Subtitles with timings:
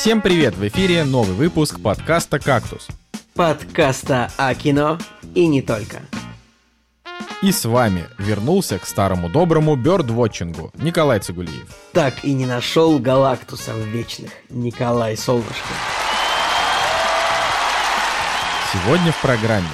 [0.00, 0.54] Всем привет!
[0.54, 2.88] В эфире новый выпуск подкаста «Кактус».
[3.34, 4.96] Подкаста о кино
[5.34, 6.00] и не только.
[7.42, 11.66] И с вами вернулся к старому доброму бёрдвотчингу Николай Цигулиев.
[11.92, 15.52] Так и не нашел галактусов вечных Николай Солнышко.
[18.72, 19.68] Сегодня в программе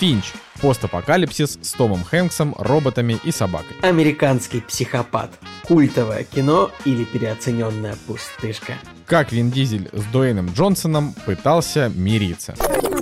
[0.00, 0.24] Финч.
[0.60, 3.76] Постапокалипсис с Томом Хэнксом, роботами и собакой.
[3.82, 5.30] Американский психопат.
[5.62, 8.74] Культовое кино или переоцененная пустышка.
[9.12, 12.54] Как Вин Дизель с Дуэйном Джонсоном пытался мириться.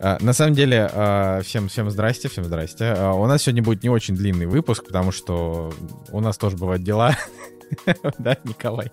[0.02, 2.86] А, на самом деле, а, всем, всем здрасте, всем здрасте.
[2.98, 5.72] А, у нас сегодня будет не очень длинный выпуск, потому что
[6.10, 7.16] у нас тоже бывают дела.
[8.18, 8.90] да, Николай?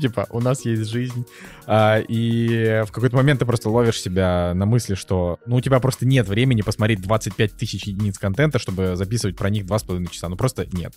[0.00, 1.24] типа, у нас есть жизнь.
[1.70, 6.04] И в какой-то момент ты просто ловишь себя на мысли, что, ну, у тебя просто
[6.04, 10.28] нет времени посмотреть 25 тысяч единиц контента, чтобы записывать про них 2,5 часа.
[10.28, 10.94] Ну, просто нет.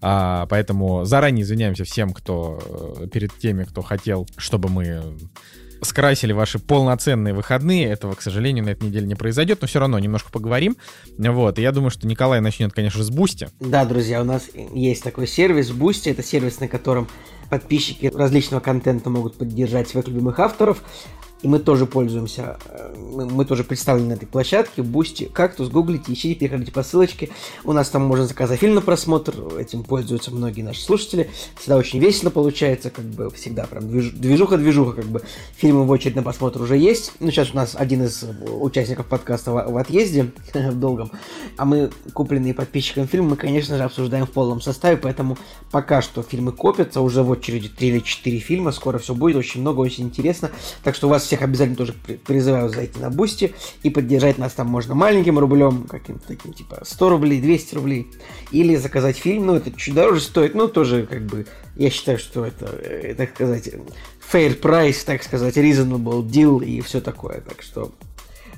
[0.00, 2.58] А, поэтому заранее извиняемся всем, кто
[3.00, 5.16] э, перед теми, кто хотел, чтобы мы
[5.82, 7.86] скрасили ваши полноценные выходные.
[7.86, 10.76] Этого, к сожалению, на этой неделе не произойдет, но все равно немножко поговорим.
[11.18, 13.48] Вот, и я думаю, что Николай начнет, конечно, с Boosty.
[13.60, 16.10] Да, друзья, у нас есть такой сервис Boosty.
[16.10, 17.08] Это сервис, на котором
[17.50, 20.82] подписчики различного контента могут поддержать своих любимых авторов
[21.42, 26.34] и мы тоже пользуемся, э, мы тоже представлены на этой площадке, Boosty, Кактус, гуглите, ищите,
[26.34, 27.30] переходите по ссылочке,
[27.64, 31.98] у нас там можно заказать фильм на просмотр, этим пользуются многие наши слушатели, всегда очень
[31.98, 35.22] весело получается, как бы всегда прям движуха-движуха, как бы.
[35.56, 38.24] Фильмы в очередь на просмотр уже есть, ну сейчас у нас один из
[38.60, 41.10] участников подкаста в, в отъезде, в долгом,
[41.56, 45.36] а мы купленные подписчиками фильмы, мы, конечно же, обсуждаем в полном составе, поэтому
[45.70, 49.60] пока что фильмы копятся, уже в очереди 3 или 4 фильма, скоро все будет, очень
[49.60, 50.50] много, очень интересно,
[50.82, 51.94] так что у вас всех обязательно тоже
[52.26, 57.08] призываю зайти на Boosty и поддержать нас там можно маленьким рублем, каким-то таким, типа 100
[57.10, 58.06] рублей, 200 рублей,
[58.50, 61.46] или заказать фильм, ну, это чуть дороже стоит, но тоже, как бы,
[61.76, 63.68] я считаю, что это, э, так сказать,
[64.32, 67.92] fair price, так сказать, reasonable deal и все такое, так что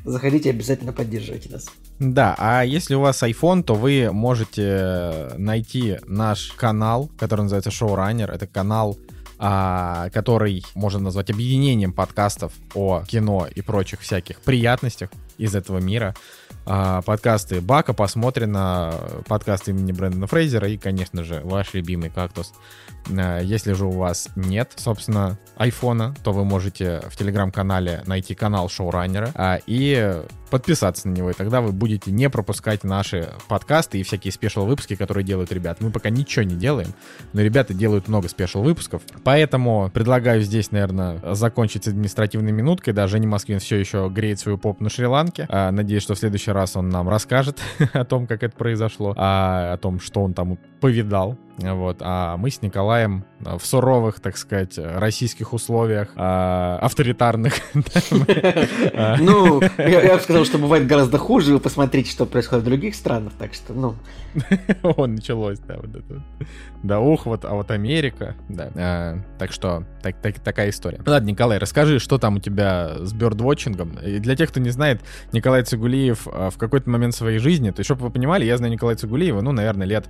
[0.05, 1.67] заходите, обязательно поддержите нас.
[1.99, 8.31] Да, а если у вас iPhone, то вы можете найти наш канал, который называется Showrunner.
[8.33, 8.97] Это канал
[9.39, 16.15] а, который можно назвать объединением подкастов о кино и прочих всяких приятностях из этого мира.
[16.67, 18.93] А, подкасты Бака посмотрено,
[19.27, 22.53] подкасты имени Брэндона Фрейзера и, конечно же, ваш любимый кактус.
[23.11, 28.69] А, если же у вас нет, собственно, айфона, то вы можете в телеграм-канале найти канал
[28.69, 34.03] шоураннера а, и подписаться на него, и тогда вы будете не пропускать наши подкасты и
[34.03, 35.85] всякие спешл-выпуски, которые делают ребята.
[35.85, 36.89] Мы пока ничего не делаем,
[37.33, 42.95] но ребята делают много спешл-выпусков, поэтому предлагаю здесь, наверное, закончить с административной минуткой.
[42.95, 45.28] Да, Женя Москвин все еще греет свою попу на Шри-Ланке.
[45.49, 47.61] А, надеюсь, что в следующий раз он нам расскажет
[47.93, 51.39] о том, как это произошло, а, о том, что он там повидал.
[51.59, 51.99] Вот.
[52.01, 57.55] А мы с Николаем в суровых, так сказать, российских условиях, а, авторитарных.
[59.21, 61.53] Ну, я бы сказал, что бывает гораздо хуже.
[61.53, 63.95] Вы посмотрите, что происходит в других странах, так что, ну...
[64.83, 66.23] Он началось, да, вот это.
[66.83, 69.19] Да, ух, вот, а вот Америка, да.
[69.39, 71.01] Так что, так, так, такая история.
[71.05, 73.99] Ладно, Николай, расскажи, что там у тебя с бёрдвотчингом.
[73.99, 75.01] И для тех, кто не знает,
[75.33, 78.97] Николай Цигулиев в какой-то момент своей жизни, то есть, чтобы вы понимали, я знаю Николая
[78.97, 80.09] Цигулиева, ну, наверное, лет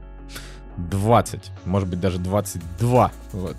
[0.90, 3.12] 20, может быть, даже 22.
[3.32, 3.56] Вот.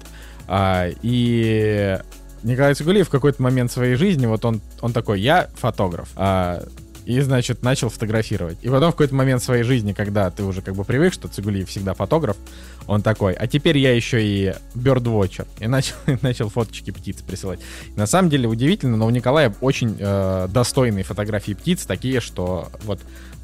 [0.47, 1.99] А, и
[2.43, 6.09] Николай Цигулиев в какой-то момент своей жизни, вот он, он такой, я фотограф.
[6.15, 6.63] А,
[7.09, 8.59] и, значит, начал фотографировать.
[8.61, 11.67] И потом в какой-то момент своей жизни, когда ты уже как бы привык, что Цигулиев
[11.67, 12.37] всегда фотограф,
[12.85, 15.47] он такой, а теперь я еще и бёрдвотчер.
[15.59, 17.61] И начал, начал фоточки птиц присылать.
[17.95, 22.69] И на самом деле удивительно, но у Николая очень э, достойные фотографии птиц, такие, что
[22.83, 22.99] вот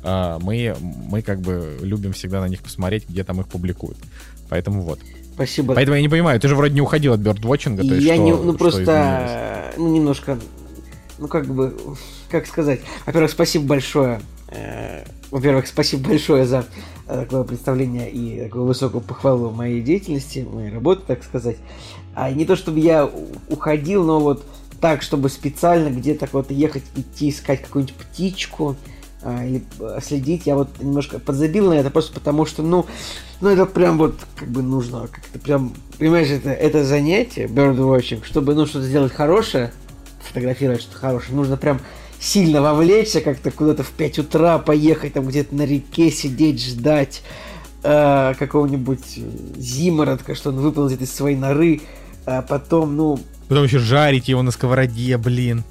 [0.06, 0.76] мы,
[1.10, 3.98] мы как бы любим всегда на них посмотреть, где там их публикуют.
[4.50, 5.00] Поэтому вот.
[5.34, 5.74] Спасибо.
[5.74, 7.84] Поэтому я не понимаю, ты же вроде не уходил от бёрдвотчинга.
[7.84, 10.40] Я что, не, ну просто, ну немножко,
[11.18, 11.76] ну как бы,
[12.30, 12.80] как сказать.
[13.06, 14.22] Во-первых, спасибо большое.
[14.48, 16.66] Э, во-первых, спасибо большое за
[17.08, 21.58] э, такое представление и такую высокую похвалу моей деятельности, моей работы, так сказать.
[22.14, 23.10] А не то, чтобы я
[23.50, 24.46] уходил, но вот
[24.80, 28.95] так, чтобы специально где-то вот ехать, идти искать какую-нибудь птичку, а,
[29.26, 32.86] или э, следить, я вот немножко подзабил на это просто потому, что, ну,
[33.42, 38.54] ну это прям вот как бы нужно, как-то прям, понимаешь, это, это занятие, birdwatching, чтобы,
[38.54, 39.72] ну, что-то сделать хорошее,
[40.22, 41.80] фотографировать что-то хорошее, нужно прям
[42.20, 47.24] сильно вовлечься, как-то куда-то в 5 утра поехать, там где-то на реке сидеть, ждать
[47.84, 49.20] э, какого-нибудь
[49.58, 51.82] зимородка, что он выползет из своей норы,
[52.26, 53.20] а потом, ну...
[53.48, 55.64] Потом еще жарить его на сковороде, блин.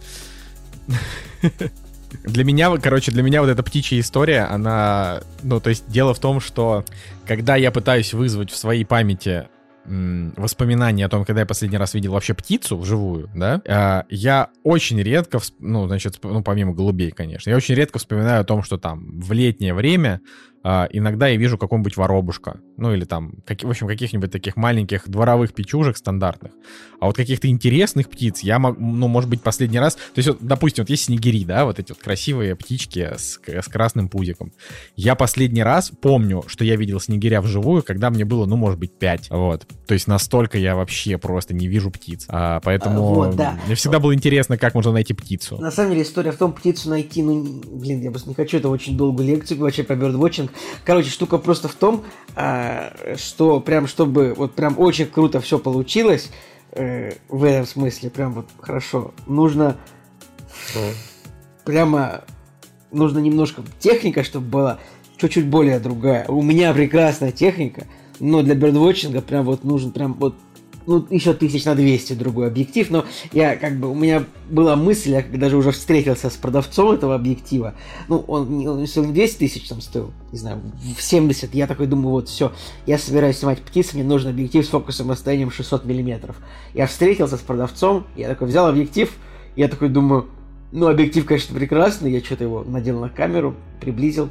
[2.23, 6.19] Для меня, короче, для меня вот эта птичья история, она, ну, то есть дело в
[6.19, 6.85] том, что
[7.27, 9.49] когда я пытаюсь вызвать в своей памяти
[9.87, 15.01] воспоминания о том, когда я последний раз видел вообще птицу вживую, да, а, я очень
[15.03, 19.21] редко, ну, значит, ну, помимо голубей, конечно, я очень редко вспоминаю о том, что там
[19.21, 20.23] в летнее время
[20.67, 25.07] а, иногда я вижу какого-нибудь воробушка, ну или там, как, в общем, каких-нибудь таких маленьких
[25.09, 26.53] дворовых печужек стандартных.
[27.01, 29.97] А вот каких-то интересных птиц я могу, ну, может быть, последний раз...
[29.97, 33.69] То есть, вот, допустим, вот есть снегири, да, вот эти вот красивые птички с, с
[33.69, 34.53] красным пузиком.
[34.97, 38.99] Я последний раз помню, что я видел снегиря вживую, когда мне было, ну, может быть,
[38.99, 39.29] 5.
[39.29, 39.67] Вот.
[39.87, 42.25] То есть настолько я вообще просто не вижу птиц.
[42.29, 43.59] А, поэтому а, вот, да.
[43.67, 45.59] мне всегда было интересно, как можно найти птицу.
[45.59, 48.71] На самом деле история в том, птицу найти, ну, блин, я просто не хочу, это
[48.71, 50.54] очень долгую лекцию вообще про бёрдвотчинг.
[50.85, 52.05] Короче, штука просто в том,
[52.37, 56.31] а, что прям чтобы вот прям очень круто все получилось
[56.73, 59.77] э, в этом смысле, прям вот хорошо, нужно
[61.65, 62.25] прямо
[62.91, 64.79] нужно немножко техника, чтобы была
[65.17, 66.27] чуть-чуть более другая.
[66.29, 67.87] У меня прекрасная техника,
[68.21, 70.37] но для бердвотчинга прям вот нужен прям вот
[70.87, 75.11] ну, еще тысяч на 200 другой объектив, но я как бы, у меня была мысль,
[75.11, 77.75] я даже уже встретился с продавцом этого объектива,
[78.09, 80.61] ну, он, он если 200 тысяч там стоил, не знаю,
[80.97, 82.53] в 70, я такой думаю, вот, все,
[82.87, 86.37] я собираюсь снимать птиц, мне нужен объектив с фокусом расстоянием 600 миллиметров.
[86.75, 89.11] Я встретился с продавцом, я такой взял объектив,
[89.57, 90.27] я такой думаю,
[90.73, 94.29] ну, объектив, конечно, прекрасный, я что-то его надел на камеру, приблизил,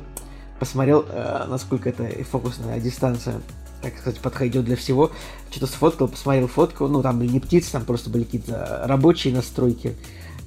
[0.59, 3.35] посмотрел, э, насколько это фокусная дистанция
[3.83, 5.11] так сказать, подходит для всего.
[5.51, 9.95] Что-то сфоткал, посмотрел фотку, ну, там были не птицы, там просто были какие-то рабочие настройки.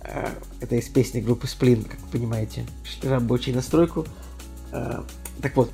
[0.00, 0.29] Э,
[0.61, 2.65] это из песни группы Сплин, как вы понимаете.
[3.03, 4.06] Рабочие настройку.
[4.73, 5.03] Э,
[5.43, 5.71] так вот,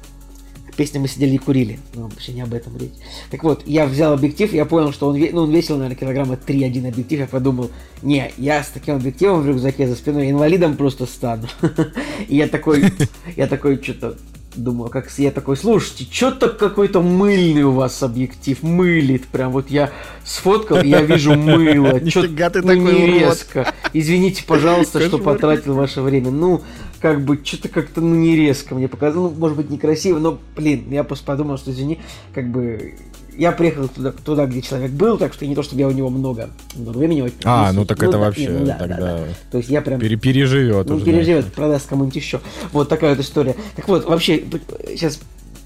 [0.77, 2.95] песня мы сидели и курили, но вообще не об этом речь.
[3.31, 6.89] Так вот, я взял объектив, я понял, что он, ну, он весил, наверное, килограмма 3-1
[6.89, 7.71] объектив, я подумал,
[8.03, 11.47] не, я с таким объективом в рюкзаке за спиной инвалидом просто стану.
[12.29, 12.93] И я такой,
[13.37, 14.19] я такой, что-то
[14.55, 19.27] Думаю, как я такой, слушайте, что-то какой-то мыльный у вас объектив, мылит.
[19.29, 19.91] Прям вот я
[20.25, 21.99] сфоткал, я вижу мыло.
[21.99, 23.73] Нифига ты такой не резко.
[23.93, 26.31] Извините, пожалуйста, что потратил ваше время.
[26.31, 26.63] Ну,
[27.01, 29.33] как бы, что-то как-то, ну, не резко мне показалось.
[29.33, 32.01] Ну, может быть, некрасиво, но, блин, я просто подумал, что, извини,
[32.35, 32.95] как бы,
[33.37, 36.11] я приехал туда, туда, где человек был, так что не то, чтобы я у него
[36.11, 37.33] много, много времени.
[37.45, 39.25] А, ну так ну, это да, вообще ну, да, тогда да, да.
[39.51, 40.01] То есть я прям...
[40.01, 41.05] Пере переживет ну, уже.
[41.05, 41.51] переживет, знаете.
[41.57, 42.41] продаст кому-нибудь еще.
[42.73, 43.57] Вот такая вот история.
[43.77, 44.45] Так вот, вообще,
[44.89, 45.21] сейчас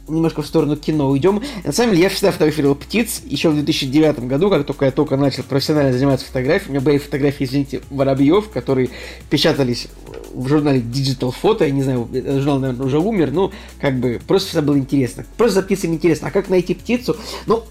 [0.08, 1.42] немножко в сторону кино уйдем.
[1.64, 3.22] На самом деле, я всегда фотографировал птиц.
[3.24, 6.98] Еще в 2009 году, как только я только начал профессионально заниматься фотографией, у меня были
[6.98, 8.90] фотографии, извините, воробьев, которые
[9.30, 9.88] печатались
[10.32, 14.48] в журнале Digital Photo, я не знаю, журнал, наверное, уже умер, но как бы просто
[14.48, 15.24] всегда было интересно.
[15.36, 16.28] Просто за птицами интересно.
[16.28, 17.16] А как найти птицу?
[17.46, 17.64] Ну,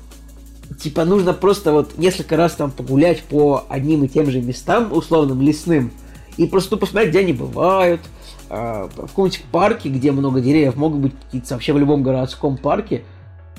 [0.81, 5.41] типа нужно просто вот несколько раз там погулять по одним и тем же местам, условным
[5.41, 5.91] лесным,
[6.37, 8.01] и просто посмотреть, где они бывают,
[8.49, 13.03] э, в каком-нибудь парке, где много деревьев, могут быть птицы, вообще в любом городском парке,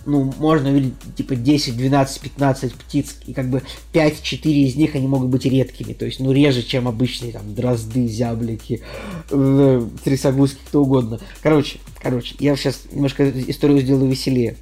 [0.06, 3.62] ну, можно увидеть, типа, 10, 12, 15 птиц, и как бы
[3.93, 8.06] 5-4 из них, они могут быть редкими, то есть, ну, реже, чем обычные, там, дрозды,
[8.06, 8.83] зяблики,
[9.31, 11.19] э, трясогузки, кто угодно.
[11.43, 14.56] Короче, короче, я сейчас немножко историю сделаю веселее.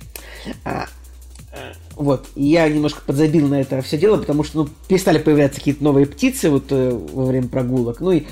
[0.65, 0.87] А,
[1.94, 6.06] вот, я немножко подзабил на это все дело, потому что, ну, перестали появляться какие-то новые
[6.06, 8.25] птицы вот э, во время прогулок, ну, и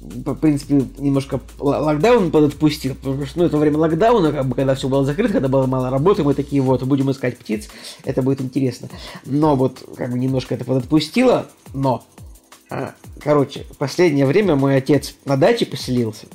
[0.00, 4.88] в принципе, немножко локдаун подотпустил, потому что, ну, это время локдауна, как бы, когда все
[4.88, 7.68] было закрыто, когда было мало работы, мы такие, вот, будем искать птиц,
[8.04, 8.88] это будет интересно.
[9.26, 12.04] Но вот, как бы, немножко это подотпустило, но,
[12.70, 16.26] а, короче, в последнее время мой отец на даче поселился,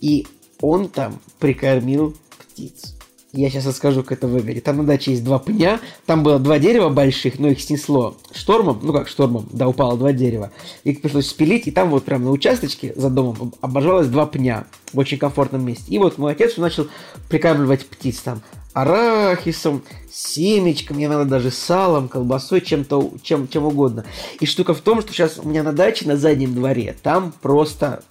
[0.00, 0.26] и
[0.60, 2.96] он там прикормил птиц.
[3.32, 4.64] Я сейчас расскажу, как это выглядит.
[4.64, 8.80] Там на даче есть два пня, там было два дерева больших, но их снесло штормом,
[8.82, 10.50] ну как штормом, да, упало два дерева.
[10.82, 14.98] Их пришлось спилить, и там вот прямо на участочке за домом обожалось два пня в
[14.98, 15.84] очень комфортном месте.
[15.88, 16.88] И вот мой отец начал
[17.28, 19.82] прикармливать птиц там арахисом,
[20.12, 24.04] семечками, надо даже салом, колбасой, чем-то, чем, чем угодно.
[24.40, 28.02] И штука в том, что сейчас у меня на даче на заднем дворе, там просто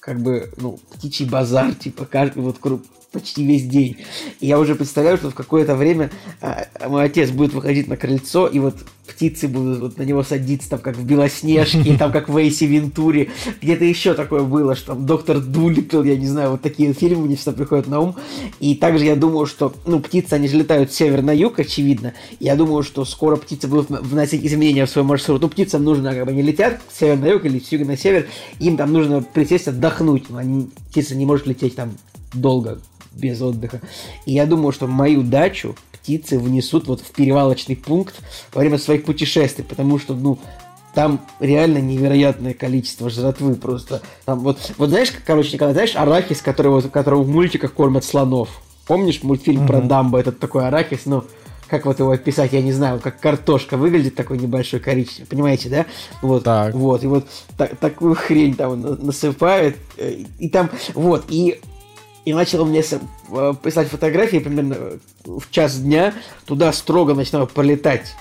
[0.00, 3.96] как бы, ну, птичий базар, типа, каждый вот круг, почти весь день.
[4.40, 6.10] И я уже представляю, что в какое-то время
[6.40, 10.68] а, мой отец будет выходить на крыльцо, и вот птицы будут вот на него садиться,
[10.68, 13.30] там, как в Белоснежке, там, как в Эйси Вентуре.
[13.60, 17.36] Где-то еще такое было, что там доктор Дулитл, я не знаю, вот такие фильмы мне
[17.36, 18.16] всегда приходят на ум.
[18.60, 22.12] И также я думаю, что, ну, птицы, они же летают с севера на юг, очевидно.
[22.38, 25.40] Я думаю, что скоро птицы будут вносить изменения в свой маршрут.
[25.40, 27.96] Ну, птицам нужно, как бы, не летят с севера на юг или с юга на
[27.96, 28.26] север,
[28.60, 30.28] им там нужно присесть, отдохнуть.
[30.28, 31.96] Но они, птица не может лететь там
[32.34, 32.78] долго,
[33.18, 33.80] без отдыха.
[34.26, 38.14] И я думаю, что мою дачу птицы внесут вот в перевалочный пункт
[38.54, 40.38] во время своих путешествий, потому что, ну,
[40.94, 44.02] там реально невероятное количество жратвы просто.
[44.24, 48.48] Там вот, вот знаешь, короче, Николай, знаешь, арахис, который, вот, которого в мультиках кормят слонов?
[48.86, 49.66] Помнишь мультфильм uh-huh.
[49.66, 51.24] про Дамбо, этот такой арахис, ну,
[51.68, 55.86] как вот его описать, я не знаю, как картошка выглядит, такой небольшой коричневый, понимаете, да?
[56.22, 56.74] Вот, так.
[56.74, 61.60] вот, и вот так, такую хрень там насыпает, э, и там, вот, и
[62.24, 64.76] и начал мне э, писать фотографии примерно
[65.24, 66.14] в час дня,
[66.46, 68.14] туда строго начинал полетать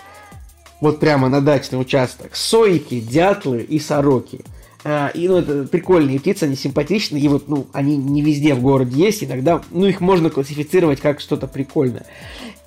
[0.81, 4.41] вот прямо на дачный участок сойки, дятлы и сороки.
[4.83, 8.61] А, и, ну, это прикольные птицы, они симпатичные, и вот, ну, они не везде в
[8.61, 12.05] городе есть, иногда, ну, их можно классифицировать как что-то прикольное.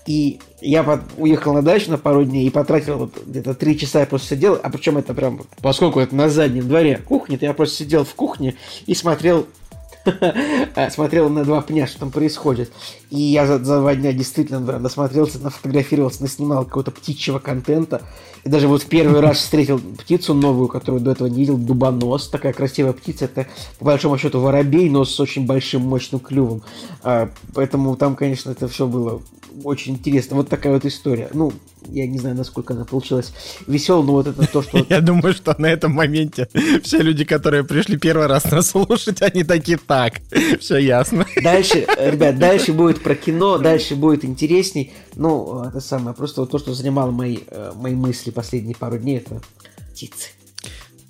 [0.06, 4.00] И я под, уехал на дачу на пару дней и потратил вот где-то три часа
[4.00, 7.54] я просто сидел, а причем это прям, поскольку это на заднем дворе кухни, то я
[7.54, 8.56] просто сидел в кухне
[8.87, 9.46] и смотрел
[10.90, 12.73] смотрел на два пня, что там происходит.
[13.11, 18.02] И я за, за два дня действительно насмотрелся, нафотографировался, наснимал какого-то птичьего контента.
[18.45, 22.28] И даже вот в первый раз встретил птицу новую, которую до этого не видел, дубонос.
[22.28, 23.26] Такая красивая птица.
[23.26, 23.47] Это,
[23.78, 26.62] по большому счету, воробей, но с очень большим мощным клювом.
[27.02, 29.21] А, поэтому там, конечно, это все было
[29.64, 30.37] очень интересно.
[30.37, 31.28] Вот такая вот история.
[31.35, 31.52] Ну,
[31.88, 33.32] я не знаю, насколько она получилась
[33.66, 34.78] веселой, но вот это то, что...
[34.88, 36.49] Я думаю, что на этом моменте
[36.82, 40.20] все люди, которые пришли первый раз нас слушать, они такие, так,
[40.60, 41.26] все ясно.
[41.42, 44.92] Дальше, ребят, дальше будет про кино, дальше будет интересней.
[45.14, 49.18] Ну, это самое, просто вот то, что занимало мои, э, мои мысли последние пару дней,
[49.18, 49.40] это
[49.92, 50.30] птицы.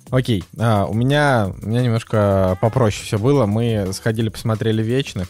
[0.09, 3.45] Окей, а, у меня у меня немножко попроще все было.
[3.45, 5.29] Мы сходили, посмотрели «Вечных».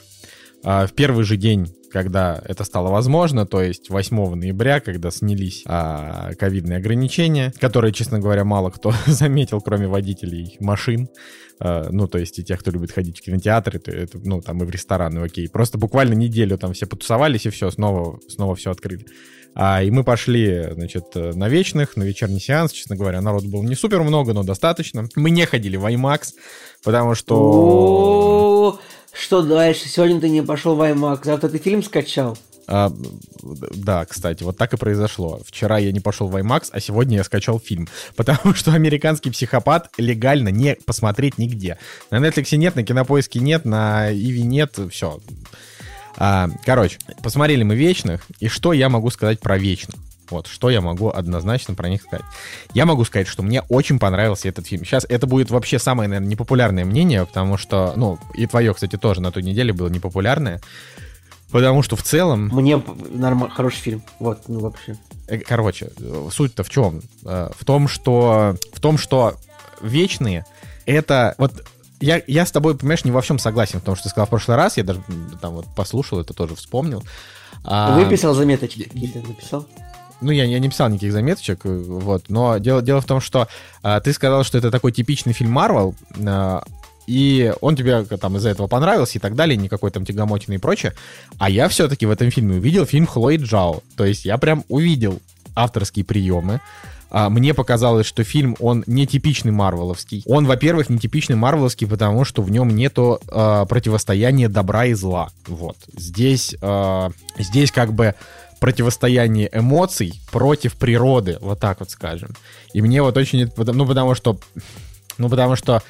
[0.64, 5.64] А, в первый же день когда это стало возможно, то есть 8 ноября, когда снялись
[5.66, 11.10] а, ковидные ограничения, которые, честно говоря, мало кто заметил, кроме водителей машин,
[11.60, 14.64] а, ну, то есть и тех, кто любит ходить в кинотеатры, то это, ну, там
[14.64, 15.48] и в рестораны, окей.
[15.50, 19.06] Просто буквально неделю там все потусовались, и все, снова, снова все открыли.
[19.54, 23.76] А, и мы пошли, значит, на вечных, на вечерний сеанс, честно говоря, народ было не
[23.76, 25.08] супер много, но достаточно.
[25.16, 26.30] Мы не ходили в IMAX,
[26.84, 28.80] потому что...
[29.14, 29.90] Что дальше?
[29.90, 32.38] Сегодня ты не пошел в IMAX, завтра ты фильм скачал?
[32.68, 32.92] А,
[33.42, 35.42] да, кстати, вот так и произошло.
[35.46, 37.88] Вчера я не пошел в IMAX, а сегодня я скачал фильм.
[38.16, 41.78] Потому что «Американский психопат» легально не посмотреть нигде.
[42.12, 45.20] На Netflix нет, на Кинопоиске нет, на Иви нет, все.
[46.18, 50.00] А, короче, посмотрели мы «Вечных», и что я могу сказать про «Вечных»?
[50.32, 52.26] Вот, что я могу однозначно про них сказать.
[52.74, 54.86] Я могу сказать, что мне очень понравился этот фильм.
[54.86, 59.22] Сейчас это будет вообще самое, наверное, непопулярное мнение, потому что, ну, и твое, кстати, тоже
[59.22, 60.62] на той неделе было непопулярное.
[61.52, 62.50] Потому что в целом...
[62.54, 63.50] Мне норм...
[63.50, 64.04] хороший фильм.
[64.20, 64.98] Вот, ну вообще.
[65.28, 65.92] Э, короче,
[66.32, 67.02] суть-то в чем?
[67.26, 68.56] Э, в том, что...
[68.74, 69.36] В том, что
[69.82, 70.46] вечные
[70.86, 71.36] это...
[71.38, 71.52] Вот
[72.00, 74.58] я, я с тобой, понимаешь, не во всем согласен, потому что ты сказал в прошлый
[74.58, 75.02] раз, я даже
[75.40, 77.04] там вот послушал это, тоже вспомнил.
[77.64, 77.96] А...
[77.96, 79.68] Выписал заметочки какие-то, написал?
[80.22, 83.48] Ну, я, я не писал никаких заметочек, э, вот, но дело, дело в том, что
[83.84, 86.64] а, ты сказал, что это такой типичный фильм Марвел, а,
[87.08, 90.94] и он тебе там из-за этого понравился и так далее, никакой там тягомотины и прочее.
[91.40, 93.82] А я все-таки в этом фильме увидел фильм Хлои Джао.
[93.98, 95.20] То есть я прям увидел
[95.56, 96.62] авторские приемы.
[97.10, 100.24] А, мне показалось, что фильм, он не типичный марвеловский.
[100.26, 105.30] Он, во-первых, не типичный марвеловский, потому что в нем нету э, противостояния добра и зла.
[105.48, 105.76] Вот.
[105.94, 108.16] Здесь, э, здесь как бы
[108.62, 112.30] противостояние эмоций против природы, вот так вот скажем.
[112.74, 114.40] И мне вот очень, ну потому что,
[115.18, 115.82] ну потому что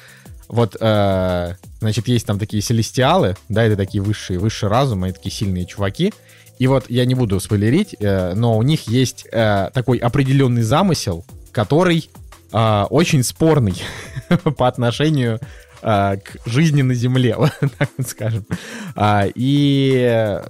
[0.48, 5.30] вот, э, значит, есть там такие селестиалы, да, это такие высшие, высшие разумы, и такие
[5.30, 6.14] сильные чуваки.
[6.58, 11.26] И вот я не буду спойлерить, э, но у них есть э, такой определенный замысел,
[11.52, 12.08] который
[12.52, 13.74] э, очень спорный
[14.56, 15.40] по отношению
[15.82, 18.46] а, к жизни на Земле, вот так вот скажем.
[18.94, 20.40] А, и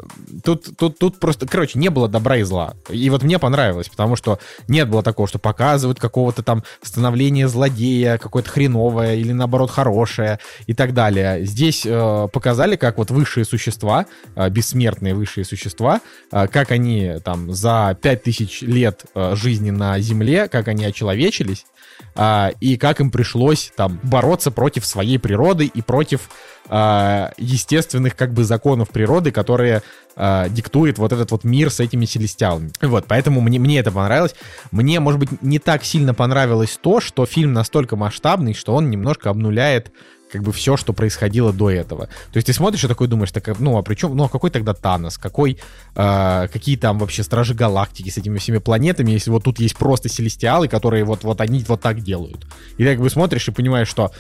[0.45, 2.75] тут, тут, тут просто, короче, не было добра и зла.
[2.91, 8.19] И вот мне понравилось, потому что нет было такого, что показывают какого-то там становления злодея,
[8.19, 11.45] какое-то хреновое или наоборот хорошее и так далее.
[11.45, 17.53] Здесь э, показали, как вот высшие существа, э, бессмертные высшие существа, э, как они там
[17.53, 21.65] за 5000 лет э, жизни на Земле, как они очеловечились,
[22.15, 26.29] а, и как им пришлось там бороться против своей природы и против
[26.69, 29.83] а, естественных как бы законов природы, которые
[30.15, 32.71] а, диктует вот этот вот мир с этими селестиалами.
[32.81, 34.35] Вот, поэтому мне, мне это понравилось.
[34.71, 39.31] Мне, может быть, не так сильно понравилось то, что фильм настолько масштабный, что он немножко
[39.31, 39.93] обнуляет
[40.33, 42.07] как бы все, что происходило до этого.
[42.07, 44.51] То есть ты смотришь и такой думаешь, так, ну а при чем, ну а какой
[44.51, 45.59] тогда Танос, какой,
[45.95, 50.09] э, какие там вообще Стражи Галактики с этими всеми планетами, если вот тут есть просто
[50.09, 52.47] Селестиалы, которые вот, вот они вот так делают.
[52.79, 54.11] И ты как бы смотришь и понимаешь, что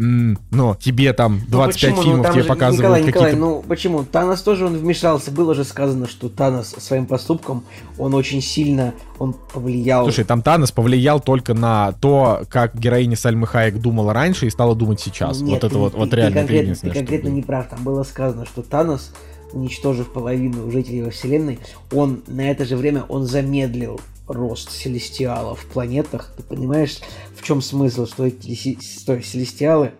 [0.00, 4.04] ну, тебе там 25 ну, фильмов ну, тебе же, показывают Николай, Николай, ну почему?
[4.04, 5.32] Танос тоже он вмешался.
[5.32, 7.64] Было же сказано, что Танос своим поступком,
[7.98, 10.04] он очень сильно он повлиял.
[10.04, 14.76] Слушай, там Танос повлиял только на то, как героиня Сальмы Хайек думала раньше и стала
[14.76, 15.40] думать сейчас.
[15.40, 17.68] Нет, вот это ты, вот, вот реально ты конкретно, ты конкретно не прав.
[17.68, 19.12] Там было сказано, что Танос
[19.52, 21.58] уничтожив половину жителей во Вселенной,
[21.92, 26.32] он на это же время он замедлил рост селестиалов в планетах.
[26.36, 26.98] Ты понимаешь,
[27.34, 29.92] в чем смысл, что эти что, селестиалы,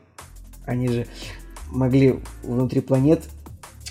[0.64, 1.06] они же
[1.70, 3.24] могли внутри планет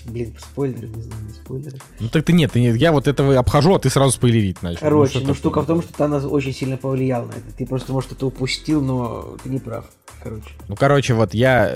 [0.08, 1.78] Блин, спойлеры, не знаю, не спойлеры.
[2.00, 4.80] Ну так ты нет, ты нет, я вот этого обхожу, а ты сразу спойлерить начал.
[4.80, 7.52] Короче, ну, ну штука в том, что Танос очень сильно повлиял на это.
[7.56, 9.84] Ты просто, может, это упустил, но ты не прав.
[10.22, 10.50] Короче.
[10.68, 11.68] Ну, короче, вот я...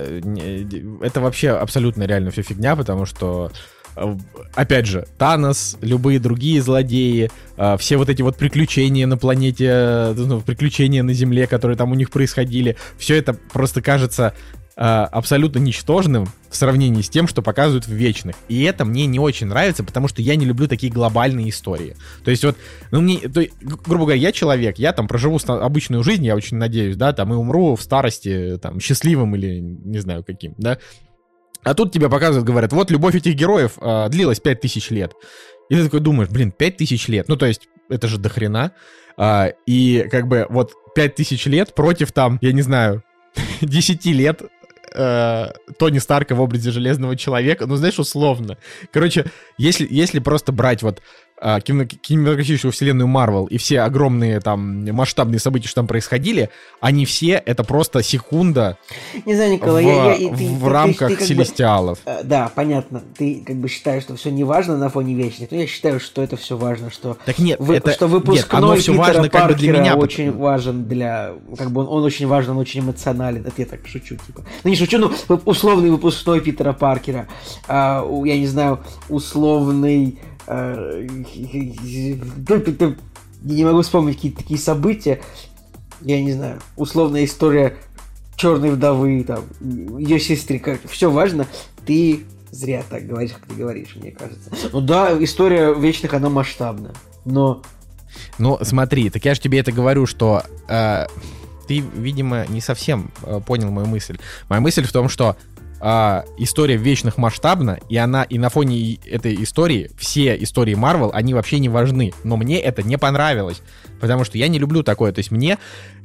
[1.01, 3.82] Это вообще абсолютно реально все фигня, потому что Э,
[4.55, 10.13] опять же, Танос, любые другие злодеи, э, все вот эти вот приключения на планете, э,
[10.15, 14.33] ну, приключения на Земле, которые там у них происходили, все это просто кажется
[14.75, 18.35] абсолютно ничтожным в сравнении с тем, что показывают в Вечных.
[18.47, 21.95] И это мне не очень нравится, потому что я не люблю такие глобальные истории.
[22.23, 22.57] То есть вот,
[22.89, 26.95] ну мне, то, грубо говоря, я человек, я там проживу обычную жизнь, я очень надеюсь,
[26.95, 30.79] да, там и умру в старости, там, счастливым или не знаю каким, да.
[31.63, 35.13] А тут тебе показывают, говорят, вот любовь этих героев э, длилась 5000 лет.
[35.69, 37.27] И ты такой думаешь, блин, 5000 лет.
[37.27, 38.73] Ну, то есть, это же дохрена.
[39.17, 43.03] А, и как бы вот 5000 лет против там, я не знаю,
[43.61, 44.41] 10 лет
[44.93, 47.65] э, Тони Старка в образе Железного Человека.
[47.65, 48.57] Ну, знаешь, условно.
[48.91, 49.25] Короче,
[49.57, 51.01] если, если просто брать вот
[51.43, 56.49] кинематографическую вселенную Марвел и все огромные там масштабные события, что там происходили,
[56.79, 58.77] они все это просто секунда
[59.25, 61.99] Не знаю, Николай, в, я, я, ты, в ты, рамках ты, ты, Селестиалов.
[62.05, 63.03] Бы, э, да, понятно.
[63.17, 66.21] Ты как бы считаешь, что все не важно на фоне вечных, но я считаю, что
[66.21, 69.21] это все важно, что, так нет, вы, это, что выпускной нет, оно все Питера важно,
[69.23, 70.43] Паркера как бы для меня, очень потому...
[70.43, 71.33] важен для...
[71.57, 73.45] Как бы он, он очень важен, он очень эмоционален.
[73.45, 74.45] Это я так шучу, типа.
[74.63, 75.11] Ну не шучу, ну
[75.45, 77.27] условный выпускной Питера Паркера.
[77.67, 81.07] А, я не знаю, условный Э,
[83.43, 85.21] не могу вспомнить какие-то такие события.
[86.01, 87.77] Я не знаю, условная история
[88.35, 89.45] черной вдовы, там,
[89.97, 91.47] ее сестры, как все важно.
[91.85, 94.49] Ты зря так говоришь, как ты говоришь, мне кажется.
[94.71, 96.93] Ну да, история вечных, она масштабна,
[97.25, 97.61] но...
[98.37, 101.07] Ну, смотри, так я же тебе это говорю, что э,
[101.67, 104.17] ты, видимо, не совсем э, понял мою мысль.
[104.49, 105.35] Моя мысль в том, что
[105.85, 111.33] а, история вечных масштабна, и она, и на фоне этой истории, все истории Марвел, они
[111.33, 112.13] вообще не важны.
[112.23, 113.61] Но мне это не понравилось,
[113.99, 115.11] потому что я не люблю такое.
[115.11, 115.57] То есть мне,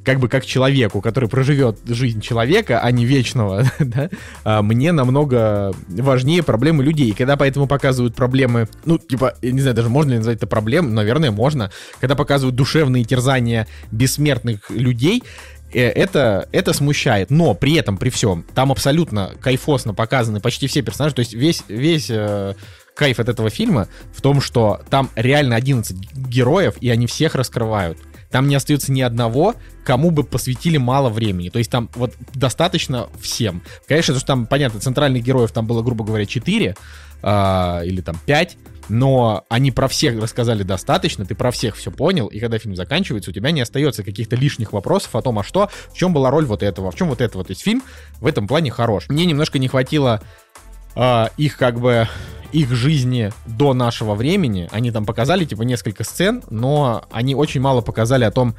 [0.04, 4.10] как бы как человеку, который проживет жизнь человека, а не вечного, да,
[4.42, 7.10] а, мне намного важнее проблемы людей.
[7.10, 10.48] И когда поэтому показывают проблемы, ну, типа, я не знаю, даже можно ли назвать это
[10.48, 11.70] проблем, наверное, можно.
[12.00, 17.30] Когда показывают душевные терзания бессмертных людей, Э, это, это смущает.
[17.30, 21.14] Но при этом, при всем, там абсолютно кайфосно показаны почти все персонажи.
[21.14, 22.54] То есть весь, весь э,
[22.94, 27.98] кайф от этого фильма в том, что там реально 11 героев, и они всех раскрывают.
[28.30, 29.54] Там не остается ни одного,
[29.84, 31.48] кому бы посвятили мало времени.
[31.48, 33.62] То есть там вот достаточно всем.
[33.86, 36.74] Конечно, что там, понятно, центральных героев там было, грубо говоря, 4
[37.22, 38.56] э, или там 5
[38.88, 43.30] но они про всех рассказали достаточно, ты про всех все понял, и когда фильм заканчивается,
[43.30, 46.46] у тебя не остается каких-то лишних вопросов о том, а что, в чем была роль
[46.46, 47.44] вот этого, в чем вот этого.
[47.44, 47.82] То есть фильм
[48.20, 49.08] в этом плане хорош.
[49.08, 50.22] Мне немножко не хватило
[50.96, 52.08] э, их как бы
[52.52, 54.68] их жизни до нашего времени.
[54.72, 58.56] Они там показали, типа, несколько сцен, но они очень мало показали о том,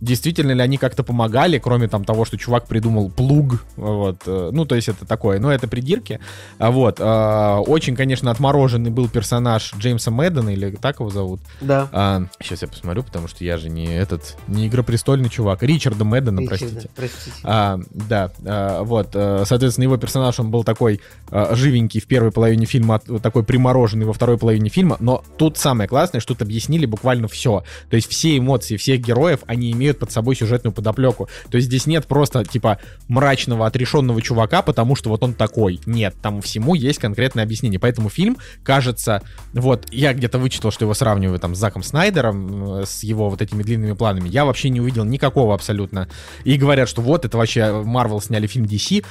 [0.00, 4.64] действительно ли они как-то помогали, кроме там того, что чувак придумал плуг, вот, э, ну,
[4.64, 6.20] то есть это такое, но это придирки,
[6.58, 11.40] а вот, э, очень, конечно, отмороженный был персонаж Джеймса Мэддена, или так его зовут?
[11.60, 11.88] Да.
[11.92, 16.40] А, сейчас я посмотрю, потому что я же не этот, не игропрестольный чувак, Ричарда Мэддена,
[16.40, 16.90] Ричарда, простите.
[16.94, 17.36] простите.
[17.44, 22.32] А, да, а, вот, э, соответственно, его персонаж, он был такой а, живенький в первой
[22.32, 26.84] половине фильма, такой примороженный во второй половине фильма, но тут самое классное, что тут объяснили
[26.84, 31.28] буквально все, то есть все эмоции всех героев, они имеют имеют под собой сюжетную подоплеку.
[31.50, 35.78] То есть здесь нет просто, типа, мрачного, отрешенного чувака, потому что вот он такой.
[35.84, 37.78] Нет, там всему есть конкретное объяснение.
[37.78, 42.86] Поэтому фильм кажется, вот, я где-то вычитал, что его сравниваю там с Заком Снайдером, э,
[42.86, 44.28] с его вот этими длинными планами.
[44.28, 46.08] Я вообще не увидел никакого абсолютно.
[46.44, 49.04] И говорят, что вот, это вообще Marvel сняли фильм DC.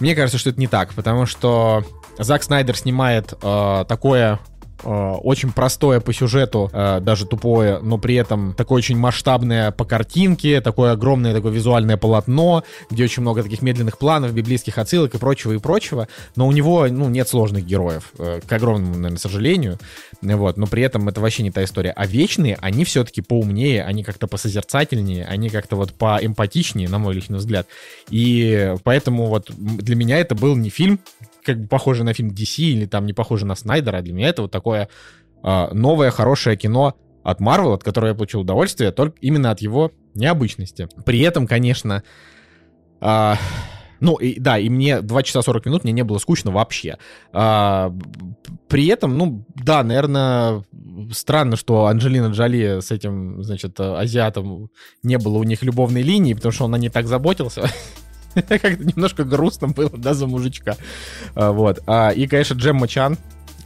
[0.00, 1.84] Мне кажется, что это не так, потому что
[2.18, 4.40] Зак Снайдер снимает э, такое
[4.84, 10.60] очень простое по сюжету, э, даже тупое, но при этом такое очень масштабное по картинке,
[10.60, 15.52] такое огромное такое визуальное полотно, где очень много таких медленных планов, библейских отсылок и прочего,
[15.52, 16.08] и прочего.
[16.36, 19.78] Но у него, ну, нет сложных героев, э, к огромному, наверное, сожалению.
[20.22, 21.90] Вот, но при этом это вообще не та история.
[21.90, 27.38] А вечные, они все-таки поумнее, они как-то посозерцательнее, они как-то вот поэмпатичнее, на мой личный
[27.38, 27.66] взгляд.
[28.10, 31.00] И поэтому вот для меня это был не фильм,
[31.48, 34.02] как бы похоже на фильм DC или там не похоже на Снайдера.
[34.02, 34.88] Для меня это вот такое
[35.42, 39.92] э, новое хорошее кино от Marvel, от которого я получил удовольствие, только именно от его
[40.14, 40.88] необычности.
[41.04, 42.02] При этом, конечно,
[43.00, 43.34] э,
[44.00, 46.98] Ну, и, да, и мне 2 часа 40 минут, мне не было скучно вообще.
[47.32, 47.92] А,
[48.68, 50.62] при этом, ну, да, наверное,
[51.12, 54.70] странно, что Анджелина Джоли с этим, значит, азиатом
[55.02, 57.62] не было у них любовной линии, потому что он о ней так заботился.
[58.34, 60.76] Как-то немножко грустно было, да, за мужичка.
[61.34, 61.80] А, вот.
[61.86, 63.16] А, и, конечно, Джемма Чан,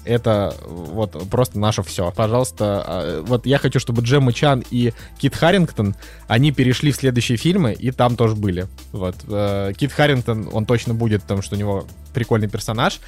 [0.05, 2.13] это вот просто наше все.
[2.13, 5.95] Пожалуйста, а, вот я хочу, чтобы Джемма Чан и Кит Харрингтон,
[6.27, 8.67] они перешли в следующие фильмы, и там тоже были.
[8.93, 9.17] Вот.
[9.29, 13.01] Э, Кит Харрингтон, он точно будет, потому что у него прикольный персонаж.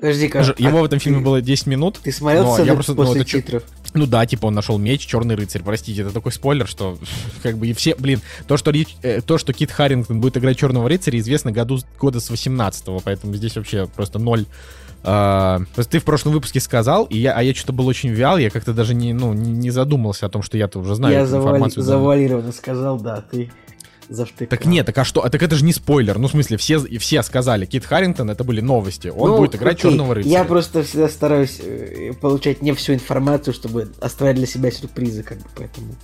[0.00, 0.38] А, Подожди-ка.
[0.58, 2.00] Его а в этом фильме ты, было 10 минут.
[2.02, 3.62] Ты смотрел сцену я просто, после ну, титров?
[3.92, 5.62] Ну да, типа он нашел меч, черный рыцарь.
[5.62, 6.98] Простите, это такой спойлер, что
[7.42, 10.88] как бы и все, блин, то, что, э, то, что Кит Харрингтон будет играть черного
[10.88, 14.46] рыцаря, известно году, года с 18-го, поэтому здесь вообще просто ноль
[15.02, 18.50] Uh, ты в прошлом выпуске сказал, и я, а я что-то был очень вял, я
[18.50, 21.80] как-то даже не, ну, не, не задумался о том, что я-то уже знаю я информацию.
[21.82, 23.50] Я завуалированно сказал, да, ты
[24.10, 24.48] завтыкал.
[24.48, 25.26] Так нет, так а что?
[25.28, 26.18] Так это же не спойлер.
[26.18, 29.08] Ну, в смысле, все, все сказали, Кит Харрингтон, это были новости.
[29.08, 29.90] Он ну, будет играть окей.
[29.90, 30.32] Черного рыцаря.
[30.32, 35.38] Я просто всегда стараюсь э, получать не всю информацию, чтобы оставить для себя сюрпризы, как
[35.38, 35.94] бы, поэтому...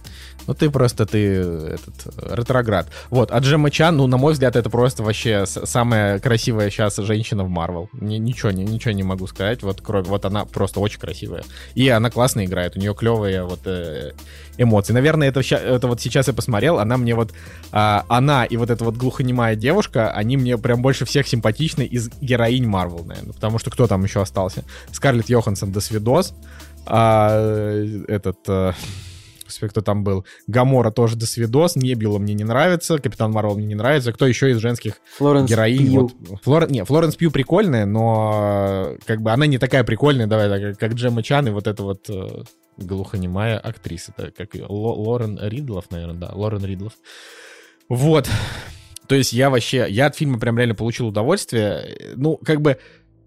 [0.47, 1.95] Ну, ты просто, ты этот,
[2.31, 2.87] ретроград.
[3.11, 7.43] Вот, а Джемма Чан, ну, на мой взгляд, это просто вообще самая красивая сейчас женщина
[7.43, 7.89] в Марвел.
[7.93, 11.43] Ничего, не, ничего не могу сказать, вот, кроме, вот она просто очень красивая.
[11.75, 14.13] И она классно играет, у нее клевые вот э,
[14.59, 14.93] эмоции.
[14.93, 17.33] Наверное, это, это вот сейчас я посмотрел, она мне вот,
[17.73, 22.11] а, она и вот эта вот глухонемая девушка, они мне прям больше всех симпатичны из
[22.21, 24.65] героинь Марвел, наверное, потому что кто там еще остался?
[24.93, 26.35] Скарлетт Йоханссон, до свидос,
[26.87, 28.39] а, этот...
[28.49, 28.73] А,
[29.45, 30.25] Господи, кто там был?
[30.49, 34.13] Гамора тоже до свидос, Небила мне не нравится, Капитан Марвел мне не нравится.
[34.13, 35.87] Кто еще из женских Флоренс героинь?
[35.87, 36.01] Пью.
[36.29, 36.69] Вот, Флор...
[36.69, 41.47] Не, Флоренс Пью прикольная, но как бы она не такая прикольная, давай, как, Джемма Чан
[41.47, 42.43] и вот это вот э,
[42.77, 46.93] глухонемая актриса, это как ее, Лорен Ридлов, наверное, да, Лорен Ридлов.
[47.89, 48.29] Вот.
[49.07, 52.15] То есть я вообще, я от фильма прям реально получил удовольствие.
[52.17, 52.79] Ну, как бы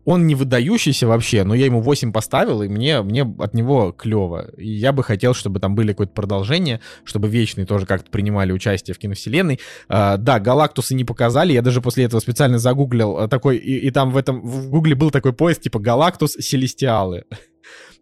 [0.10, 4.50] он не выдающийся вообще, но я ему 8 поставил, и мне, мне от него клево.
[4.58, 8.96] И я бы хотел, чтобы там были какое-то продолжение, чтобы Вечные тоже как-то принимали участие
[8.96, 9.60] в киновселенной.
[9.88, 13.92] А, да, Галактусы не показали, я даже после этого специально загуглил а, такой, и, и
[13.92, 17.26] там в этом, в Гугле был такой поиск, типа Галактус Селестиалы.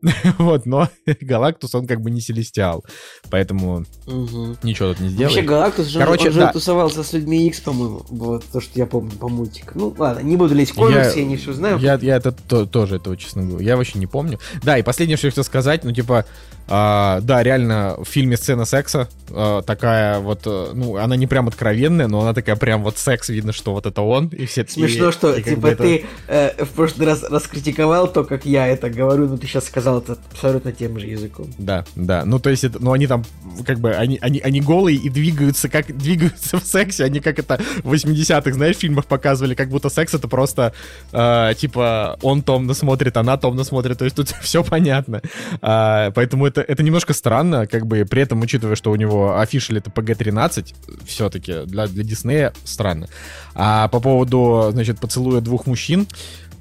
[0.38, 0.90] вот, но
[1.22, 2.86] Галактус, он как бы не Селестиал,
[3.30, 4.56] поэтому угу.
[4.64, 5.36] ничего тут не сделаешь.
[5.36, 6.54] Вообще Галактус, Короче, он же да.
[6.54, 9.72] тусовался с людьми X, по-моему, вот то, что я помню по мультику.
[9.76, 11.80] Ну, ладно, не буду лезть в комиксы, я, я не все знаю.
[11.80, 14.40] Я, я это то, тоже этого, честно говоря, я вообще не помню.
[14.64, 16.26] Да, и последнее, что я хотел сказать, ну, типа,
[16.70, 21.48] а, да, реально, в фильме сцена секса а, такая вот, э, ну, она не прям
[21.48, 25.12] откровенная, но она такая прям вот секс, видно, что вот это он, и все Смешно,
[25.12, 29.38] что, и, типа, ты э, в прошлый раз раскритиковал то, как я это говорю, но
[29.38, 31.48] ты сейчас сказал это абсолютно тем же языком.
[31.58, 33.24] Да, да, ну, то есть, это, ну, они там,
[33.66, 37.60] как бы, они, они, они голые и двигаются, как двигаются в сексе, они как это
[37.84, 40.74] в 80-х, знаешь, в фильмах показывали, как будто секс это просто,
[41.14, 45.22] э, типа, он томно смотрит, она томно смотрит, то есть тут все понятно,
[45.62, 49.39] э, поэтому это это, это немножко странно, как бы при этом, учитывая, что у него
[49.39, 50.74] афишель это PG-13,
[51.06, 53.08] все-таки для, для Диснея странно.
[53.54, 56.08] А по поводу, значит, поцелуя двух мужчин,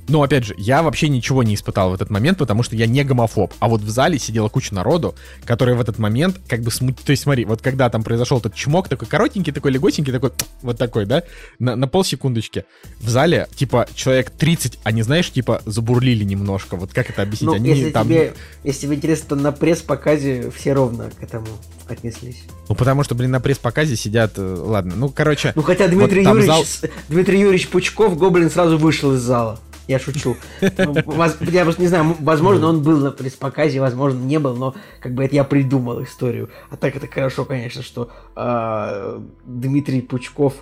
[0.09, 3.03] но, опять же, я вообще ничего не испытал в этот момент, потому что я не
[3.03, 3.53] гомофоб.
[3.59, 5.14] А вот в зале сидела куча народу,
[5.45, 7.01] которые в этот момент как бы смут...
[7.01, 10.79] То есть, смотри, вот когда там произошел этот чмок, такой коротенький, такой леготенький, такой вот
[10.79, 11.23] такой, да,
[11.59, 12.64] на, на полсекундочки.
[13.01, 16.77] В зале, типа, человек 30, они, знаешь, типа, забурлили немножко.
[16.77, 17.51] Вот как это объяснить?
[17.51, 18.07] Ну, они если, там...
[18.07, 21.49] тебе, если тебе интересно, то на пресс-показе все ровно к этому
[21.88, 22.42] отнеслись.
[22.69, 24.33] Ну, потому что, блин, на пресс-показе сидят...
[24.37, 25.53] Э, ладно, ну, короче...
[25.55, 26.90] Ну, хотя Дмитрий, вот Юрьевич, зал...
[27.09, 29.61] Дмитрий Юрьевич Пучков, Гоблин, сразу вышел из зала.
[29.88, 30.37] Я шучу.
[30.61, 30.94] Ну,
[31.40, 35.25] я просто не знаю, возможно, он был на пресс-показе, возможно, не был, но как бы
[35.25, 36.51] это я придумал историю.
[36.70, 40.55] А так это хорошо, конечно, что э, Дмитрий Пучков,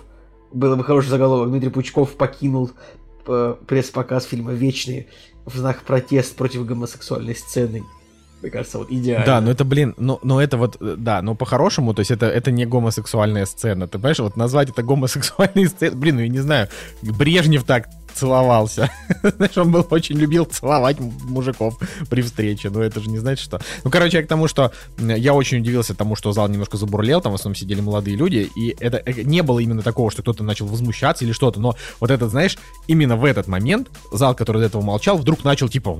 [0.51, 2.71] было бы хороший заголовок, Дмитрий Пучков покинул
[3.27, 5.07] э, пресс-показ фильма «Вечные»
[5.45, 7.83] в знак протест против гомосексуальной сцены.
[8.41, 9.25] Мне кажется, вот идеально.
[9.25, 12.27] Да, но это, блин, ну, но это вот, э, да, но по-хорошему, то есть это,
[12.27, 16.39] это не гомосексуальная сцена, ты понимаешь, вот назвать это гомосексуальной сценой, блин, ну я не
[16.39, 16.69] знаю,
[17.01, 18.89] Брежнев так целовался.
[19.23, 21.77] Знаешь, он был очень любил целовать мужиков
[22.09, 22.69] при встрече.
[22.69, 23.59] Но это же не значит, что...
[23.83, 27.33] Ну, короче, я к тому, что я очень удивился тому, что зал немножко забурлел, там
[27.33, 30.65] в основном сидели молодые люди, и это э, не было именно такого, что кто-то начал
[30.65, 34.81] возмущаться или что-то, но вот этот, знаешь, именно в этот момент зал, который до этого
[34.81, 35.95] молчал, вдруг начал типа...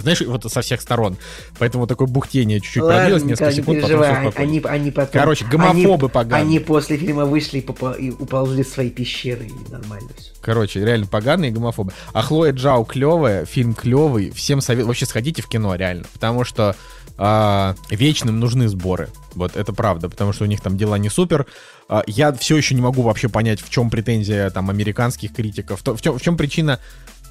[0.00, 1.16] Знаешь, вот со всех сторон.
[1.58, 5.20] Поэтому такое бухтение чуть-чуть продлилось, несколько секунд, потом все они, они потом...
[5.20, 6.42] Короче, гомофобы они, поганые.
[6.42, 11.50] Они после фильма вышли и, и уползли в свои пещеры, и нормально Короче, реально поганые
[11.50, 11.92] гомофобы.
[12.12, 14.30] А Хлоя Джао клевая, фильм клевый.
[14.30, 14.88] Всем советую.
[14.88, 16.04] Вообще сходите в кино, реально.
[16.12, 16.76] Потому что
[17.16, 19.08] а, вечным нужны сборы.
[19.34, 21.46] Вот это правда, потому что у них там дела не супер.
[21.88, 25.80] А, я все еще не могу вообще понять, в чем претензия там американских критиков.
[25.84, 26.80] В чем, в чем причина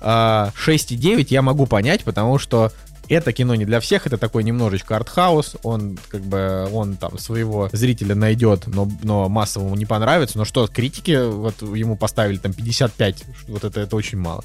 [0.02, 2.72] а, 6,9 я могу понять, потому что
[3.10, 7.70] это кино не для всех, это такой немножечко артхаус, он как бы, он там своего
[7.72, 13.24] зрителя найдет, но, но массовому не понравится, но что, критики вот ему поставили там 55,
[13.48, 14.44] вот это, это очень мало.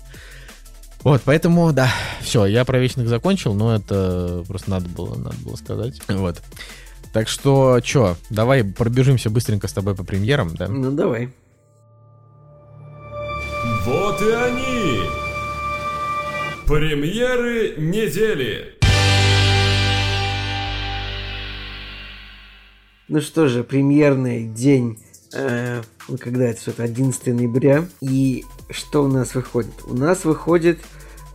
[1.03, 1.91] Вот, поэтому, да,
[2.21, 6.01] все, я про вечных закончил, но это просто надо было, надо было сказать.
[6.09, 6.43] Вот.
[7.13, 10.69] Так что, чё, давай пробежимся быстренько с тобой по премьерам, да?
[10.69, 11.33] Ну, давай.
[13.85, 15.28] Вот и они!
[16.69, 18.75] Премьеры недели!
[23.09, 24.99] Ну что же, премьерный день,
[25.33, 25.81] э,
[26.21, 27.87] когда это что-то, 11 ноября.
[28.03, 29.73] И что у нас выходит?
[29.87, 30.79] У нас выходит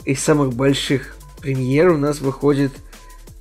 [0.05, 2.73] из самых больших премьер, у нас выходит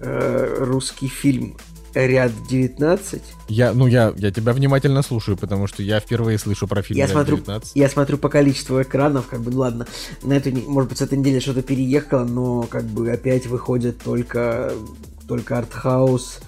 [0.00, 1.58] э, русский фильм
[1.94, 3.22] ряд 19.
[3.48, 7.04] Я, ну, я, я тебя внимательно слушаю, потому что я впервые слышу про фильм я
[7.04, 7.72] ряд смотрю, 19.
[7.74, 9.86] Я смотрю по количеству экранов, как бы, ну ладно,
[10.22, 14.72] на эту, может быть, с этой недели что-то переехало, но как бы опять выходит только,
[15.28, 16.40] только артхаус,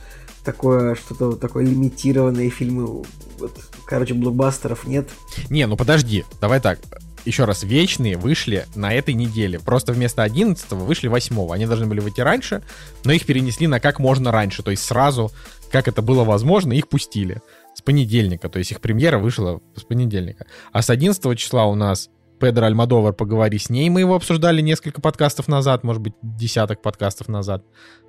[0.45, 3.05] такое, что-то такое лимитированные фильмы,
[3.39, 3.53] вот,
[3.87, 5.09] короче, блокбастеров нет.
[5.51, 6.79] Не, ну подожди, давай так.
[7.25, 9.59] Еще раз, вечные вышли на этой неделе.
[9.59, 12.63] Просто вместо 11 вышли 8 Они должны были выйти раньше,
[13.05, 14.63] но их перенесли на как можно раньше.
[14.63, 15.31] То есть сразу,
[15.71, 17.41] как это было возможно, их пустили.
[17.75, 18.49] С понедельника.
[18.49, 20.47] То есть их премьера вышла с понедельника.
[20.73, 23.89] А с 11 числа у нас Педро Альмадовар «Поговори с ней».
[23.89, 27.65] Мы его обсуждали несколько подкастов назад, может быть, десяток подкастов назад.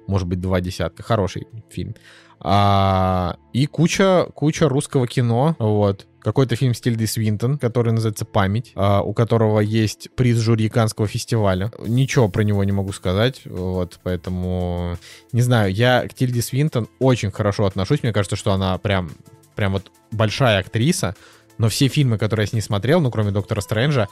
[0.08, 1.04] Может быть, два десятка.
[1.04, 1.96] Хороший фильм.
[2.40, 5.56] А, и куча, куча русского кино.
[5.58, 6.06] Вот.
[6.26, 11.06] Какой-то фильм с Тильдой Свинтон, который называется «Память», а, у которого есть приз жюри Канского
[11.08, 11.72] фестиваля.
[11.86, 14.98] Ничего про него не могу сказать, вот, поэтому,
[15.32, 19.12] не знаю, я к Тильде Свинтон очень хорошо отношусь, мне кажется, что она прям,
[19.56, 21.16] прям вот большая актриса,
[21.60, 24.08] но все фильмы, которые я с ней смотрел, ну, кроме «Доктора Стрэнджа»,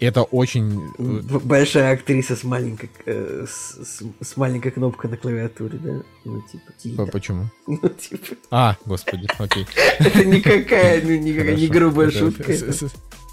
[0.00, 0.90] это очень...
[0.98, 6.02] э, Большая актриса с маленькой, э, с, с- маленькой кнопкой на клавиатуре, да?
[6.24, 7.06] Ну, типа, тильда.
[7.06, 7.44] Почему?
[7.66, 9.66] Ну, типа, А, господи, окей.
[9.98, 12.52] это никакая, ну, никакая не грубая шутка.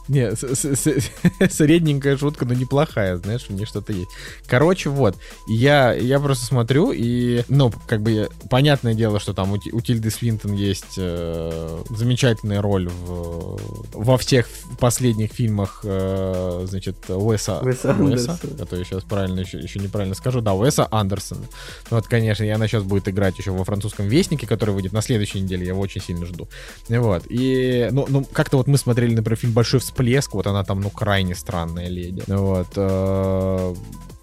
[0.09, 0.35] Не,
[1.49, 4.09] средненькая шутка, но неплохая, знаешь, у нее что-то есть.
[4.47, 5.15] Короче, вот,
[5.47, 10.11] я, я просто смотрю, и, ну, как бы, понятное дело, что там у, у Тильды
[10.11, 13.59] Свинтон есть э, замечательная роль в,
[13.93, 18.37] во всех последних фильмах, э, значит, Уэса, Уэса Андерсона.
[18.59, 21.45] а то я сейчас правильно еще, еще неправильно скажу, да, Уэса Андерсона.
[21.89, 25.39] Вот, конечно, и она сейчас будет играть еще во французском Вестнике, который выйдет на следующей
[25.39, 26.49] неделе, я его очень сильно жду.
[26.89, 29.92] Вот, и, ну, ну как-то вот мы смотрели, например, фильм «Большой всплеск»,
[30.33, 32.23] вот она там, ну, крайне странная леди.
[32.27, 33.73] Вот, э,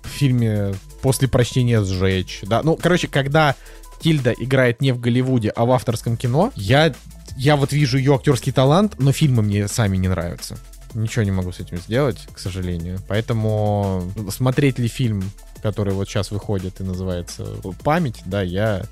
[0.03, 3.55] в фильме «После прочтения сжечь», да, ну, короче, когда
[4.01, 6.95] Тильда играет не в Голливуде, а в авторском кино, я,
[7.37, 10.59] я вот вижу ее актерский талант, но фильмы мне сами не нравятся.
[10.95, 12.99] Ничего не могу с этим сделать, к сожалению.
[13.07, 15.23] Поэтому смотреть ли фильм,
[15.63, 17.47] который вот сейчас выходит и называется
[17.85, 18.83] «Память», да, я,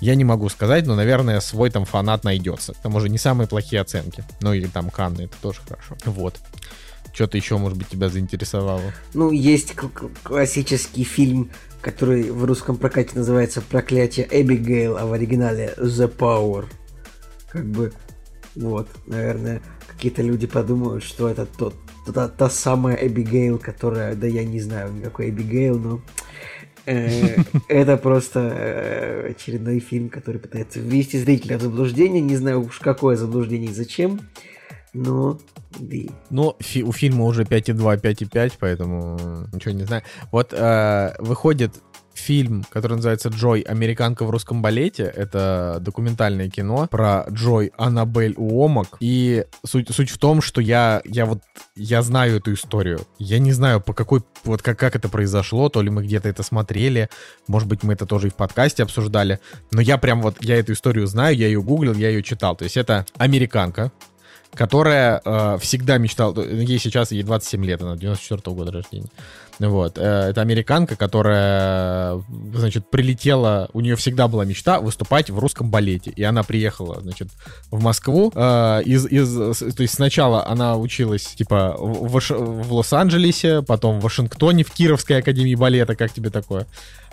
[0.00, 2.74] я не могу сказать, но, наверное, свой там фанат найдется.
[2.74, 4.24] К тому же не самые плохие оценки.
[4.40, 5.96] Ну или там Канны, это тоже хорошо.
[6.04, 6.38] Вот.
[7.12, 8.92] Что-то еще, может быть, тебя заинтересовало?
[9.14, 9.74] Ну, есть
[10.22, 16.66] классический фильм, который в русском прокате называется «Проклятие Эбигейл», а в оригинале «The Power».
[17.48, 17.94] Как бы,
[18.54, 21.74] вот, наверное, какие-то люди подумают, что это тот,
[22.12, 26.02] та, та самая Эбигейл, которая, да я не знаю никакой Эбигейл, но
[26.86, 32.20] это просто э, очередной фильм, который пытается ввести зрителя в заблуждение.
[32.20, 34.20] Не знаю уж какое заблуждение и зачем,
[34.94, 35.38] но
[35.78, 35.96] да.
[36.30, 39.18] Ну, фи- у фильма уже 5,2, 5,5, поэтому
[39.52, 40.02] ничего не знаю.
[40.32, 41.72] Вот э, выходит
[42.26, 43.60] фильм, который называется «Джой.
[43.60, 45.04] Американка в русском балете».
[45.04, 48.96] Это документальное кино про Джой Аннабель Уомак.
[48.98, 51.40] И суть, суть в том, что я, я вот
[51.76, 53.00] я знаю эту историю.
[53.18, 56.42] Я не знаю, по какой, вот как, как это произошло, то ли мы где-то это
[56.42, 57.08] смотрели,
[57.46, 59.38] может быть, мы это тоже и в подкасте обсуждали,
[59.70, 62.56] но я прям вот, я эту историю знаю, я ее гуглил, я ее читал.
[62.56, 63.92] То есть это американка,
[64.54, 69.10] которая э, всегда мечтала, ей сейчас ей 27 лет, она 94 -го года рождения.
[69.58, 69.96] Вот.
[69.98, 72.22] Э, это американка, которая,
[72.54, 76.10] значит, прилетела, у нее всегда была мечта выступать в русском балете.
[76.10, 77.28] И она приехала, значит,
[77.70, 78.32] в Москву.
[78.34, 84.64] э, из, из, то есть сначала она училась, типа, в, в Лос-Анджелесе, потом в Вашингтоне,
[84.64, 85.96] в Кировской академии балета.
[85.96, 86.66] Как тебе такое?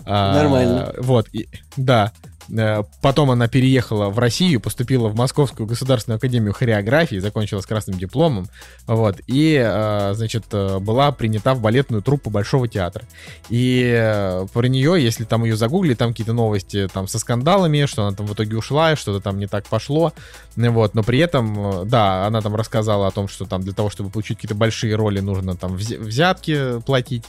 [0.06, 0.94] А, Нормально.
[0.98, 2.12] Вот, и- да.
[2.50, 7.98] Э, Потом она переехала в Россию, поступила в Московскую государственную академию хореографии, закончила с красным
[7.98, 8.48] дипломом,
[8.86, 13.04] вот, и, э, значит, э, была принята в балетную труппу Большого театра.
[13.48, 18.16] И про нее, если там ее загуглить, там какие-то новости там со скандалами, что она
[18.16, 20.12] там в итоге ушла, что-то там не так пошло,
[20.56, 24.10] вот, но при этом, да, она там рассказала о том, что там для того, чтобы
[24.10, 27.24] получить какие-то большие роли, нужно там взя- взятки платить,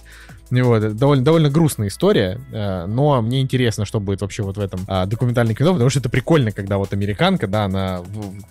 [0.51, 4.59] Вот, это довольно, довольно грустная история, э, но мне интересно, что будет вообще вот в
[4.59, 8.03] этом а, документальном кино, потому что это прикольно, когда вот американка, да, она,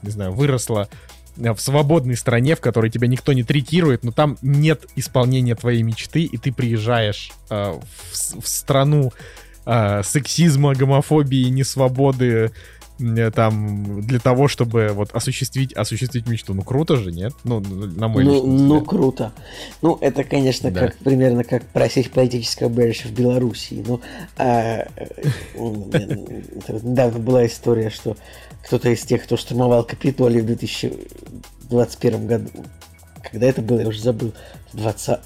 [0.03, 0.89] не знаю, выросла
[1.37, 5.83] э, в свободной стране, в которой тебя никто не третирует, но там нет исполнения твоей
[5.83, 7.79] мечты, и ты приезжаешь э,
[8.11, 9.13] в, в страну
[9.65, 12.51] э, сексизма, гомофобии, несвободы, э,
[13.35, 16.55] там, для того, чтобы вот осуществить, осуществить мечту.
[16.55, 17.33] Ну, круто же, нет?
[17.43, 19.33] Ну, на мой Ну, ну, круто.
[19.83, 20.81] Ну, это, конечно, Да.
[20.81, 23.85] как примерно как просить политическое убежище в Белоруссии.
[23.87, 24.01] Ну,
[24.37, 25.07] а, э,
[26.83, 28.17] недавно была история, что
[28.65, 32.51] кто-то из тех, кто штурмовал Капитолий в 2021 году,
[33.23, 34.33] когда это было, я уже забыл,
[34.73, 35.21] в 20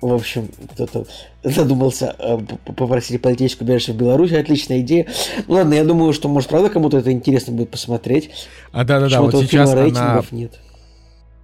[0.00, 1.06] в общем, кто-то
[1.42, 2.38] задумался э,
[2.76, 4.34] попросить политическое убежище в Беларуси.
[4.34, 5.06] Отличная идея.
[5.48, 8.30] Ладно, я думаю, что, может, правда, кому-то это интересно будет посмотреть.
[8.72, 10.60] А, да-да-да, вот сейчас она нет.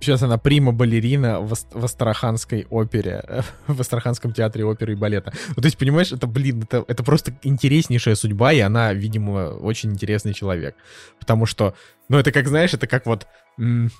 [0.00, 5.32] Сейчас она прима-балерина в, Ас- в Астраханской опере, в Астраханском театре оперы и балета.
[5.50, 9.92] Ну, то есть, понимаешь, это, блин, это, это просто интереснейшая судьба, и она, видимо, очень
[9.92, 10.74] интересный человек.
[11.20, 11.74] Потому что,
[12.08, 13.90] ну, это как, знаешь, это как вот, не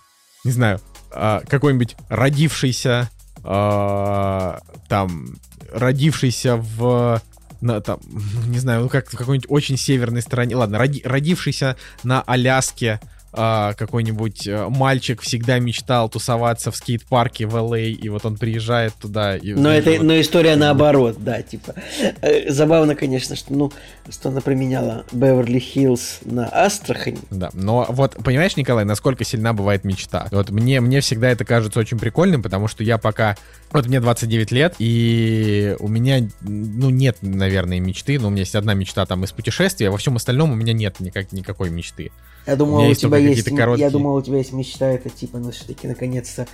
[0.51, 0.81] знаю,
[1.13, 3.09] а, какой-нибудь родившийся,
[3.45, 5.37] а, там,
[5.73, 7.21] родившийся в
[7.61, 8.01] на, там,
[8.47, 13.01] не знаю, ну как в какой-нибудь очень северной стране, ладно, роди- родившийся на Аляске
[13.35, 18.95] а, какой-нибудь э, мальчик всегда мечтал тусоваться в скейт-парке в Л.А., и вот он приезжает
[18.95, 19.37] туда.
[19.37, 21.75] И, Но, знаешь, это, вот- но история наоборот, да, типа.
[22.21, 23.73] Э, Забавно, конечно, что, ну,
[24.11, 27.19] что она променяла Беверли-Хиллз на Астрахань.
[27.31, 30.29] Да, но вот понимаешь, Николай, насколько сильна бывает мечта?
[30.31, 33.37] Вот мне, мне всегда это кажется очень прикольным, потому что я пока...
[33.71, 38.55] Вот мне 29 лет, и у меня, ну, нет, наверное, мечты, но у меня есть
[38.55, 42.11] одна мечта там из путешествия, а во всем остальном у меня нет никак, никакой мечты.
[42.47, 43.85] Я У думал, у есть тебя есть, короткие.
[43.85, 46.47] я думал, у тебя есть мечта, это типа, ну, все-таки наконец-то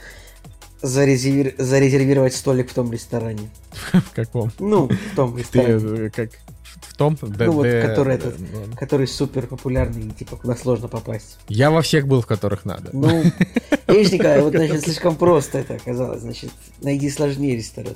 [0.83, 3.51] зарезервир- зарезервировать столик в том ресторане.
[3.93, 4.51] В каком?
[4.59, 6.31] Ну, в том Ты ресторане, э, как
[6.65, 7.17] в том?
[7.23, 8.37] Ну, вот, который этот.
[8.77, 11.39] который супер популярный и типа куда сложно попасть.
[11.49, 12.91] Я во всех был, в которых надо.
[12.93, 13.23] Ну,
[13.89, 16.21] видишь, Николай, вот, значит, слишком просто это оказалось.
[16.21, 16.51] Значит,
[16.83, 17.95] найди сложнее ресторан.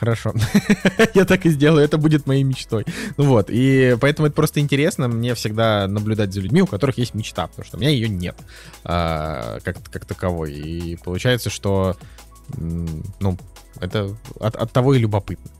[0.00, 0.32] Хорошо.
[1.14, 2.86] Я так и сделаю, это будет моей мечтой.
[3.18, 7.14] Ну вот, и поэтому это просто интересно мне всегда наблюдать за людьми, у которых есть
[7.14, 8.34] мечта, потому что у меня ее нет
[8.82, 10.54] а, как, как таковой.
[10.54, 11.98] И получается, что,
[12.56, 13.36] ну,
[13.78, 15.50] это от, от того и любопытно.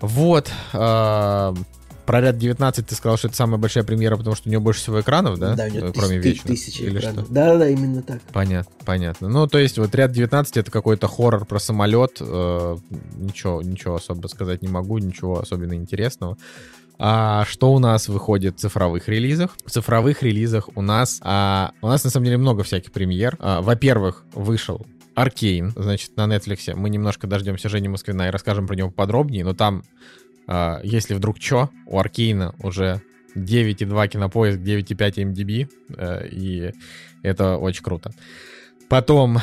[0.00, 0.50] Вот.
[0.72, 1.54] а,
[2.06, 4.80] про ряд 19 ты сказал, что это самая большая премьера, потому что у нее больше
[4.80, 5.52] всего экранов, да?
[5.52, 6.46] у него Э, Кроме тысяч- вечера.
[6.48, 7.10] тысячи Или что?
[7.10, 7.30] экранов.
[7.32, 8.20] Да-да, именно так.
[8.32, 9.28] Понятно, понятно.
[9.28, 12.16] Ну, то есть, вот ряд 19 это какой-то хоррор про самолет.
[12.20, 12.76] э,
[13.16, 16.36] ничего, ничего особо сказать не могу, ничего особенно интересного.
[16.98, 19.50] А что у нас выходит в цифровых релизах?
[19.66, 23.36] В цифровых релизах у нас, а, у нас на самом деле много всяких премьер.
[23.40, 26.74] А, во-первых, вышел Аркейн, значит, на Netflix.
[26.74, 29.82] Мы немножко дождемся Жени Москвина и расскажем про него подробнее, но там,
[30.46, 33.02] а, если вдруг что, у Аркейна уже
[33.34, 36.72] 9,2 кинопоиск, 9,5 MDB, э, и
[37.22, 38.12] это очень круто.
[38.88, 39.38] Потом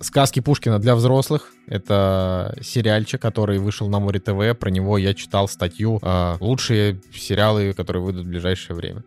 [0.00, 1.52] сказки Пушкина для взрослых.
[1.66, 4.58] Это сериальчик, который вышел на Море ТВ.
[4.58, 9.02] Про него я читал статью э, «Лучшие сериалы, которые выйдут в ближайшее время».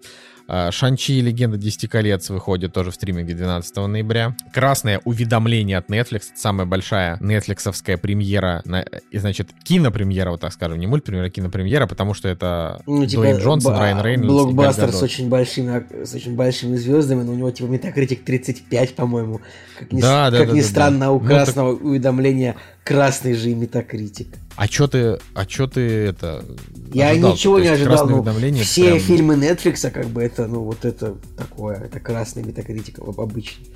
[0.52, 4.36] Э, Шанчи и Легенда 10 колец выходит тоже в стриминге 12 ноября.
[4.52, 6.24] Красное уведомление от Netflix.
[6.36, 8.62] Самая большая нетфликсовская премьера.
[8.66, 8.82] на-
[9.12, 10.80] и, значит, кинопремьера, вот так скажем.
[10.80, 14.92] Не мультпремьера, а кинопремьера, потому что это Ну, типа, Дуэйн Джонсон, ба- Райан Рейнольдс блокбастер
[14.92, 19.42] с очень большими, с очень большими звездами, но у него типа метакритик 35, по-моему.
[19.78, 21.12] Как ни, Да, да, как да, ни да, странно, да.
[21.12, 22.56] у Ну, красного уведомления
[22.90, 24.28] красный же метакритик.
[24.56, 26.44] А чё ты, а чё ты это...
[26.92, 27.36] Я ожидал-то?
[27.38, 27.94] ничего То не ожидал.
[27.94, 31.76] «Красное ну, уведомление» это все прям- фильмы Netflix, как бы это, ну, вот это такое,
[31.76, 33.68] это красный метакритик об- обычный.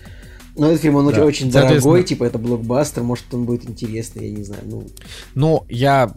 [0.55, 1.25] Но этот фильм, он Да.
[1.25, 4.63] очень дорогой, типа это блокбастер, может он будет интересный, я не знаю.
[4.65, 4.87] Ну,
[5.35, 6.11] Ну, я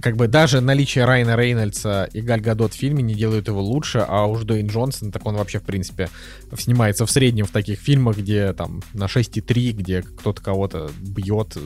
[0.00, 4.04] как бы даже наличие Райана Рейнольдса и Галь Гадот в фильме не делают его лучше,
[4.06, 6.08] а уж Дуэйн Джонсон, так он вообще, в принципе,
[6.56, 11.56] снимается в среднем в таких фильмах, где там на 6,3, где кто-то кого-то бьет,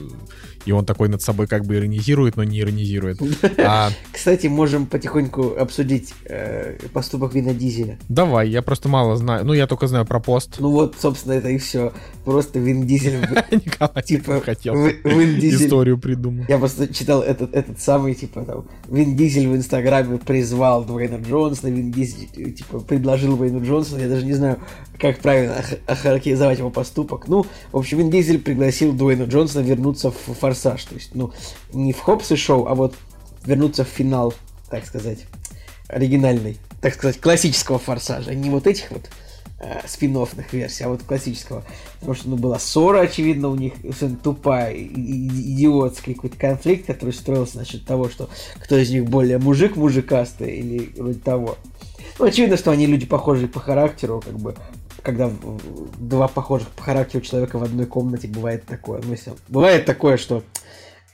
[0.65, 3.19] и он такой над собой как бы иронизирует, но не иронизирует.
[3.57, 7.97] А, Кстати, можем потихоньку обсудить э, поступок Вина Дизеля.
[8.09, 9.45] давай, я просто мало знаю.
[9.45, 10.57] Ну, я только знаю про пост.
[10.59, 11.93] Ну вот, собственно, это и все.
[12.25, 13.19] Просто Вин Дизель...
[13.51, 16.45] Николай Типа, хотел историю придумал.
[16.47, 21.69] Я просто читал этот, этот самый, типа, там, Вин Дизель в Инстаграме призвал Дуэйна Джонсона,
[21.69, 24.59] Вин Дизель, э, типа, предложил Дуэйну Джонсону, я даже не знаю,
[24.99, 27.27] как правильно охарактеризовать его поступок.
[27.27, 31.31] Ну, в общем, Вин Дизель пригласил Дуэйна Джонсона вернуться в «Форсаж», то есть, ну,
[31.73, 32.95] не в Хопс и Шоу, а вот
[33.45, 34.33] вернуться в финал,
[34.69, 35.19] так сказать,
[35.87, 39.03] оригинальный, так сказать, классического «Форсажа», а не вот этих вот
[39.65, 40.17] э, спин
[40.51, 41.63] версий, а вот классического.
[41.99, 46.85] Потому что, ну, была ссора, очевидно, у них совершенно тупая, и, и, идиотский какой-то конфликт,
[46.85, 51.57] который строился насчет того, что кто из них более мужик мужикастый или вроде того.
[52.19, 54.55] Ну, очевидно, что они люди похожие по характеру, как бы,
[55.01, 55.31] когда
[55.97, 59.01] два похожих по характеру человека в одной комнате бывает такое.
[59.03, 60.43] Ну, если, бывает такое, что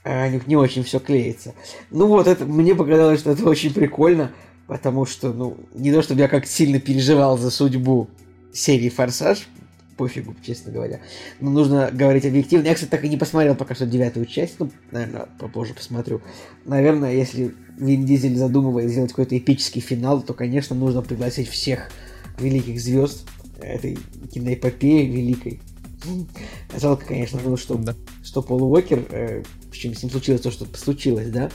[0.04, 1.54] а, у них не очень все клеится.
[1.90, 4.32] Ну вот, это мне показалось, что это очень прикольно,
[4.66, 8.08] потому что, ну, не то, чтобы я как сильно переживал за судьбу
[8.52, 9.48] серии «Форсаж»,
[9.96, 11.00] пофигу, честно говоря.
[11.40, 12.66] Но нужно говорить объективно.
[12.66, 16.20] Я, кстати, так и не посмотрел пока что девятую часть, ну, наверное, попозже посмотрю.
[16.64, 21.90] Наверное, если Вин Дизель задумывает сделать какой-то эпический финал, то, конечно, нужно пригласить всех
[22.38, 23.26] великих звезд
[23.60, 23.98] этой
[24.32, 25.60] киноэпопеи великой.
[26.80, 27.94] Жалко, конечно, ну, что, да.
[28.24, 31.50] что Пол Уокер, э, в чем с ним случилось то, что случилось, да?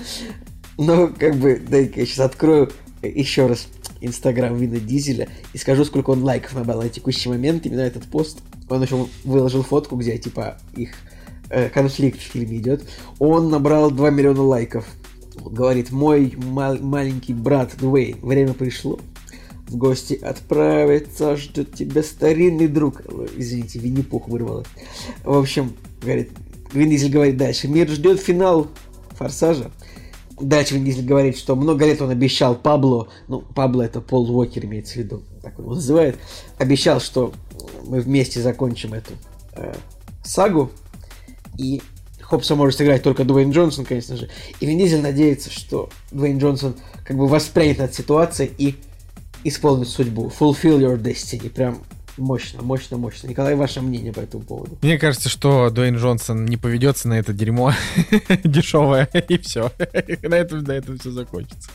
[0.78, 2.72] Но, как бы, дай-ка я сейчас открою
[3.02, 3.68] еще раз
[4.02, 8.40] Инстаграм Вина Дизеля и скажу, сколько он лайков набрал на текущий момент, именно этот пост.
[8.70, 10.92] Он еще выложил фотку, где, типа, их
[11.50, 12.84] э, конфликт в фильме идет.
[13.20, 14.86] Он набрал 2 миллиона лайков.
[15.36, 19.00] Говорит, мой мал- маленький брат Дуэйн, время пришло.
[19.68, 23.02] В гости отправиться, ждет тебя старинный друг.
[23.36, 24.64] Извините, Винни-Пух вырвало.
[25.24, 26.32] В общем, говорит,
[26.74, 27.68] Вин Дизель говорит дальше.
[27.68, 28.68] Мир ждет финал
[29.12, 29.72] Форсажа.
[30.40, 34.66] Дальше Вин Дизель говорит, что много лет он обещал Пабло, ну, Пабло это Пол Уокер
[34.66, 36.18] имеется в виду, так он его называет,
[36.60, 37.34] обещал, что
[37.86, 39.14] мы вместе закончим эту
[39.54, 39.74] э,
[40.24, 40.72] сагу,
[41.58, 41.82] и
[42.22, 44.30] Хопса может сыграть только Дуэйн Джонсон, конечно же.
[44.60, 46.76] И Вин Дизель надеется, что Дуэйн Джонсон
[47.06, 48.76] как бы воспрянет над ситуацией и
[49.46, 50.32] исполнит судьбу.
[50.38, 51.50] Fulfill your destiny.
[51.50, 51.80] Прям
[52.18, 53.28] Мощно, мощно, мощно.
[53.28, 54.78] Николай, ваше мнение по этому поводу?
[54.82, 57.74] Мне кажется, что Дуэйн Джонсон не поведется на это дерьмо
[58.44, 59.72] дешевое, и все.
[60.24, 61.70] на этом, на этом все закончится.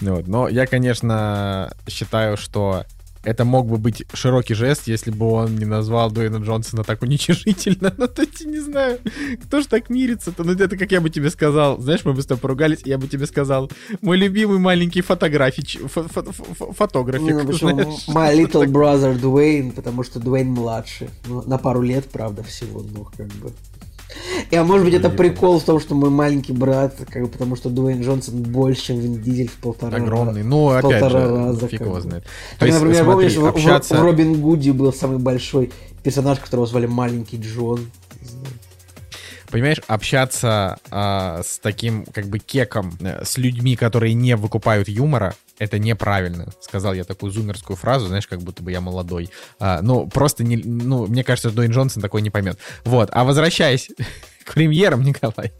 [0.00, 0.26] Вот.
[0.26, 2.84] Но я, конечно, считаю, что
[3.22, 7.94] это мог бы быть широкий жест, если бы он не назвал Дуэйна Джонсона так уничижительно.
[7.98, 9.00] Ну, то есть, не знаю,
[9.42, 10.44] кто ж так мирится-то?
[10.44, 11.80] Ну, это как я бы тебе сказал.
[11.80, 13.70] Знаешь, мы бы с тобой поругались, и я бы тебе сказал,
[14.02, 17.34] мой любимый маленький фотографич, фо фо фо фотографик.
[17.34, 17.70] Ну, почему
[18.08, 21.10] My Little Brother Дуэйн, потому что Дуэйн младше.
[21.26, 23.52] Ну, на пару лет, правда, всего, ну, как бы.
[24.52, 27.68] А может быть, это прикол в том, что мой маленький брат, как бы, потому что
[27.68, 30.42] Дуэйн Джонсон больше, чем Вин Дизель в полтора Огромный.
[30.42, 32.24] Ну, опять же, раза, фиг его знает.
[32.58, 33.94] То есть, например, смотри, помнишь, общаться...
[33.94, 37.80] в, в Робин Гуди был самый большой персонаж, которого звали Маленький Джон.
[39.50, 45.34] Понимаешь, общаться э, с таким, как бы, кеком, э, с людьми, которые не выкупают юмора,
[45.58, 46.48] это неправильно.
[46.60, 49.30] Сказал я такую зумерскую фразу, знаешь, как будто бы я молодой.
[49.58, 52.58] А, ну, просто не, ну, мне кажется, Дуэйн Джонсон такой не поймет.
[52.84, 53.90] Вот, а возвращаясь
[54.44, 55.52] к премьерам, Николай,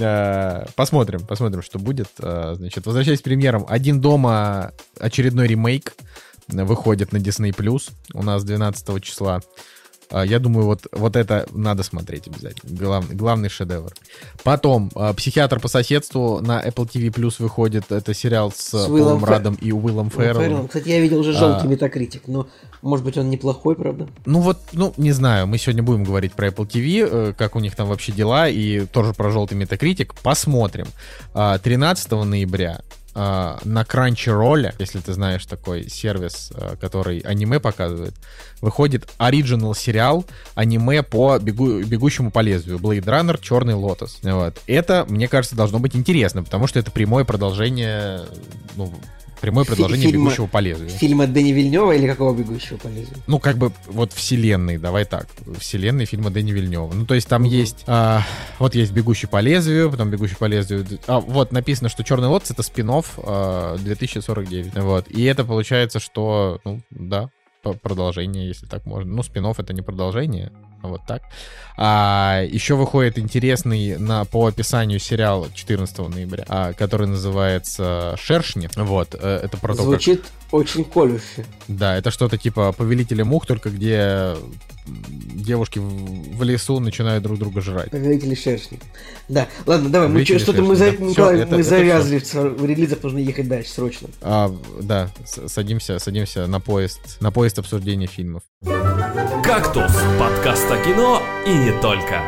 [0.00, 2.08] а, посмотрим, посмотрим, что будет.
[2.20, 5.94] А, значит, возвращаясь к премьерам, «Один дома» очередной ремейк
[6.48, 7.52] выходит на Disney+,
[8.14, 9.40] у нас 12 числа.
[10.10, 12.76] А, я думаю, вот, вот это надо смотреть обязательно.
[12.76, 13.92] Главный, главный шедевр.
[14.42, 17.92] Потом, а, «Психиатр по соседству» на Apple TV Plus выходит.
[17.92, 19.28] Это сериал с, с Полом Фер...
[19.28, 20.68] Радом и Уиллом Ферреллом.
[20.68, 21.70] Кстати, я видел уже желтый а...
[21.70, 22.48] метакритик, но
[22.82, 24.08] может быть он неплохой, правда?
[24.24, 27.60] Ну вот, ну не знаю, мы сегодня будем говорить про Apple TV, э, как у
[27.60, 30.14] них там вообще дела, и тоже про желтый метакритик.
[30.22, 30.86] Посмотрим.
[31.34, 32.82] 13 ноября а,
[33.18, 38.14] на Crunchyroll, если ты знаешь такой сервис, а, который аниме показывает,
[38.60, 42.78] выходит оригинал сериал аниме по бегу, бегущему по лезвию.
[42.78, 44.20] Blade Runner, Черный Лотос.
[44.22, 44.60] Вот.
[44.68, 48.20] Это, мне кажется, должно быть интересно, потому что это прямое продолжение
[48.76, 48.92] ну,
[49.40, 50.90] Прямое предложение фильма, «Бегущего по лезвию».
[50.90, 53.18] Фильма Дэни Вильнева или какого «Бегущего по лезвию»?
[53.26, 55.28] Ну, как бы вот вселенной, давай так.
[55.58, 56.92] Вселенной фильма Дэни Вильнева.
[56.92, 57.50] Ну, то есть там угу.
[57.50, 57.84] есть...
[57.86, 58.22] А,
[58.58, 60.86] вот есть «Бегущий по лезвию», потом «Бегущий по лезвию».
[61.06, 64.74] А, вот написано, что «Черный лотос»— это спин а, 2049.
[64.76, 65.08] Вот.
[65.08, 66.60] И это получается, что...
[66.64, 67.30] Ну, да,
[67.62, 69.12] продолжение, если так можно.
[69.12, 70.52] Ну, спин это не продолжение,
[70.82, 71.22] вот так.
[71.76, 78.68] А, еще выходит интересный на, по описанию сериал 14 ноября, а, который называется «Шершни».
[78.76, 80.54] Вот, э, это про Звучит то, как...
[80.54, 81.44] очень колюще.
[81.68, 84.34] Да, это что-то типа «Повелителя мух», только где
[84.86, 87.90] девушки в лесу начинают друг друга жрать.
[87.90, 88.78] Повелители шершни.
[89.28, 90.92] Да, ладно, давай, мы что-то мы, за...
[90.92, 91.04] да.
[91.04, 92.48] Николай, все, это, мы это завязли все.
[92.48, 94.08] в релизах, нужно ехать дальше срочно.
[94.22, 95.10] А, да,
[95.46, 98.42] садимся, садимся на поезд, на поезд обсуждения фильмов.
[99.44, 102.20] «Кактус»— подкаст о кино и не только.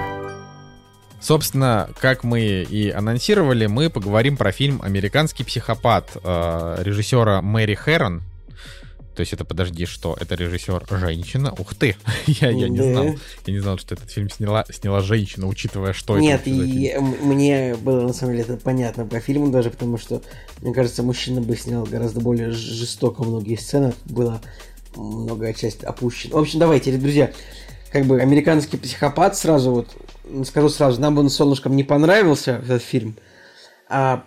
[1.20, 8.22] Собственно, как мы и анонсировали, мы поговорим про фильм «Американский психопат» э, режиссера Мэри Хэрон.
[9.14, 10.16] То есть это, подожди, что?
[10.18, 11.52] Это режиссер женщина?
[11.58, 11.94] Ух ты!
[12.26, 12.84] я, я не Да.
[12.84, 13.04] знал.
[13.44, 17.74] Я не знал, что этот фильм сняла, сняла женщина, учитывая, что Нет, это м- мне
[17.74, 20.22] было на самом деле это понятно по фильму даже, потому что,
[20.62, 24.40] мне кажется, мужчина бы снял гораздо более жестоко многие сцены, было
[24.96, 26.36] многое часть опущена.
[26.36, 27.30] В общем, давайте, друзья,
[27.92, 29.88] как бы американский психопат сразу вот,
[30.24, 33.16] м, скажу сразу, нам бы он солнышком не понравился этот фильм,
[33.88, 34.24] а,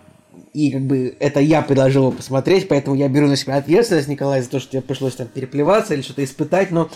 [0.52, 4.42] и как бы это я предложил его посмотреть, поэтому я беру на себя ответственность, Николай,
[4.42, 6.90] за то, что тебе пришлось там переплеваться или что-то испытать, но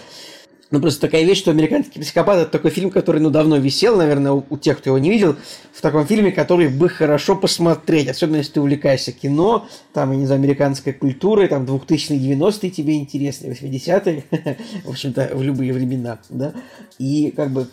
[0.70, 4.32] ну, просто такая вещь, что «Американский психопат»— это такой фильм, который, ну, давно висел, наверное,
[4.32, 5.36] у, у тех, кто его не видел,
[5.72, 10.26] в таком фильме, который бы хорошо посмотреть, особенно если ты увлекаешься кино, там, я не
[10.26, 14.24] знаю, американской культурой, там, 2000-е, 90-е тебе интересны, 80-е,
[14.84, 16.52] в общем-то, в любые времена, да,
[16.98, 17.68] и как бы,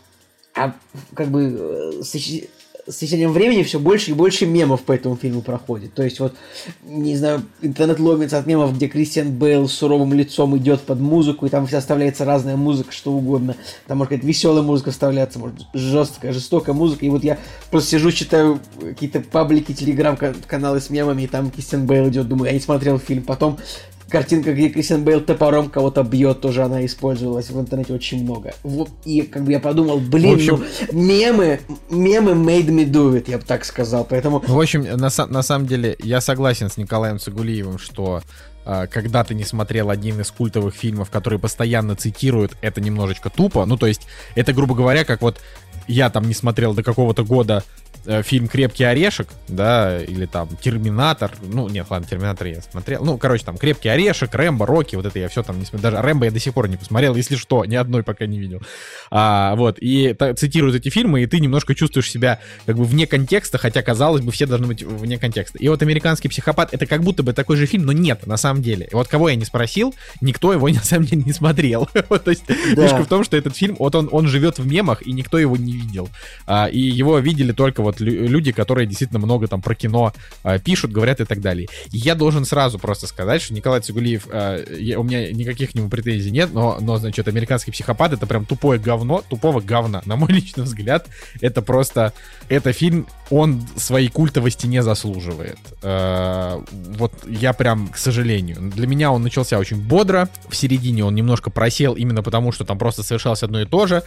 [0.55, 0.73] а,
[1.13, 2.03] как бы, э,
[2.87, 5.93] с, теч- с течением времени все больше и больше мемов по этому фильму проходит.
[5.93, 6.35] То есть вот,
[6.83, 11.45] не знаю, интернет ломится от мемов, где Кристиан Бейл с суровым лицом идет под музыку,
[11.45, 13.55] и там вся вставляется разная музыка, что угодно.
[13.87, 17.05] Там может какая-то веселая музыка вставляться, может жесткая, жестокая музыка.
[17.05, 17.37] И вот я
[17.71, 22.53] просто сижу, читаю какие-то паблики, телеграм-каналы с мемами, и там Кристиан Бейл идет, думаю, я
[22.53, 23.23] не смотрел фильм.
[23.23, 23.57] Потом
[24.09, 28.53] картинка, где Кристиан Бейл топором кого-то бьет, тоже она использовалась в интернете очень много.
[28.63, 33.13] Вот, и как бы я подумал, блин, В общем- ну, мемы, мемы made me do
[33.15, 34.05] it, я бы так сказал.
[34.05, 38.21] Поэтому Ну, В общем, на, на самом деле, я согласен с Николаем Цигулиевым, что
[38.65, 43.65] э, когда ты не смотрел один из культовых фильмов, которые постоянно цитируют, это немножечко тупо.
[43.65, 44.01] Ну, то есть,
[44.35, 45.39] это, грубо говоря, как вот
[45.87, 47.63] я там не смотрел до какого-то года
[48.23, 53.43] фильм «Крепкий орешек», да, или там «Терминатор», ну, нет, ладно, «Терминатор» я смотрел, ну, короче,
[53.45, 56.31] там «Крепкий орешек», «Рэмбо», «Рокки», вот это я все там не смотрел, даже «Рэмбо» я
[56.31, 58.61] до сих пор не посмотрел, если что, ни одной пока не видел.
[59.11, 63.07] А, вот, и та- цитируют эти фильмы, и ты немножко чувствуешь себя как бы вне
[63.07, 65.57] контекста, хотя, казалось бы, все должны быть вне контекста.
[65.59, 68.61] И вот «Американский психопат»— это как будто бы такой же фильм, но нет, на самом
[68.61, 68.87] деле.
[68.91, 71.89] И вот кого я не спросил, никто его на самом деле не смотрел.
[72.09, 72.43] Вот, То есть
[72.75, 72.83] Да.
[72.87, 75.57] фишка в том, что этот фильм, вот он, он живет в мемах, и никто его
[75.57, 76.09] не видел.
[76.45, 80.59] А, и его видели только вот лю- люди, которые действительно много там про кино а,
[80.59, 81.67] пишут, говорят и так далее.
[81.91, 85.75] И я должен сразу просто сказать, что Николай Цигулиев, а, я- у меня никаких к
[85.75, 90.01] нему претензий нет, но, но, значит, американский психопат это прям тупое говно, тупого говна.
[90.05, 91.07] На мой личный взгляд,
[91.41, 92.13] это просто,
[92.49, 95.57] это фильм, он своей культовости не заслуживает.
[95.81, 96.61] Э,
[96.97, 101.49] вот я прям, к сожалению, для меня он начался очень бодро, в середине он немножко
[101.49, 104.03] просел именно потому, что там просто совершалось одно и то же,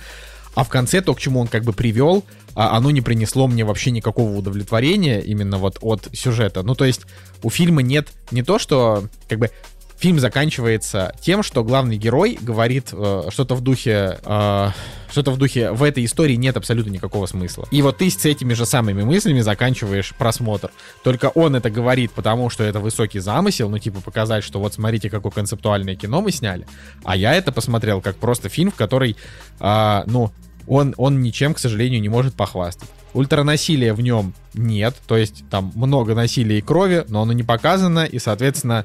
[0.58, 2.24] а в конце то, к чему он как бы привел,
[2.56, 6.64] а, оно не принесло мне вообще никакого удовлетворения именно вот от сюжета.
[6.64, 7.02] Ну, то есть
[7.44, 9.52] у фильма нет не то, что как бы
[9.98, 14.68] фильм заканчивается тем, что главный герой говорит э, что-то в духе, э,
[15.12, 17.68] что-то в духе в этой истории нет абсолютно никакого смысла.
[17.70, 20.72] И вот ты с этими же самыми мыслями заканчиваешь просмотр.
[21.04, 25.08] Только он это говорит, потому что это высокий замысел, ну типа показать, что вот смотрите,
[25.08, 26.66] какое концептуальное кино мы сняли.
[27.04, 29.16] А я это посмотрел как просто фильм, в который,
[29.60, 30.32] а, ну,
[30.68, 32.88] он, он ничем, к сожалению, не может похвастать.
[33.14, 38.04] Ультранасилия в нем нет, то есть там много насилия и крови, но оно не показано,
[38.04, 38.84] и, соответственно,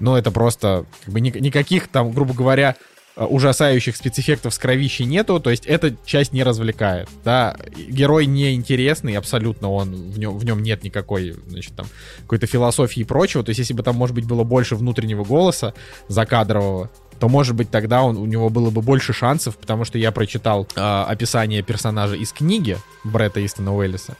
[0.00, 2.74] ну, это просто как бы ни- никаких там, грубо говоря,
[3.16, 8.54] э, ужасающих спецэффектов с кровищей нету, то есть эта часть не развлекает, да, герой не
[8.54, 11.86] интересный абсолютно, он, в нем, в нем нет никакой, значит, там,
[12.22, 15.74] какой-то философии и прочего, то есть если бы там, может быть, было больше внутреннего голоса
[16.08, 16.90] закадрового,
[17.20, 20.66] то, может быть, тогда он, у него было бы больше шансов, потому что я прочитал
[20.74, 24.16] э, описание персонажа из книги Бретта Истона Уэллиса,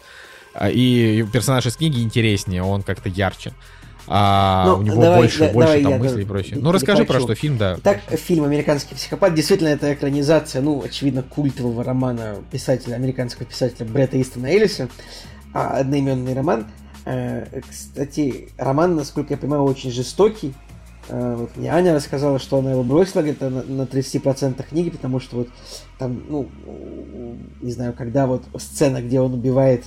[0.52, 3.52] а, и персонаж из книги интереснее, он как-то ярче.
[4.06, 6.58] А Ну, у него давай, больше, да- больше давай там я мыслей и прочее.
[6.60, 7.76] Ну, расскажи про что фильм, да.
[7.78, 14.20] Итак, фильм «Американский психопат» действительно это экранизация, ну, очевидно, культового романа писателя, американского писателя Бретта
[14.20, 14.88] Истона Эллиса,
[15.54, 16.66] а, одноименный роман.
[17.06, 20.54] Э, Кстати, роман, насколько я понимаю, очень жестокий.
[21.08, 25.20] Э, Вот мне Аня рассказала, что она его бросила где-то на, на 30% книги, потому
[25.20, 25.48] что вот
[25.98, 26.48] там, ну,
[27.60, 29.84] не знаю, когда вот сцена, где он убивает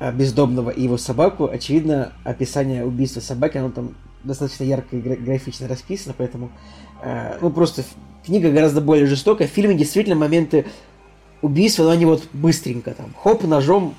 [0.00, 5.16] а, бездомного и его собаку, очевидно, описание убийства собаки, оно там достаточно ярко и гра-
[5.16, 6.50] графично расписано, поэтому,
[7.02, 7.84] э, ну, просто
[8.24, 9.46] книга гораздо более жестокая.
[9.46, 10.66] В фильме действительно моменты
[11.42, 13.94] убийства, но они вот быстренько там, хоп, ножом,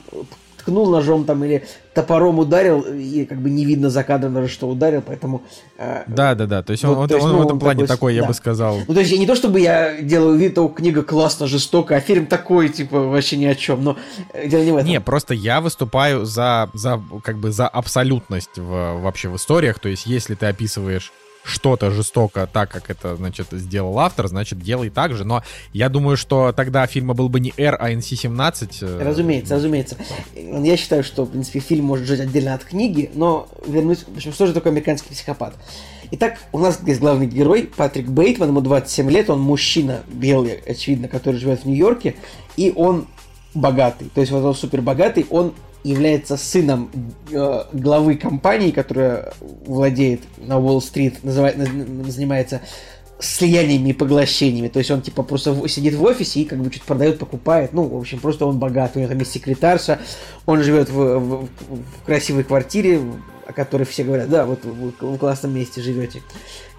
[0.66, 1.64] ткнул ножом там или
[1.94, 5.44] топором ударил, и как бы не видно за кадром даже, что ударил, поэтому...
[5.78, 6.64] э, Да, да, да.
[6.64, 8.28] То есть он, он- то есть, он ну, в этом плане такой, такой, я да.
[8.28, 8.80] бы сказал.
[8.88, 12.26] Ну, то есть, не то чтобы я делаю вид, что книга классно жестокая, а фильм
[12.26, 13.96] такой, типа, вообще ни о чем, но
[14.34, 14.90] э, дело не в этом.
[14.90, 19.80] Не, просто я выступаю за, за, как бы, за абсолютность в, вообще в историях.
[19.80, 21.14] То есть, если ты описываешь
[21.46, 25.24] что-то жестоко так, как это, значит, сделал автор, значит, делай так же.
[25.24, 25.44] Но
[25.74, 28.78] я думаю, что тогда фильма был бы не R, а NC-17.
[28.82, 29.98] э, Разумеется, разумеется.
[30.36, 34.00] Я считаю, что, в принципе, фильм может жить отдельно от книги, но вернусь...
[34.08, 35.56] В общем, что же такое американский психопат?
[36.12, 41.08] Итак, у нас есть главный герой, Патрик Бейтман, ему 27 лет, он мужчина белый, очевидно,
[41.08, 42.16] который живет в Нью-Йорке,
[42.58, 43.08] и он
[43.54, 44.10] богатый.
[44.14, 45.54] То есть вот он супер богатый, он
[45.86, 46.90] является сыном
[47.32, 49.34] э, главы компании, которая
[49.66, 52.62] владеет на Уолл-стрит, называет, наз- занимается
[53.20, 54.68] слияниями и поглощениями.
[54.68, 57.72] То есть он типа просто сидит в офисе и как бы что-то продает, покупает.
[57.74, 58.96] Ну, в общем, просто он богат.
[58.96, 60.00] У него там есть секретарша,
[60.46, 63.00] он живет в, в- в красивой квартире,
[63.48, 66.22] о которой все говорят, да, вот вы в классном месте живете.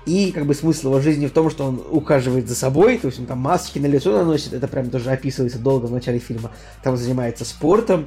[0.07, 3.19] И как бы смысл его жизни в том, что он ухаживает за собой, то есть
[3.19, 6.53] он там маски на лицо наносит, это прям тоже описывается долго в начале фильма.
[6.83, 8.07] Там занимается спортом,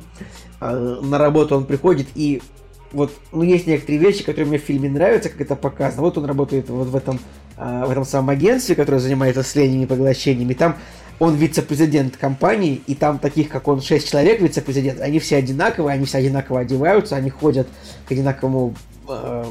[0.61, 2.41] а, на работу он приходит и
[2.91, 6.01] вот, ну, есть некоторые вещи, которые мне в фильме нравятся, как это показано.
[6.01, 7.19] Вот он работает вот в этом,
[7.55, 10.53] а, в этом самом агентстве, которое занимается слияниями и поглощениями.
[10.53, 10.75] Там
[11.19, 16.05] он вице-президент компании, и там таких, как он, шесть человек вице-президент, они все одинаковые, они
[16.05, 17.67] все одинаково одеваются, они ходят
[18.07, 18.73] к одинаковому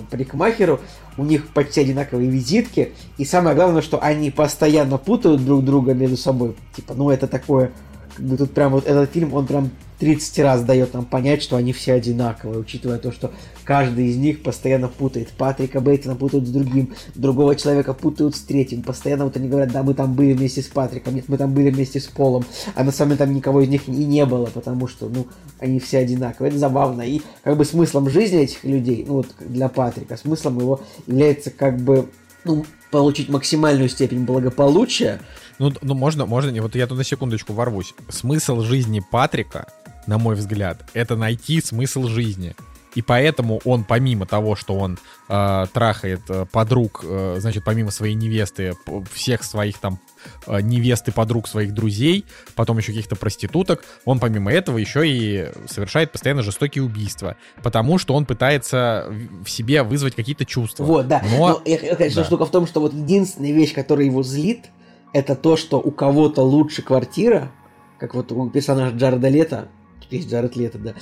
[0.02, 0.80] парикмахеру,
[1.16, 6.16] у них почти одинаковые визитки, и самое главное, что они постоянно путают друг друга между
[6.16, 6.56] собой.
[6.74, 7.72] Типа, ну это такое,
[8.16, 11.56] как бы тут прям вот этот фильм, он прям 30 раз дает нам понять, что
[11.56, 13.32] они все одинаковые, учитывая то, что
[13.64, 15.28] каждый из них постоянно путает.
[15.30, 18.82] Патрика Бейтона путают с другим, другого человека путают с третьим.
[18.82, 21.70] Постоянно вот они говорят, да, мы там были вместе с Патриком, нет, мы там были
[21.70, 22.44] вместе с Полом,
[22.74, 25.26] а на самом деле там никого из них и не было, потому что, ну,
[25.58, 26.50] они все одинаковые.
[26.50, 27.02] Это забавно.
[27.02, 31.78] И как бы смыслом жизни этих людей, ну вот для Патрика, смыслом его является как
[31.78, 32.08] бы,
[32.44, 35.20] ну, получить максимальную степень благополучия,
[35.58, 37.94] Ну, ну можно, можно, вот я тут на секундочку ворвусь.
[38.08, 39.66] Смысл жизни Патрика,
[40.08, 42.56] на мой взгляд, это найти смысл жизни.
[42.94, 44.98] И поэтому он, помимо того, что он
[45.28, 48.72] э, трахает э, подруг, э, значит, помимо своей невесты,
[49.12, 50.00] всех своих там
[50.46, 52.24] э, невест и подруг своих друзей,
[52.56, 58.14] потом еще каких-то проституток, он помимо этого еще и совершает постоянно жестокие убийства, потому что
[58.14, 59.06] он пытается
[59.44, 60.84] в- себе вызвать какие-то чувства.
[60.84, 61.22] Вот, да.
[61.30, 62.26] Но, Но, я- я, конечно, да.
[62.26, 64.70] штука в том, что вот единственная вещь, которая его злит,
[65.12, 67.52] это то, что у кого-то лучше квартира,
[67.98, 69.68] как вот у персонажа Джареда Лето,
[70.10, 70.94] есть Джаред Лето, да,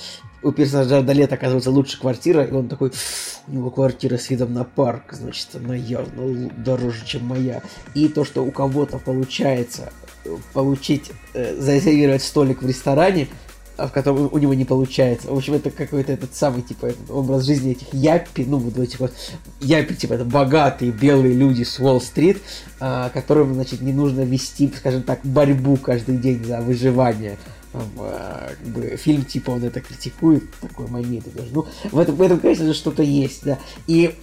[0.43, 2.91] у персонажа Джареда Лето оказывается лучше квартира, и он такой,
[3.47, 7.61] у него квартира с видом на парк, значит, она явно дороже, чем моя.
[7.93, 9.91] И то, что у кого-то получается
[10.25, 13.27] э, получить, э, зарезервировать столик в ресторане,
[13.77, 15.27] а в котором у него не получается.
[15.27, 18.99] В общем, это какой-то этот самый, типа, этот образ жизни этих яппи, ну, вот этих
[18.99, 19.13] вот
[19.59, 22.41] яппи, типа, это богатые белые люди с Уолл-стрит,
[22.79, 27.37] а, которым, значит, не нужно вести, скажем так, борьбу каждый день за выживание.
[27.77, 31.25] Там, а, как бы, фильм, типа, он это критикует, такой момент.
[31.33, 31.49] даже.
[31.51, 33.59] Ну, в этом, в этом, конечно же, что-то есть, да.
[33.85, 34.15] И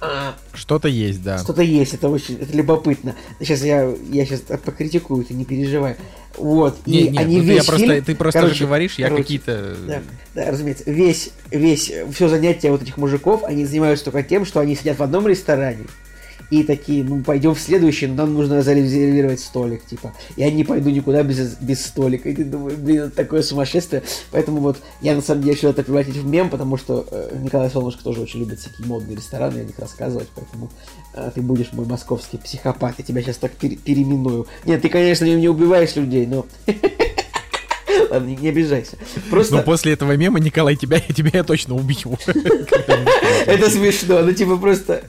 [0.00, 1.38] а, Что-то есть, да.
[1.38, 3.16] что-то есть, это очень это любопытно.
[3.40, 5.96] Сейчас я, я сейчас покритикую, ты не переживай.
[6.36, 6.86] Вот.
[6.86, 9.06] Не, и не, они ну, весь я просто, фильм- ты просто короче, же говоришь, я
[9.06, 9.76] короче, какие-то...
[9.86, 10.02] Да,
[10.36, 10.84] да, разумеется.
[10.86, 15.02] Весь, весь, все занятие вот этих мужиков, они занимаются только тем, что они сидят в
[15.02, 15.86] одном ресторане,
[16.50, 20.14] и такие, ну, пойдем в следующий, но нам нужно зарезервировать столик, типа.
[20.36, 22.28] Я не пойду никуда без, без столика.
[22.28, 24.02] И ты думаешь, блин, это такое сумасшествие.
[24.30, 27.70] Поэтому вот я на самом деле решил это превратить в мем, потому что э, Николай
[27.70, 30.70] Солнышко тоже очень любит всякие модные рестораны, и о них рассказывать, поэтому
[31.14, 34.46] э, ты будешь мой московский психопат, я тебя сейчас так пере- переименую.
[34.64, 36.46] Нет, ты, конечно, не, не убиваешь людей, но...
[38.10, 38.96] Ладно, не, не обижайся.
[39.30, 39.56] Просто...
[39.56, 42.16] Но после этого мема, Николай, тебя, тебя я точно убью.
[43.46, 45.04] Это смешно, ну типа просто...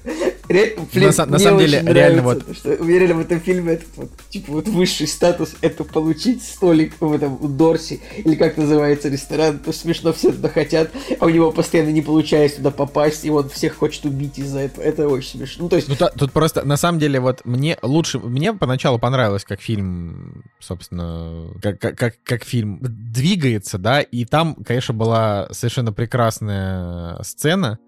[0.49, 3.73] ре- блин, На на самом деле, реально то, что у меня реально в этом фильме
[3.73, 8.57] этот вот, типа вот высший статус это получить столик в этом у Дорси, или как
[8.57, 13.23] называется ресторан, то смешно все туда хотят, а у него постоянно не получается туда попасть,
[13.25, 14.83] и он всех хочет убить из-за этого.
[14.83, 15.63] Это очень смешно.
[15.63, 18.19] Ну, то есть, Ну, та- тут просто, на самом деле, вот мне лучше...
[18.19, 24.55] Мне поначалу понравилось, как фильм, собственно, как, как, как, как фильм двигается, да, и там,
[24.65, 27.79] конечно, была совершенно прекрасная сцена,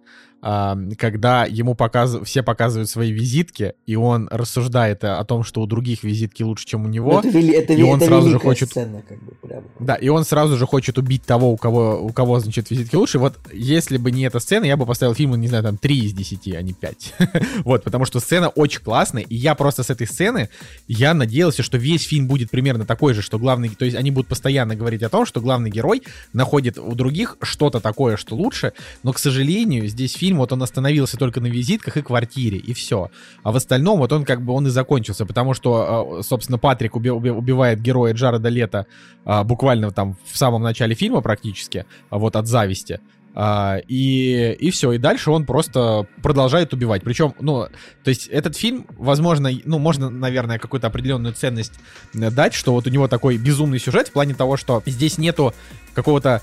[0.42, 6.04] когда ему показывают, все показывают свои визитки, и он рассуждает о том, что у других
[6.04, 7.20] визитки лучше, чем у него.
[7.20, 9.64] это, вели- это, и он это сразу же хочет- сцена, как бы, прям.
[9.80, 13.20] Да, и он сразу же хочет убить того, у кого, у кого значит, визитки лучше.
[13.20, 16.14] Вот если бы не эта сцена, я бы поставил фильму, не знаю, там, 3 из
[16.14, 17.14] 10, а не 5.
[17.64, 20.50] вот, потому что сцена очень классная, и я просто с этой сцены,
[20.88, 24.28] я надеялся, что весь фильм будет примерно такой же, что главный, то есть они будут
[24.28, 26.02] постоянно говорить о том, что главный герой
[26.34, 28.74] находит у других что-то такое, что лучше,
[29.04, 33.10] но, к сожалению, здесь фильм, вот он остановился только на визитках и квартире, и все.
[33.44, 36.96] А в остальном вот он как бы он и закончился, потому что, э, собственно, Патрик
[36.96, 38.86] уби- уби- убивает героя Джареда Лето
[39.26, 43.00] а, буквально там в самом начале фильма практически, а, вот от зависти.
[43.34, 47.02] А, и, и все, и дальше он просто продолжает убивать.
[47.04, 47.68] Причем, ну,
[48.04, 51.74] то есть этот фильм, возможно, ну, можно, наверное, какую-то определенную ценность
[52.14, 55.54] э, дать, что вот у него такой безумный сюжет в плане того, что здесь нету
[55.94, 56.42] какого-то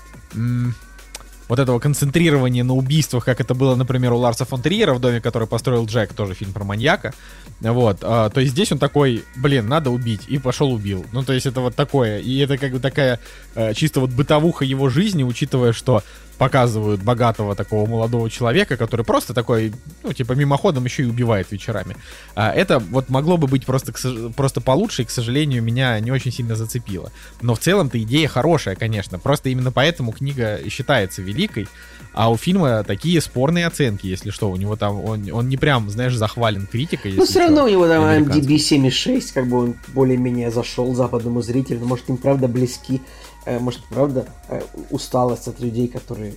[1.49, 5.19] вот этого концентрирования на убийствах, как это было, например, у Ларса фон Триера в доме,
[5.19, 7.13] который построил Джек, тоже фильм про маньяка.
[7.59, 11.05] Вот, а, то есть здесь он такой, блин, надо убить, и пошел убил.
[11.11, 13.19] Ну, то есть это вот такое, и это как бы такая
[13.55, 16.03] а, чисто вот бытовуха его жизни, учитывая, что
[16.39, 19.73] показывают богатого такого молодого человека, который просто такой,
[20.03, 21.97] ну, типа, мимоходом еще и убивает вечерами.
[22.33, 23.91] А это вот могло бы быть просто,
[24.35, 27.11] просто получше, и, к сожалению, меня не очень сильно зацепило.
[27.41, 29.19] Но в целом-то идея хорошая, конечно.
[29.19, 31.67] Просто именно поэтому книга считается великой.
[32.13, 34.49] А у фильма такие спорные оценки, если что.
[34.49, 37.13] У него там, он, он не прям, знаешь, захвален критикой.
[37.17, 41.85] Ну, все равно у него там MDB 76, как бы он более-менее зашел западному зрителю.
[41.85, 43.01] Может, им правда близки
[43.45, 46.33] может, правда, э, усталость от людей, которые...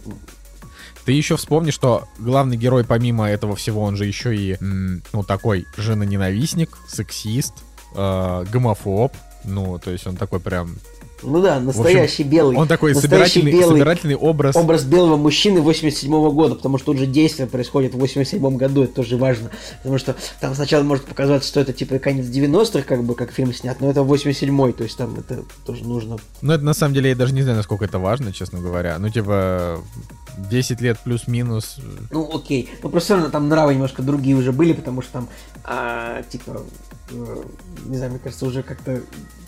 [1.04, 5.66] Ты еще вспомни, что главный герой, помимо этого всего, он же еще и, ну, такой
[5.76, 7.54] женоненавистник, сексист,
[7.94, 9.12] э, гомофоб.
[9.44, 10.76] Ну, то есть он такой прям
[11.22, 12.56] ну да, настоящий общем, белый.
[12.56, 14.56] Он такой собирательный, белый, собирательный образ.
[14.56, 18.84] Образ белого мужчины 87 -го года, потому что тут же действие происходит в 87 году,
[18.84, 19.50] это тоже важно.
[19.78, 23.52] Потому что там сначала может показаться, что это типа конец 90-х, как бы, как фильм
[23.52, 26.18] снят, но это 87-й, то есть там это тоже нужно.
[26.40, 28.98] Ну это на самом деле я даже не знаю, насколько это важно, честно говоря.
[28.98, 29.80] Ну типа
[30.36, 31.76] 10 лет плюс-минус.
[32.10, 35.28] Ну окей, но просто там нравы немножко другие уже были, потому что там,
[35.64, 36.62] а, типа,
[37.10, 39.02] не знаю, мне кажется, уже как-то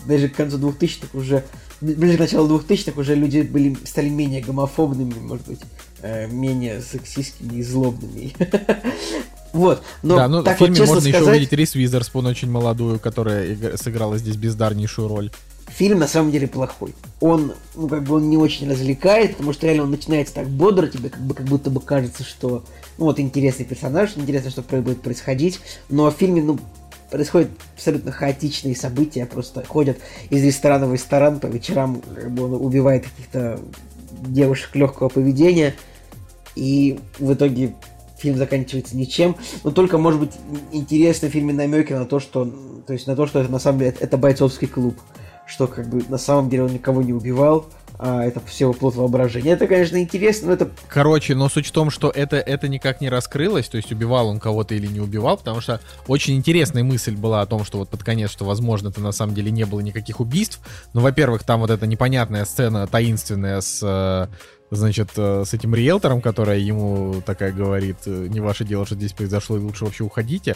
[0.05, 1.43] даже к концу 2000-х уже
[1.81, 5.59] ближе к началу 2000-х уже люди были, стали менее гомофобными, может быть,
[6.01, 8.33] э, менее сексистскими и злобными.
[9.53, 12.51] Вот, но да, ну, так в фильме вот, можно сказать, еще увидеть Рис Уизерспун, очень
[12.51, 15.31] молодую, которая сыграла здесь бездарнейшую роль.
[15.69, 16.93] Фильм на самом деле плохой.
[17.21, 20.87] Он, ну, как бы он не очень развлекает, потому что реально он начинается так бодро,
[20.87, 22.65] тебе как бы как будто бы кажется, что
[22.97, 26.59] ну вот интересный персонаж, интересно, что будет происходить, но в фильме, ну,
[27.11, 29.97] происходят абсолютно хаотичные события, просто ходят
[30.29, 33.59] из ресторана в ресторан по вечерам, как бы он убивает каких-то
[34.27, 35.75] девушек легкого поведения,
[36.55, 37.75] и в итоге
[38.17, 40.31] фильм заканчивается ничем, но только, может быть,
[40.71, 42.45] интересно в фильме намеки на то, что,
[42.87, 44.95] то есть на то, что это на самом деле это бойцовский клуб,
[45.45, 47.67] что как бы на самом деле он никого не убивал,
[47.97, 49.51] а это все плод воображения.
[49.51, 50.69] Это, конечно, интересно, но это...
[50.87, 54.39] Короче, но суть в том, что это, это никак не раскрылось, то есть убивал он
[54.39, 58.03] кого-то или не убивал, потому что очень интересная мысль была о том, что вот под
[58.03, 60.59] конец, что, возможно, это на самом деле не было никаких убийств.
[60.93, 64.27] Но, во-первых, там вот эта непонятная сцена таинственная с э,
[64.71, 69.13] значит, э, с этим риэлтором, которая ему такая говорит, «Э, не ваше дело, что здесь
[69.13, 70.55] произошло, и лучше вообще уходите.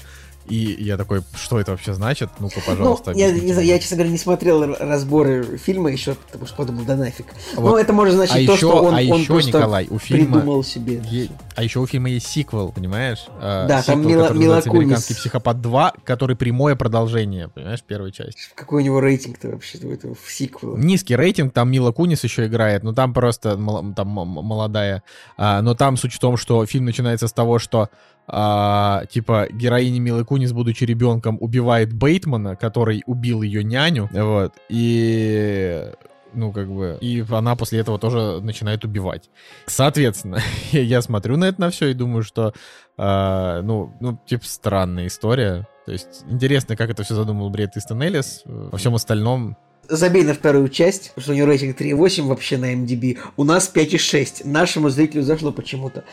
[0.50, 2.30] И я такой, что это вообще значит?
[2.40, 3.12] Ну-ка, пожалуйста.
[3.12, 6.84] Ну, я, не знаю, я, честно говоря, не смотрел разборы фильма еще, потому что подумал,
[6.86, 7.28] да нафиг.
[7.56, 7.72] Вот.
[7.72, 10.00] Ну, это может значить а то, еще, что он, а он еще, просто Николай, у
[10.00, 11.02] фильма придумал себе.
[11.06, 13.26] Е- а еще у фильма есть сиквел, понимаешь?
[13.40, 14.84] А, да, сиквел, там Мила, Мила Кунис.
[14.84, 18.42] «Американский психопат 2», который прямое продолжение, понимаешь, первой части.
[18.56, 20.78] Какой у него рейтинг-то вообще у этого сиквела?
[20.78, 23.52] Низкий рейтинг, там Мила Кунис еще играет, но там просто
[23.96, 25.04] там молодая.
[25.38, 27.90] А, но там суть в том, что фильм начинается с того, что
[28.32, 35.92] а, типа героиня Милы Кунис, будучи ребенком, убивает Бейтмана, который убил ее няню, вот, и
[36.34, 39.30] ну, как бы, и она после этого тоже начинает убивать.
[39.66, 40.40] Соответственно,
[40.72, 42.54] я, смотрю на это на все и думаю, что,
[42.98, 45.68] э, ну, ну, типа, странная история.
[45.86, 48.44] То есть, интересно, как это все задумал Бред Истон Эллис.
[48.46, 49.58] Во всем остальном
[49.88, 53.18] Забей на вторую часть, потому что у него рейтинг 3,8 вообще на MDB.
[53.38, 54.48] У нас 5,6.
[54.48, 56.04] Нашему зрителю зашло почему-то.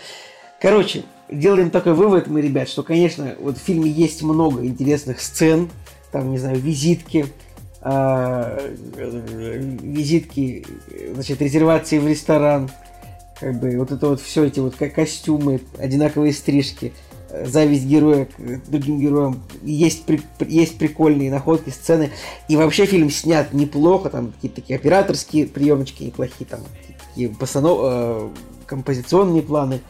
[0.61, 5.70] Короче, делаем такой вывод мы, ребят, что, конечно, вот в фильме есть много интересных сцен,
[6.12, 7.26] там, не знаю, визитки,
[7.82, 8.74] э,
[9.82, 10.64] визитки,
[11.12, 12.70] значит, резервации в ресторан,
[13.38, 16.94] как бы вот это вот все эти вот как костюмы, одинаковые стрижки,
[17.44, 22.12] зависть героя к другим героям, есть, при, есть прикольные находки, сцены,
[22.48, 26.61] и вообще фильм снят неплохо, там какие-то такие операторские приемочки неплохие, там
[27.09, 27.78] такие постанов...
[27.82, 28.28] э,
[28.66, 29.80] композиционные планы,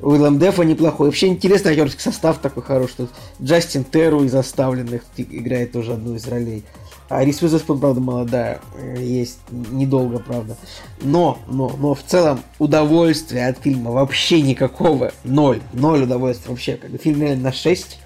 [0.00, 1.08] Уиллем Дефа неплохой.
[1.08, 3.08] Вообще интересный актерский состав такой хороший.
[3.42, 6.64] Джастин Терру из оставленных играет тоже одну из ролей.
[7.08, 8.60] А Рис Уизерспун, правда, молодая.
[8.78, 10.56] Э, есть недолго, правда.
[11.00, 15.12] Но, но, но в целом удовольствия от фильма вообще никакого.
[15.24, 15.60] Ноль.
[15.72, 16.76] Ноль удовольствия вообще.
[16.76, 17.98] Как бы фильм реально на 6.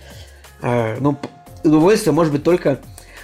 [0.62, 1.16] А, ну,
[1.64, 2.80] удовольствие может быть только...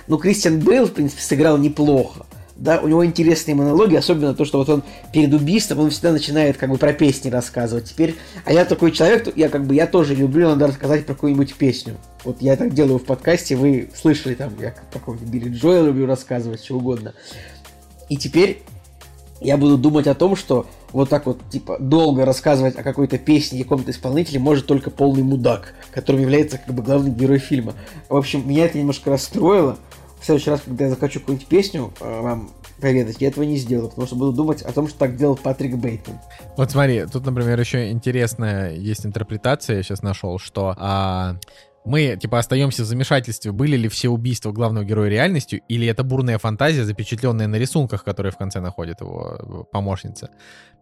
[0.09, 2.26] Ну, Кристиан Бейл, в принципе, сыграл неплохо
[2.57, 4.83] да, у него интересные монологи, особенно то, что вот он
[5.13, 7.85] перед убийством, он всегда начинает как бы про песни рассказывать.
[7.85, 11.55] Теперь, а я такой человек, я как бы, я тоже люблю, надо рассказать про какую-нибудь
[11.55, 11.97] песню.
[12.25, 16.65] Вот я так делаю в подкасте, вы слышали там, я какой-нибудь Билли Джоэл люблю рассказывать,
[16.65, 17.13] что угодно.
[18.09, 18.63] И теперь
[19.41, 23.63] я буду думать о том, что вот так вот, типа, долго рассказывать о какой-то песне
[23.65, 27.75] каком-то исполнителе может только полный мудак, которым является как бы главный герой фильма.
[28.09, 29.77] В общем, меня это немножко расстроило.
[30.27, 32.51] Следующий раз, когда я захочу какую-нибудь песню э, вам
[32.81, 35.77] поведать, я этого не сделаю, потому что буду думать о том, что так делал Патрик
[35.77, 36.19] Бейтман.
[36.57, 41.37] Вот смотри, тут, например, еще интересная есть интерпретация, я сейчас нашел, что а,
[41.85, 46.39] мы, типа, остаемся в замешательстве, были ли все убийства главного героя реальностью, или это бурная
[46.39, 50.31] фантазия, запечатленная на рисунках, которые в конце находит его э, помощница.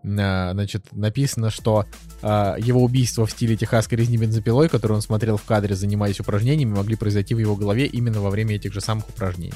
[0.05, 1.87] А, значит, написано, что
[2.23, 6.75] а, его убийство в стиле техасской резни бензопилой, который он смотрел в кадре, занимаясь упражнениями,
[6.75, 9.55] могли произойти в его голове именно во время этих же самых упражнений.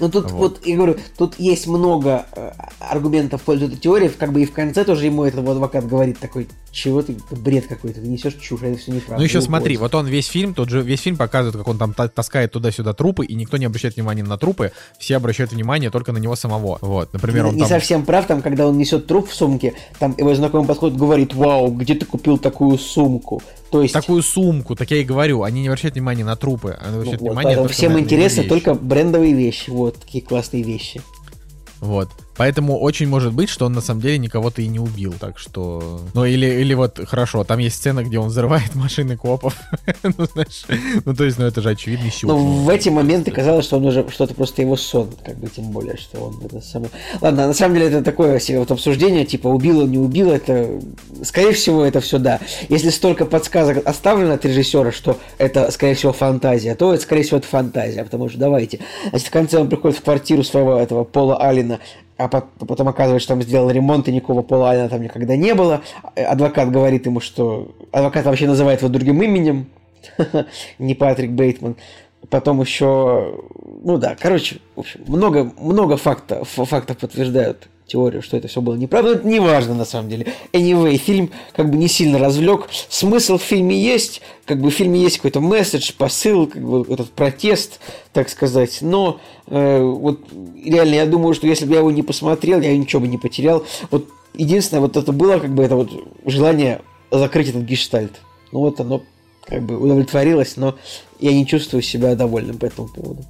[0.00, 0.32] Ну тут вот.
[0.32, 4.46] вот, я говорю, тут есть много э, аргументов в пользу этой теории, как бы и
[4.46, 6.48] в конце тоже ему этот адвокат говорит такой,
[6.78, 9.16] чего ты, бред какой-то, ты несешь чушь, это все неправда.
[9.18, 11.92] Ну еще смотри, вот он весь фильм, тот же весь фильм показывает, как он там
[11.92, 16.18] таскает туда-сюда трупы, и никто не обращает внимания на трупы, все обращают внимание только на
[16.18, 16.78] него самого.
[16.80, 17.68] Вот, например, он не, там...
[17.68, 21.70] совсем прав, там, когда он несет труп в сумке, там его знакомый подходит, говорит, вау,
[21.72, 23.42] где ты купил такую сумку?
[23.70, 23.94] То есть...
[23.94, 27.28] Такую сумку, так я и говорю, они не обращают внимания на трупы, они обращают ну,
[27.28, 31.02] внимание вот, Всем интересно только брендовые вещи, вот, такие классные вещи.
[31.80, 32.08] Вот.
[32.38, 36.00] Поэтому очень может быть, что он на самом деле никого-то и не убил, так что...
[36.14, 39.56] Ну, или, или вот, хорошо, там есть сцена, где он взрывает машины копов.
[40.04, 40.64] ну, знаешь,
[41.04, 42.30] ну, то есть, ну, это же очевидный щуп.
[42.30, 45.64] Ну, в эти моменты казалось, что он уже, что-то просто его сон, как бы, тем
[45.72, 46.92] более, что он это самое...
[47.20, 50.80] Ладно, на самом деле, это такое себе вот обсуждение, типа, убил он, не убил, это...
[51.24, 52.38] Скорее всего, это все да.
[52.68, 57.38] Если столько подсказок оставлено от режиссера, что это, скорее всего, фантазия, то это, скорее всего,
[57.38, 58.78] это фантазия, потому что давайте.
[59.10, 61.80] Значит, в конце он приходит в квартиру своего этого Пола Алина,
[62.18, 65.82] а потом оказывается, что там сделал ремонт, и никакого Пола Алина там никогда не было.
[66.16, 67.74] Адвокат говорит ему, что...
[67.92, 69.68] Адвокат вообще называет его другим именем,
[70.78, 71.76] не Патрик Бейтман.
[72.28, 73.40] Потом еще...
[73.84, 78.74] Ну да, короче, в общем, много, много фактов, фактов подтверждают теорию, что это все было
[78.74, 79.10] неправда.
[79.10, 80.26] Но это не важно на самом деле.
[80.52, 82.68] Anyway, фильм как бы не сильно развлек.
[82.88, 87.10] Смысл в фильме есть, как бы в фильме есть какой-то месседж, посыл, как бы этот
[87.10, 87.80] протест,
[88.12, 88.78] так сказать.
[88.82, 90.20] Но э, вот
[90.62, 93.64] реально я думаю, что если бы я его не посмотрел, я ничего бы не потерял.
[93.90, 95.90] Вот единственное, вот это было как бы это вот
[96.24, 98.20] желание закрыть этот гештальт.
[98.52, 99.02] Ну вот оно
[99.44, 100.76] как бы удовлетворилось, но
[101.18, 103.24] я не чувствую себя довольным по этому поводу.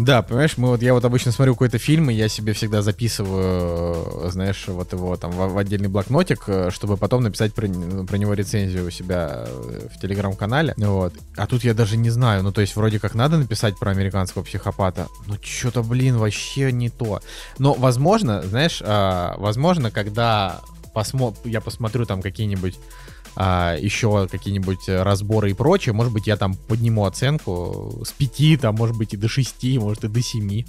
[0.00, 4.30] Да, понимаешь, мы вот я вот обычно смотрю какой-то фильм, и я себе всегда записываю,
[4.30, 8.32] знаешь, вот его там в, в отдельный блокнотик, э, чтобы потом написать про, про него
[8.32, 10.72] рецензию у себя э, в телеграм-канале.
[10.78, 11.12] Вот.
[11.36, 14.42] А тут я даже не знаю, ну то есть вроде как надо написать про американского
[14.42, 17.20] психопата, но что-то, блин, вообще не то.
[17.58, 20.62] Но возможно, знаешь, а, возможно, когда
[20.94, 21.34] посмо...
[21.44, 22.78] я посмотрю там какие-нибудь
[23.42, 28.74] а, еще какие-нибудь разборы и прочее, может быть, я там подниму оценку с 5, там,
[28.74, 30.64] может быть, и до 6, может, и до 7.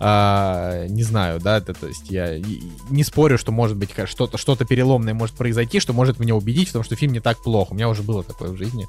[0.00, 2.40] А, не знаю, да, это, то есть я
[2.88, 6.72] не спорю, что может быть что-то что переломное может произойти, что может меня убедить в
[6.72, 7.72] том, что фильм не так плохо.
[7.72, 8.88] У меня уже было такое в жизни.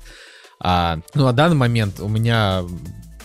[0.61, 2.63] А, ну, на данный момент у меня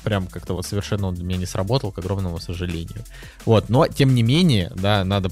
[0.00, 3.04] прям как-то вот совершенно он для меня не сработал, к огромному сожалению.
[3.44, 5.30] Вот, но тем не менее, да, надо,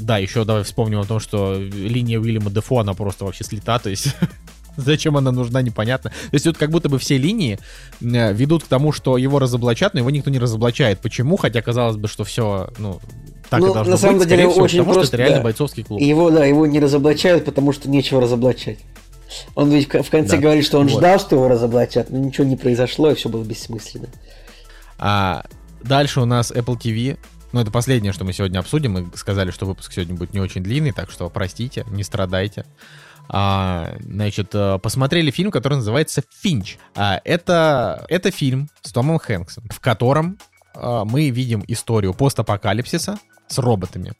[0.00, 3.90] да, еще давай вспомним о том, что линия Уильяма Дефо, она просто вообще слета, то
[3.90, 4.14] есть
[4.76, 6.10] зачем она нужна, непонятно.
[6.10, 7.58] То есть вот как будто бы все линии
[8.00, 11.00] э, ведут к тому, что его разоблачат, но его никто не разоблачает.
[11.00, 11.36] Почему?
[11.36, 13.00] Хотя казалось бы, что все, ну,
[13.50, 14.28] так ну, и должно на самом быть.
[14.28, 15.44] Деле, всего, очень потому просто, что это реально да.
[15.44, 16.00] бойцовский клуб.
[16.00, 18.78] Его, да, его не разоблачают, потому что нечего разоблачать.
[19.54, 20.42] Он ведь в конце да.
[20.42, 20.98] говорит, что он вот.
[20.98, 24.08] ждал, что его разоблачат, но ничего не произошло, и все было бессмысленно.
[24.98, 25.44] А
[25.82, 27.18] дальше у нас Apple TV.
[27.52, 28.92] Ну, это последнее, что мы сегодня обсудим.
[28.92, 32.64] Мы сказали, что выпуск сегодня будет не очень длинный, так что простите, не страдайте.
[33.30, 36.78] А, значит, э, посмотрели фильм, который называется «Финч».
[36.94, 40.38] А, это, это фильм с Томом Хэнксом, в котором
[40.74, 44.12] а, мы видим историю постапокалипсиса с роботами.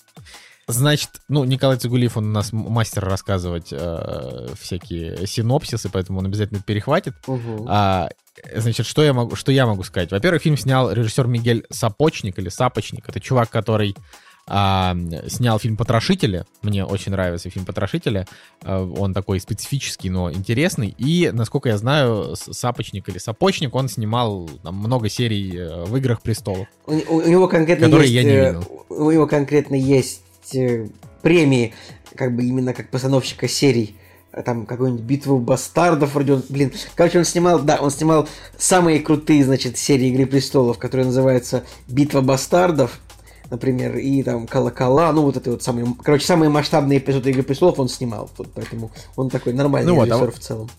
[0.68, 6.60] Значит, ну, Николай Цигулиев, он у нас мастер рассказывать э, всякие синопсисы, поэтому он обязательно
[6.60, 7.14] перехватит.
[7.26, 7.64] Угу.
[7.66, 8.10] А,
[8.54, 10.10] значит, что я могу, что я могу сказать?
[10.10, 13.08] Во-первых, фильм снял режиссер Мигель Сапочник или Сапочник.
[13.08, 13.96] Это чувак, который
[14.46, 14.94] а,
[15.26, 16.44] снял фильм «Потрошители».
[16.60, 18.26] Мне очень нравится фильм «Потрошители».
[18.62, 20.94] А, он такой специфический, но интересный.
[20.98, 26.20] И, насколько я знаю, Сапочник или Сапочник, он снимал там, много серий э, в «Играх
[26.20, 26.66] престолов».
[26.86, 28.84] У, у, у него конкретно которые есть, я не видел.
[28.90, 30.88] У него конкретно есть э,
[31.22, 31.74] премии,
[32.14, 33.96] как бы именно как постановщика серий
[34.44, 39.44] там какую-нибудь битву бастардов вроде он, блин, короче, он снимал, да, он снимал самые крутые,
[39.44, 43.00] значит, серии Игры Престолов, которые называются Битва бастардов,
[43.50, 47.78] например, и там Колокола, ну вот это вот самые, короче, самые масштабные эпизоды Игры Престолов
[47.78, 50.70] он снимал, вот поэтому он такой нормальный ну, режиссер вот, а в целом.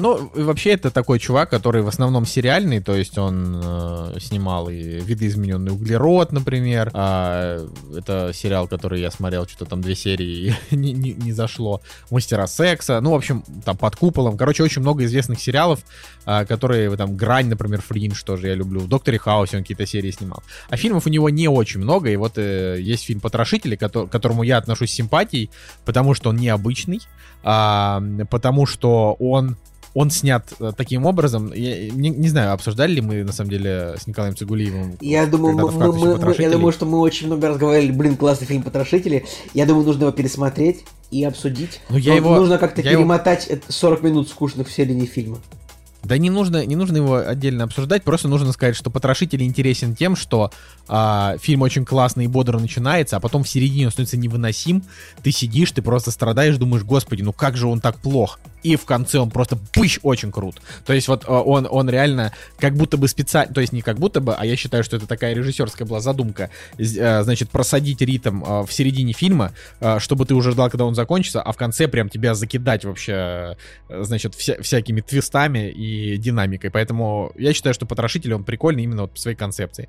[0.00, 5.00] Ну, вообще это такой чувак, который в основном сериальный, то есть он э, снимал и
[5.00, 6.92] «Видоизмененный углерод», например.
[6.94, 11.80] А, это сериал, который я смотрел, что-то там две серии не, не, не зашло.
[12.12, 14.36] «Мастера секса», ну, в общем, там «Под куполом».
[14.36, 15.80] Короче, очень много известных сериалов,
[16.24, 18.78] а, которые, там, «Грань», например, «Фриндж» тоже я люблю.
[18.78, 20.44] В «Докторе Хаусе» он какие-то серии снимал.
[20.70, 24.44] А фильмов у него не очень много, и вот э, есть фильм «Потрошители», к которому
[24.44, 25.50] я отношусь с симпатией,
[25.84, 27.00] потому что он необычный,
[27.42, 29.56] а, потому что он
[29.98, 31.52] он снят э, таким образом.
[31.52, 34.96] Я не, не знаю, обсуждали ли мы на самом деле с Николаем Цигулиевым.
[35.00, 38.46] Я думаю, мы, мы, мы, я думаю, что мы очень много раз говорили, блин, классный
[38.46, 39.24] фильм Потрошители.
[39.54, 41.80] Я думаю, нужно его пересмотреть и обсудить.
[41.90, 43.60] Ну, я его, нужно как-то перемотать его...
[43.66, 45.38] 40 минут скучных в середине фильма.
[46.08, 50.16] Да не нужно, не нужно его отдельно обсуждать, просто нужно сказать, что «Потрошитель» интересен тем,
[50.16, 50.50] что
[50.88, 54.82] а, фильм очень классный и бодро начинается, а потом в середине он становится невыносим,
[55.22, 58.40] ты сидишь, ты просто страдаешь, думаешь, господи, ну как же он так плох?
[58.62, 60.56] И в конце он просто пыщ очень крут.
[60.84, 63.98] То есть вот а, он, он реально как будто бы специально, то есть не как
[63.98, 66.48] будто бы, а я считаю, что это такая режиссерская была задумка,
[66.78, 69.52] а, значит, просадить ритм а, в середине фильма,
[69.98, 73.58] чтобы ты уже ждал, когда он закончится, а в конце прям тебя закидать вообще,
[73.90, 76.70] значит, вся, всякими твистами и динамикой.
[76.70, 79.88] Поэтому я считаю, что «Потрошитель» он прикольный именно вот по своей концепции.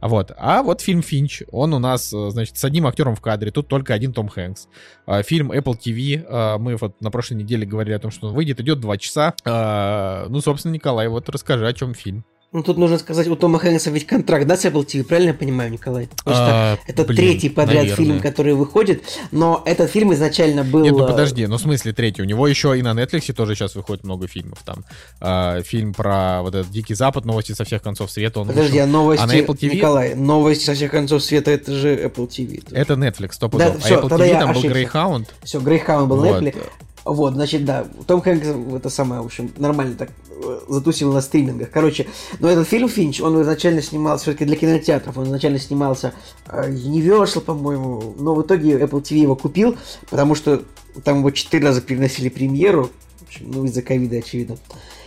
[0.00, 0.32] Вот.
[0.36, 3.68] А вот фильм «Финч», он у нас, э, значит, с одним актером в кадре, тут
[3.68, 4.68] только один Том Хэнкс.
[5.06, 8.34] А, фильм Apple TV, а, мы вот на прошлой неделе говорили о том, что он
[8.34, 9.34] выйдет, идет два часа.
[9.44, 12.24] А, ну, собственно, Николай, вот расскажи, о чем фильм.
[12.54, 15.34] Ну, тут нужно сказать, у Тома Хэнкса ведь контракт, да, с Apple TV, правильно я
[15.34, 16.06] понимаю, Николай?
[16.06, 17.96] Потому что а, это блин, третий подряд наверное.
[17.96, 19.02] фильм, который выходит,
[19.32, 20.82] но этот фильм изначально был...
[20.82, 22.22] Нет, ну подожди, ну в смысле третий?
[22.22, 24.84] У него еще и на Netflix тоже сейчас выходит много фильмов там.
[25.20, 28.38] А, фильм про вот этот Дикий Запад, новости со всех концов света.
[28.38, 28.84] Он подожди, вышел.
[28.84, 29.24] а новости...
[29.24, 29.74] А на Apple TV...
[29.74, 32.62] Николай, новости со всех концов света, это же Apple TV.
[32.70, 34.68] Это Netflix, стоп да, а все, Apple TV там ошибся.
[34.68, 35.26] был Greyhound.
[35.42, 36.40] Все, Greyhound был вот.
[36.40, 36.56] Netflix.
[37.04, 38.46] Вот, значит, да, Том Хэнкс,
[38.76, 41.70] это самое, в общем, нормально так э, затусил на стримингах.
[41.70, 42.06] Короче,
[42.40, 46.14] но этот фильм Финч, он изначально снимался все-таки для кинотеатров, он изначально снимался
[46.46, 49.76] э, Universal, по-моему, но в итоге Apple TV его купил,
[50.08, 50.62] потому что
[51.04, 54.56] там его четыре раза переносили премьеру, в общем, ну, из-за ковида, очевидно.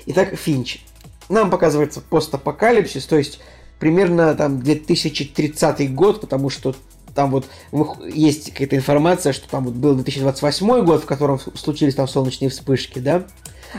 [0.05, 0.83] Итак, Финч.
[1.29, 3.39] Нам показывается постапокалипсис, то есть
[3.79, 6.75] примерно там 2030 год, потому что
[7.17, 7.47] там вот
[8.05, 12.99] есть какая-то информация, что там вот был 2028 год, в котором случились там солнечные вспышки,
[12.99, 13.23] да,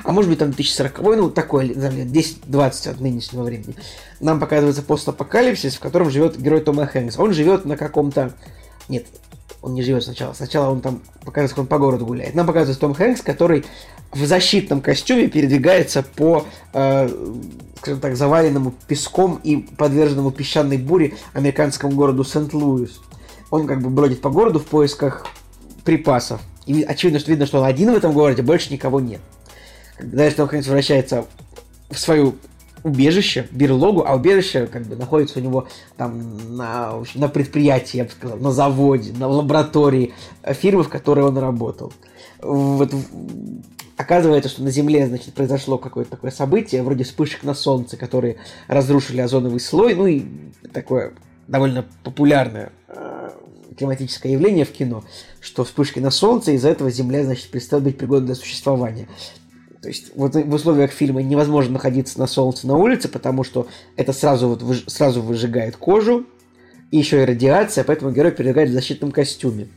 [0.03, 3.77] а может быть там 2040, ну такой, лет 10-20 от нынешнего времени.
[4.19, 7.17] Нам показывается постапокалипсис, в котором живет герой Тома Хэнкс.
[7.17, 8.33] Он живет на каком-то...
[8.89, 9.07] Нет,
[9.63, 10.33] он не живет сначала.
[10.33, 12.35] Сначала он там показывается, как он по городу гуляет.
[12.35, 13.65] Нам показывается Том Хэнкс, который
[14.11, 17.09] в защитном костюме передвигается по, э,
[17.77, 22.99] скажем так, заваленному песком и подверженному песчаной буре американскому городу Сент-Луис
[23.51, 25.27] он как бы бродит по городу в поисках
[25.85, 26.41] припасов.
[26.67, 29.21] И очевидно, что видно, что он один в этом городе, больше никого нет.
[29.97, 31.25] Когда он, наконец, возвращается
[31.91, 32.35] в свою
[32.85, 38.05] убежище, берлогу, а убежище как бы находится у него там на, общем, на предприятии, я
[38.05, 41.93] бы сказал, на заводе, на лаборатории фирмы, в которой он работал.
[42.41, 42.93] Вот
[43.97, 48.37] оказывается, что на Земле, значит, произошло какое-то такое событие, вроде вспышек на Солнце, которые
[48.69, 50.25] разрушили озоновый слой, ну и
[50.73, 51.15] такое
[51.49, 53.08] довольно популярное э,
[53.79, 55.05] климатическое явление в кино,
[55.41, 59.09] что вспышки на Солнце, из-за этого Земля, значит, перестает быть пригодной для существования.
[59.81, 64.13] То есть вот в условиях фильма невозможно находиться на Солнце на улице, потому что это
[64.13, 66.27] сразу, вот, выж, сразу выжигает кожу,
[66.91, 69.69] и еще и радиация, поэтому герой передвигает в защитном костюме.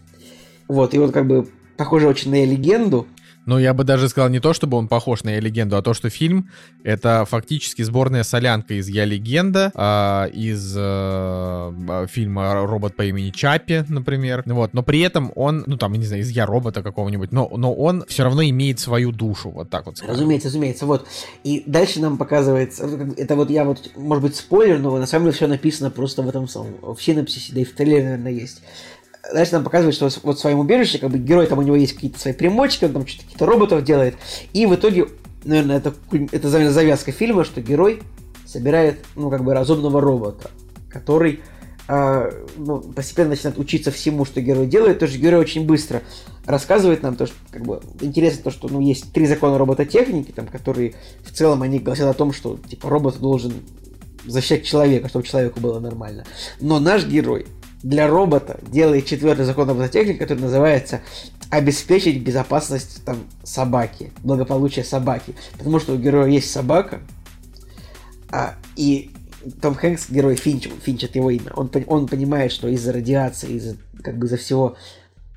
[0.67, 1.47] Вот, и вот как бы
[1.77, 3.07] похоже очень на легенду,
[3.45, 5.93] ну, я бы даже сказал не то, чтобы он похож на «Я легенду», а то,
[5.93, 6.49] что фильм—
[6.83, 13.83] это фактически сборная солянка из «Я легенда», э, из э, фильма «Робот по имени Чапи»,
[13.87, 14.43] например.
[14.45, 14.73] Вот.
[14.73, 18.05] Но при этом он, ну, там, не знаю, из «Я робота» какого-нибудь, но, но он
[18.07, 20.15] все равно имеет свою душу, вот так вот скажем.
[20.15, 20.85] Разумеется, разумеется.
[20.85, 21.07] Вот.
[21.43, 22.87] И дальше нам показывается,
[23.17, 26.29] это вот я вот, может быть, спойлер, но на самом деле все написано просто в
[26.29, 28.61] этом самом, в синопсисе, да и в трейлере, наверное, есть
[29.33, 31.93] дальше нам показывает, что вот в своем убежище, как бы герой там у него есть
[31.93, 34.15] какие-то свои примочки, он там что-то какие-то роботов делает.
[34.53, 35.07] И в итоге,
[35.43, 35.93] наверное, это,
[36.31, 38.01] это завязка фильма, что герой
[38.45, 40.49] собирает, ну, как бы разумного робота,
[40.89, 41.39] который
[41.87, 44.99] э, ну, постепенно начинает учиться всему, что герой делает.
[44.99, 46.01] То есть герой очень быстро
[46.45, 50.47] рассказывает нам то, что как бы интересно то, что ну, есть три закона робототехники, там,
[50.47, 53.53] которые в целом они гласят о том, что типа робот должен
[54.25, 56.25] защищать человека, чтобы человеку было нормально.
[56.59, 57.47] Но наш герой
[57.83, 61.01] для робота делает четвертый закон робототехники, который называется
[61.49, 65.35] обеспечить безопасность там, собаки, благополучие собаки.
[65.57, 67.01] Потому что у героя есть собака,
[68.29, 69.11] а, и
[69.61, 73.75] том Хэнкс, герой Финч, Финч это его имя, он, он понимает, что из-за радиации, из-за
[74.03, 74.77] как бы за всего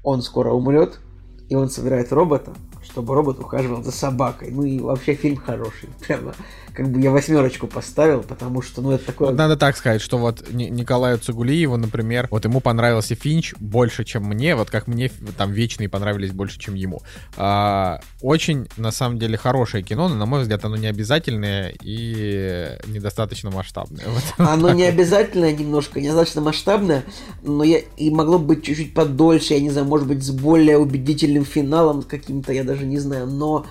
[0.02, 1.00] он скоро умрет,
[1.48, 4.50] и он собирает робота, чтобы робот ухаживал за собакой.
[4.50, 5.88] Ну и вообще фильм хороший.
[6.06, 6.34] Прямо
[6.74, 9.28] как бы я восьмерочку поставил, потому что, ну, это такое...
[9.28, 14.24] Вот надо так сказать, что вот Николаю Цугулиеву, например, вот ему понравился Финч больше, чем
[14.24, 17.02] мне, вот как мне там Вечные понравились больше, чем ему.
[17.36, 22.76] А, очень, на самом деле, хорошее кино, но, на мой взгляд, оно не обязательное и
[22.86, 24.04] недостаточно масштабное.
[24.14, 24.48] Вот.
[24.48, 27.04] Оно не обязательное немножко, недостаточно масштабное,
[27.42, 31.44] но я и могло быть чуть-чуть подольше, я не знаю, может быть, с более убедительным
[31.44, 33.66] финалом каким-то, я даже не знаю, но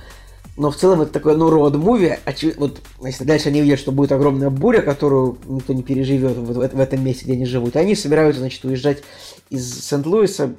[0.56, 2.20] но в целом это такое, ну, роуд-муви.
[2.58, 6.76] Вот если дальше они видят, что будет огромная буря, которую никто не переживет в, в,
[6.76, 9.04] в этом месте, где они живут, и они собираются, значит, уезжать
[9.50, 10.56] из Сент-Луиса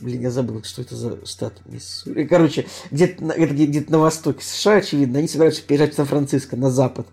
[0.00, 2.24] Блин, я забыл, что это за штат Миссури.
[2.24, 7.06] Короче, где-то это где-то на востоке США, очевидно, они собираются переезжать в Сан-Франциско, на запад.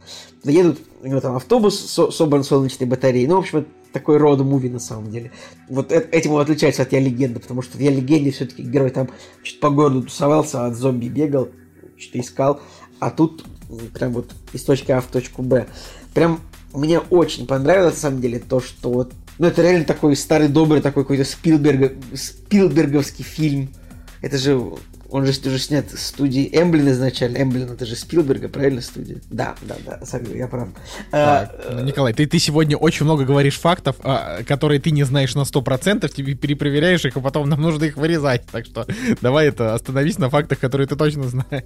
[0.45, 3.27] Едут, у него там автобус со собран солнечной батареей.
[3.27, 5.31] Ну, в общем, это такой рода муви на самом деле.
[5.67, 9.09] Вот этим он отличается от Я Легенда, потому что в Я Легенде все-таки герой там
[9.43, 11.49] чуть по городу тусовался, а от зомби бегал
[11.97, 12.61] что-то искал,
[12.99, 13.45] а тут
[13.93, 15.67] прям вот из точки А в точку Б.
[16.13, 16.41] Прям
[16.73, 20.81] мне очень понравилось, на самом деле, то, что вот, ну, это реально такой старый добрый
[20.81, 23.69] такой какой-то Спилберг, Спилберговский фильм.
[24.21, 24.61] Это же,
[25.09, 27.37] он же уже снят в студии Эмблин изначально.
[27.37, 29.21] Эмблин это же Спилберга, правильно, студия?
[29.29, 30.69] Да, да, да, я прав.
[31.11, 35.33] Так, а, Николай, ты, ты сегодня очень много говоришь фактов, а, которые ты не знаешь
[35.35, 38.43] на 100%, тебе перепроверяешь их, а потом нам нужно их вырезать.
[38.51, 38.85] Так что
[39.21, 41.63] давай это, остановись на фактах, которые ты точно знаешь.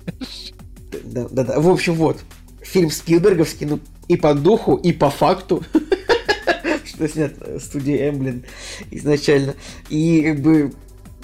[1.03, 1.59] Да, да, да.
[1.59, 2.19] В общем, вот.
[2.61, 5.63] Фильм Спилберговский, ну, и по духу, и по факту.
[6.85, 8.43] что снят студией Эмблин
[8.91, 9.55] изначально.
[9.89, 10.73] И как бы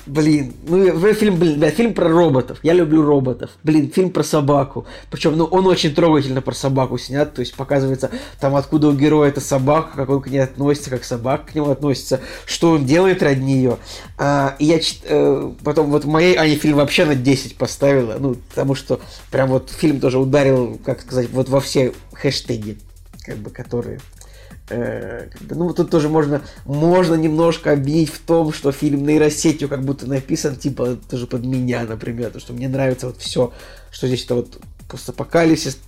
[0.08, 2.60] Блин, ну фильм, блин, да, фильм про роботов.
[2.64, 3.52] Я люблю роботов.
[3.64, 4.86] Блин, фильм про собаку.
[5.12, 7.34] Причем, ну, он очень трогательно про собаку снят.
[7.34, 11.04] То есть показывается там, откуда у героя эта собака, как он к ней относится, как
[11.04, 13.78] собака к нему относится, что он делает ради нее.
[14.18, 18.16] А, и я э, потом вот моей Ане фильм вообще на 10 поставила.
[18.18, 22.78] Ну, потому что прям вот фильм тоже ударил, как сказать, вот во все хэштеги,
[23.26, 24.00] как бы, которые
[24.70, 30.08] Э, ну, тут тоже можно, можно немножко обвинить в том, что фильм нейросетью как будто
[30.08, 33.54] написан, типа, тоже под меня, например, то, что мне нравится вот все,
[33.92, 34.60] что здесь это вот
[34.90, 35.80] постапокалипсис,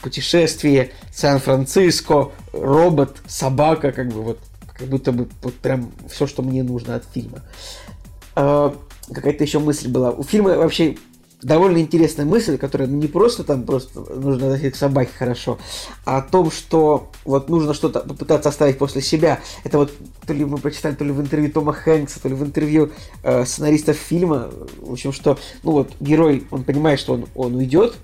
[0.00, 4.38] путешествие, Сан-Франциско, робот, собака, как бы вот,
[4.76, 7.40] как будто бы вот прям все, что мне нужно от фильма.
[8.34, 8.74] А,
[9.12, 10.10] какая-то еще мысль была.
[10.10, 10.96] У фильма вообще
[11.42, 15.58] довольно интересная мысль, которая не просто там просто нужно относиться к собаке хорошо,
[16.04, 19.40] а о том, что вот нужно что-то попытаться оставить после себя.
[19.64, 19.92] Это вот
[20.26, 23.44] то ли мы прочитали, то ли в интервью Тома Хэнкса, то ли в интервью э,
[23.44, 27.94] сценаристов фильма, в общем, что, ну вот, герой, он понимает, что он, он уйдет,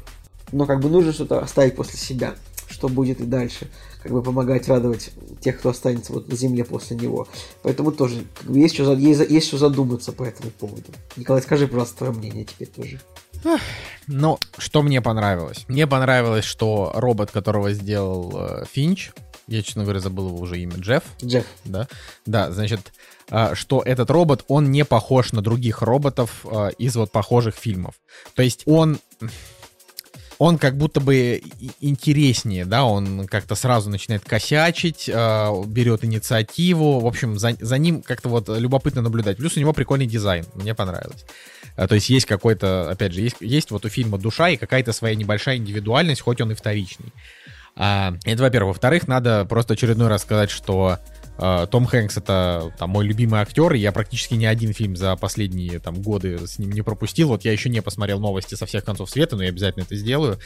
[0.53, 2.35] но как бы нужно что-то оставить после себя,
[2.69, 3.69] что будет и дальше,
[4.03, 5.11] как бы помогать радовать
[5.41, 7.29] тех, кто останется вот на земле после него.
[7.63, 10.93] Поэтому тоже как бы есть, что, есть, есть что задуматься по этому поводу.
[11.17, 13.01] Николай, скажи, пожалуйста, твое мнение теперь тоже.
[14.07, 15.65] Ну, что мне понравилось?
[15.69, 19.11] Мне понравилось, что робот, которого сделал э, Финч,
[19.49, 21.03] я, честно говоря, забыл его уже имя, Джефф.
[21.25, 21.47] Джефф.
[21.65, 21.89] Да,
[22.27, 22.93] да, значит,
[23.31, 27.95] э, что этот робот, он не похож на других роботов э, из вот похожих фильмов.
[28.35, 28.99] То есть он
[30.39, 31.43] он как будто бы
[31.81, 38.03] интереснее, да, он как-то сразу начинает косячить, э, берет инициативу, в общем, за, за ним
[38.03, 39.39] как-то вот любопытно наблюдать.
[39.39, 41.25] Плюс у него прикольный дизайн, мне понравилось.
[41.79, 44.93] Э, то есть есть какой-то, опять же, есть, есть вот у фильма душа и какая-то
[44.93, 47.15] своя небольшая индивидуальность, хоть он и вторичный.
[47.77, 48.75] А, это, во-первых.
[48.75, 50.99] Во-вторых, надо просто очередной раз сказать, что
[51.39, 55.15] Э, Том Хэнкс это там, мой любимый актер, и я практически ни один фильм за
[55.17, 57.29] последние там, годы с ним не пропустил.
[57.29, 60.39] Вот я еще не посмотрел новости со всех концов света, но я обязательно это сделаю.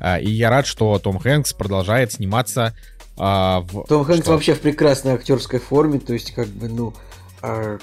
[0.00, 2.76] Э, и я рад, что Том Хэнкс продолжает сниматься
[3.18, 3.86] а, в...
[3.88, 4.32] Том Хэнкс что?
[4.32, 6.94] вообще в прекрасной актерской форме, то есть как бы, ну,
[7.46, 7.78] а.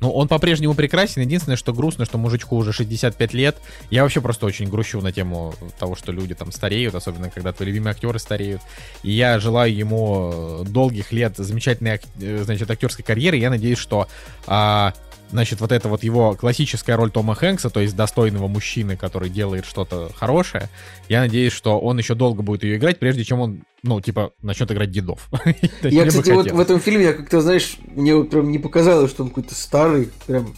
[0.00, 1.22] Ну, он по-прежнему прекрасен.
[1.22, 3.56] Единственное, что грустно, что мужичку уже 65 лет.
[3.90, 7.68] Я вообще просто очень грущу на тему того, что люди там стареют, особенно когда твои
[7.68, 8.60] любимые актеры стареют.
[9.02, 13.38] И я желаю ему долгих лет замечательной, э, значит, актерской карьеры.
[13.38, 14.06] Я надеюсь, что
[14.46, 14.92] а,
[15.30, 19.64] значит, вот эта вот его классическая роль Тома Хэнкса, то есть достойного мужчины, который делает
[19.64, 20.68] что-то хорошее,
[21.08, 24.70] я надеюсь, что он еще долго будет ее играть, прежде чем он, ну, типа, начнет
[24.72, 25.28] играть дедов.
[25.82, 29.22] Я, кстати, вот в этом фильме, я как-то, знаешь, мне вот прям не показалось, что
[29.22, 30.54] он какой-то старый, прям,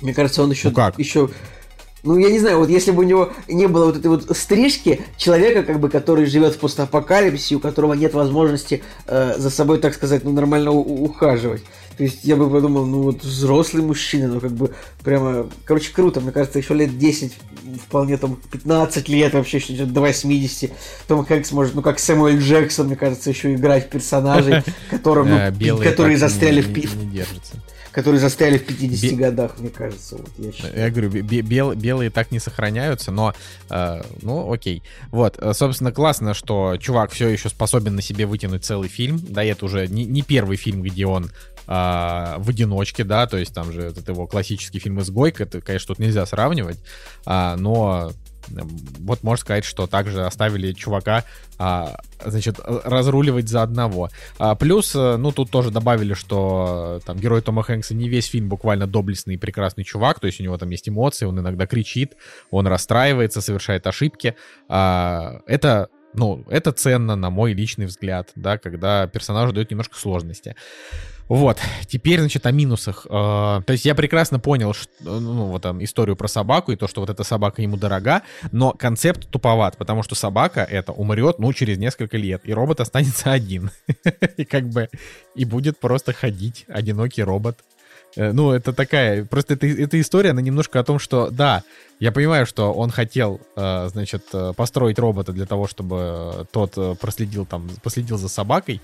[0.00, 0.98] мне кажется, он еще, ну как?
[0.98, 1.30] еще
[2.04, 5.00] ну, я не знаю, вот если бы у него не было вот этой вот стрижки
[5.16, 9.94] человека, как бы, который живет в постапокалипсисе, у которого нет возможности э, за собой, так
[9.94, 11.62] сказать, ну, нормально ухаживать.
[11.96, 14.72] То есть я бы подумал, ну вот взрослый мужчина, ну как бы
[15.02, 17.32] прямо, короче, круто, мне кажется, еще лет 10,
[17.86, 20.72] вполне там 15 лет вообще, еще до 80,
[21.06, 26.16] Том Хэнкс может, ну как Сэмюэль Джексон, мне кажется, еще играть персонажей, которым, ну, которые
[26.16, 26.72] застряли в...
[27.92, 29.16] Которые застряли в 50 Бе...
[29.16, 30.16] годах, мне кажется.
[30.16, 33.34] Вот, я, я говорю, бел, белые так не сохраняются, но,
[33.70, 34.82] э, ну, окей.
[35.12, 39.20] Вот, э, собственно, классно, что чувак все еще способен на себе вытянуть целый фильм.
[39.28, 41.30] Да, это уже не, не первый фильм, где он
[41.66, 45.88] а, в одиночке, да, то есть там же этот его классический фильм «Изгой», это, конечно,
[45.88, 46.78] тут нельзя сравнивать,
[47.26, 48.10] а, но
[48.98, 51.24] вот можно сказать, что также оставили чувака,
[51.58, 54.10] а, значит, разруливать за одного.
[54.38, 58.48] А, плюс, э, ну, тут тоже добавили, что там герой Тома Хэнкса не весь фильм
[58.48, 62.14] буквально доблестный и прекрасный чувак, то есть у него там есть эмоции, он иногда кричит,
[62.50, 64.36] он расстраивается, совершает ошибки.
[64.68, 70.54] А, это ну, это ценно, на мой личный взгляд, да, когда персонажу дает немножко сложности.
[71.28, 73.06] Вот, теперь, значит, о минусах.
[73.06, 76.86] Э, то есть я прекрасно понял, что, ну, вот там, историю про собаку и то,
[76.86, 78.22] что вот эта собака ему дорога,
[78.52, 83.32] но концепт туповат, потому что собака это умрет, ну, через несколько лет, и робот останется
[83.32, 83.70] один.
[84.36, 84.88] И как бы,
[85.34, 87.58] и будет просто ходить одинокий робот.
[88.16, 91.62] Э, ну, это такая, просто эта, эта история, она немножко о том, что, да,
[92.00, 94.24] я понимаю, что он хотел, э, значит,
[94.56, 98.82] построить робота для того, чтобы тот проследил там, последил за собакой,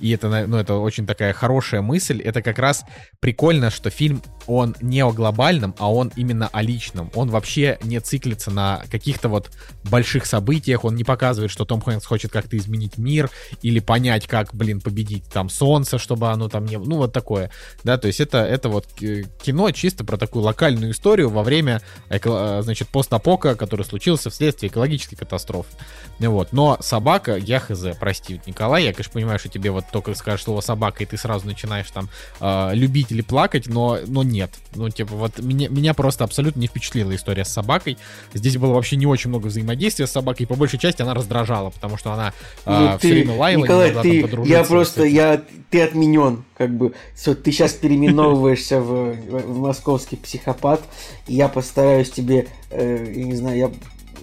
[0.00, 2.20] и это, ну, это очень такая хорошая мысль.
[2.20, 2.84] Это как раз
[3.20, 7.10] прикольно, что фильм, он не о глобальном, а он именно о личном.
[7.14, 9.50] Он вообще не циклится на каких-то вот
[9.84, 10.84] больших событиях.
[10.84, 15.24] Он не показывает, что Том Хэнкс хочет как-то изменить мир или понять, как, блин, победить
[15.32, 16.78] там солнце, чтобы оно там не...
[16.78, 17.50] Ну, вот такое.
[17.84, 22.88] Да, то есть это, это вот кино чисто про такую локальную историю во время, значит,
[22.88, 25.70] постапока, который случился вследствие экологической катастрофы.
[26.18, 26.52] Вот.
[26.52, 30.60] Но собака, я хз, прости, Николай, я, конечно, понимаю, что тебе вот только скажешь слово
[30.60, 32.08] собака, и ты сразу начинаешь там
[32.40, 34.50] э, любить или плакать, но, но нет.
[34.74, 37.98] Ну, типа, вот меня, меня просто абсолютно не впечатлила история с собакой.
[38.34, 41.70] Здесь было вообще не очень много взаимодействия с собакой, и по большей части она раздражала,
[41.70, 42.32] потому что она
[42.64, 46.92] э, ну, все ты, время лаяла, Николай, ты, я просто, я, ты отменен, как бы,
[47.14, 50.82] все, ты сейчас переименовываешься в, в московский психопат,
[51.26, 53.70] и я постараюсь тебе, э, я не знаю, я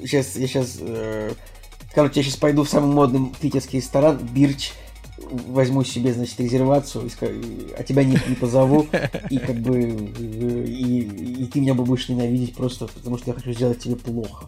[0.06, 1.34] сейчас, я сейчас э,
[1.94, 4.72] Короче, я сейчас пойду в самый модный питерский ресторан Бирч,
[5.48, 7.10] возьму себе, значит, резервацию,
[7.78, 8.88] а тебя не, не позову,
[9.30, 13.80] и как бы и, и ты меня будешь ненавидеть просто потому, что я хочу сделать
[13.80, 14.46] тебе плохо.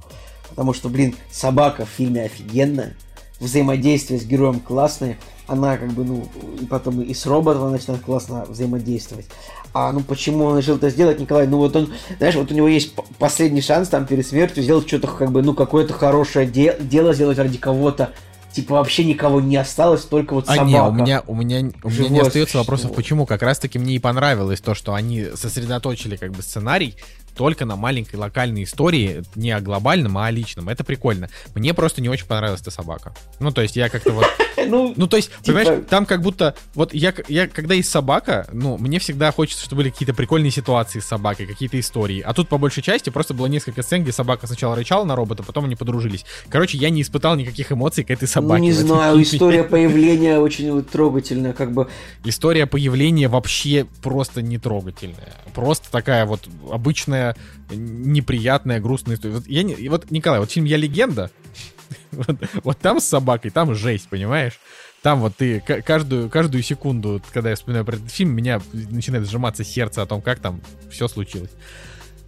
[0.50, 2.96] Потому что, блин, собака в фильме офигенная,
[3.40, 5.18] взаимодействие с героем классное,
[5.48, 6.28] она как бы, ну,
[6.62, 9.26] и потом и с роботом начинает классно взаимодействовать.
[9.74, 11.48] А ну почему он решил это сделать, Николай?
[11.48, 15.08] Ну вот он, знаешь, вот у него есть последний шанс там перед смертью сделать что-то
[15.08, 18.12] как бы, ну, какое-то хорошее де- дело сделать ради кого-то.
[18.54, 20.64] Типа вообще никого не осталось, только вот собака.
[20.64, 23.26] А не, у меня, у меня, у меня не остается вопросов, почему.
[23.26, 26.96] Как раз таки мне и понравилось то, что они сосредоточили как бы сценарий
[27.36, 30.70] только на маленькой локальной истории, не о глобальном, а о личном.
[30.70, 31.30] Это прикольно.
[31.56, 33.14] Мне просто не очень понравилась эта собака.
[33.40, 34.26] Ну, то есть я как-то вот...
[34.68, 36.54] Ну, ну, то есть, типа понимаешь, там как будто...
[36.76, 41.00] Вот я, я, когда есть собака, ну, мне всегда хочется, чтобы были какие-то прикольные ситуации
[41.00, 42.22] с собакой, какие-то истории.
[42.22, 45.42] А тут, по большей части, просто было несколько сцен, где собака сначала рычала на робота,
[45.42, 46.24] потом они подружились.
[46.50, 48.60] Короче, я не испытал никаких эмоций к этой собаке.
[48.60, 51.88] Ну, не знаю, история появления очень трогательная, как бы.
[52.24, 55.34] История появления вообще просто не трогательная.
[55.56, 56.42] Просто такая вот
[56.72, 57.21] обычная,
[57.70, 59.36] неприятная, грустная история.
[59.36, 61.32] Вот, я не, вот Николай, вот фильм «Я легенда»,
[62.12, 64.60] вот, вот там с собакой, там жесть, понимаешь?
[65.02, 69.64] Там вот ты каждую, каждую секунду, когда я вспоминаю про этот фильм, меня начинает сжиматься
[69.64, 70.62] сердце о том, как там
[70.92, 71.50] все случилось.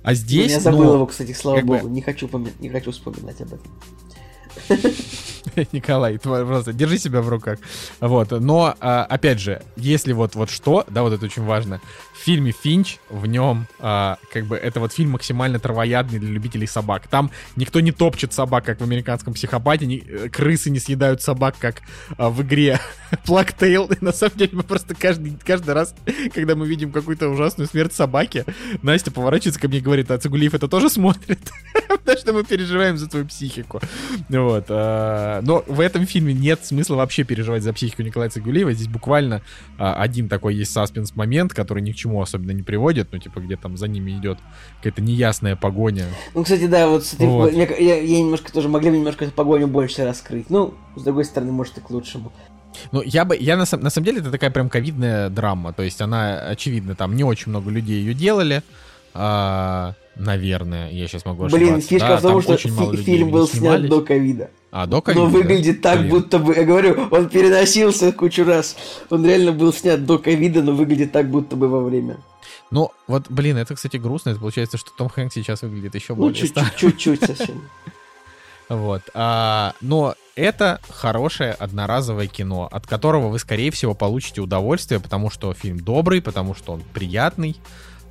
[0.04, 0.52] А здесь...
[0.52, 1.88] Я забыл ну, его, кстати, слава богу.
[1.88, 1.90] Бы...
[1.90, 2.48] Не, хочу пом...
[2.60, 3.80] не хочу вспоминать об этом.
[5.72, 7.60] Николай, просто держи себя в руках.
[8.00, 11.82] Вот, но, а, опять же, если вот, вот что, да, вот это очень важно,
[12.14, 16.68] в фильме Финч, в нем, а, как бы, это вот фильм максимально травоядный для любителей
[16.68, 17.08] собак.
[17.08, 21.56] Там никто не топчет собак, как в американском психопате, ни, э, крысы не съедают собак,
[21.60, 21.82] как
[22.18, 22.80] а, в игре
[23.26, 23.90] Плактейл.
[24.02, 25.94] На самом деле, мы просто каждый, каждый раз,
[26.34, 28.46] когда мы видим какую-то ужасную смерть собаки,
[28.82, 31.40] Настя поворачивается ко мне и говорит, а Цигулиев это тоже смотрит?
[31.88, 33.82] Потому что мы переживаем за твою психику.
[34.30, 34.66] Вот.
[35.34, 38.74] А, но в этом фильме нет смысла вообще переживать за психику Николая Цигулиева.
[38.74, 39.42] Здесь буквально
[39.78, 43.10] а, один такой есть саспенс-момент, который ни к чему особенно не приводит.
[43.12, 44.38] Ну, типа, где там за ними идет
[44.78, 46.06] какая-то неясная погоня.
[46.34, 47.54] Ну, кстати, да, вот, смотри, вот.
[47.54, 50.50] Я, я, я немножко тоже могли бы немножко эту погоню больше раскрыть.
[50.50, 52.32] Ну, с другой стороны, может, и к лучшему.
[52.92, 55.74] Ну, я бы, я на, на самом деле, это такая прям ковидная драма.
[55.74, 58.64] То есть она, очевидно, там не очень много людей ее делали.
[59.14, 61.72] А, наверное, я сейчас могу ошибаться.
[61.72, 64.50] Блин, фишка да, в том, что фи- фильм был снят до ковида.
[64.72, 65.24] А, до ковида?
[65.24, 66.10] Но выглядит так, Блин.
[66.10, 68.76] будто бы, я говорю, он переносился кучу раз.
[69.10, 72.18] Он реально был снят до ковида, но выглядит так, будто бы во время.
[72.72, 74.32] Ну, вот, блин, это, кстати, грустно.
[74.32, 77.62] Это получается, что Том Хэнк сейчас выглядит еще ну, более чуть-чуть, чуть-чуть совсем.
[78.70, 79.02] Вот.
[79.14, 85.54] А, но это хорошее одноразовое кино, от которого вы, скорее всего, получите удовольствие, потому что
[85.54, 87.58] фильм добрый, потому что он приятный.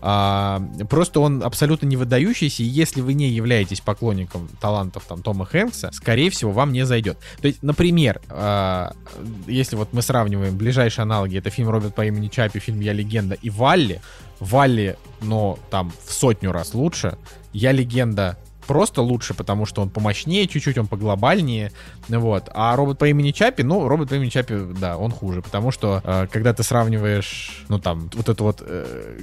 [0.05, 0.61] А,
[0.91, 5.91] просто он абсолютно не выдающийся, и если вы не являетесь поклонником талантов там Тома Хэнкса,
[5.93, 7.19] скорее всего, вам не зайдет.
[7.41, 8.95] То есть, например, а,
[9.47, 13.37] если вот мы сравниваем ближайшие аналоги, это фильм Роберт по имени Чапи, фильм Я легенда
[13.41, 14.01] и Валли.
[14.41, 17.17] Валли, но там в сотню раз лучше.
[17.53, 18.37] Я легенда
[18.67, 21.73] просто лучше, потому что он помощнее чуть-чуть, он поглобальнее,
[22.09, 22.49] вот.
[22.55, 26.01] А робот по имени Чапи, ну, робот по имени Чапи, да, он хуже, потому что
[26.05, 29.15] э, когда ты сравниваешь, ну, там, вот эту вот э,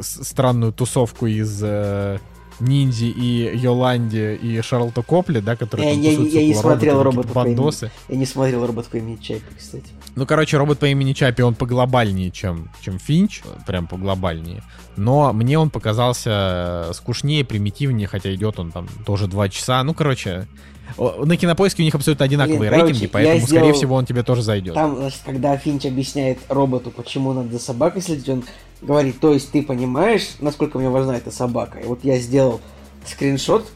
[0.00, 1.60] странную тусовку из...
[1.62, 2.18] Э,
[2.60, 7.46] Ниндзи и Йоланди и Шарлотта Копли, да, которые я, я, я не смотрел робота по
[7.46, 9.86] имени, Я не смотрел робот по имени Чапи, кстати.
[10.18, 14.62] Ну, короче, робот по имени Чапи, он поглобальнее, чем, чем Финч, прям поглобальнее.
[14.96, 19.82] Но мне он показался скучнее, примитивнее, хотя идет он там тоже два часа.
[19.84, 20.48] Ну, короче,
[20.96, 23.62] на кинопоиске у них абсолютно одинаковые Блин, рейтинги, короче, поэтому, сделал...
[23.62, 24.74] скорее всего, он тебе тоже зайдет.
[24.74, 28.44] Там, значит, когда Финч объясняет роботу, почему надо за собакой следить, он
[28.82, 31.78] говорит, то есть ты понимаешь, насколько мне важна эта собака.
[31.78, 32.60] И вот я сделал
[33.06, 33.66] скриншот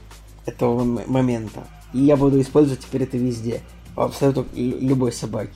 [0.46, 3.60] этого момента, и я буду использовать теперь это везде.
[3.94, 5.52] Абсолютно любой собаки.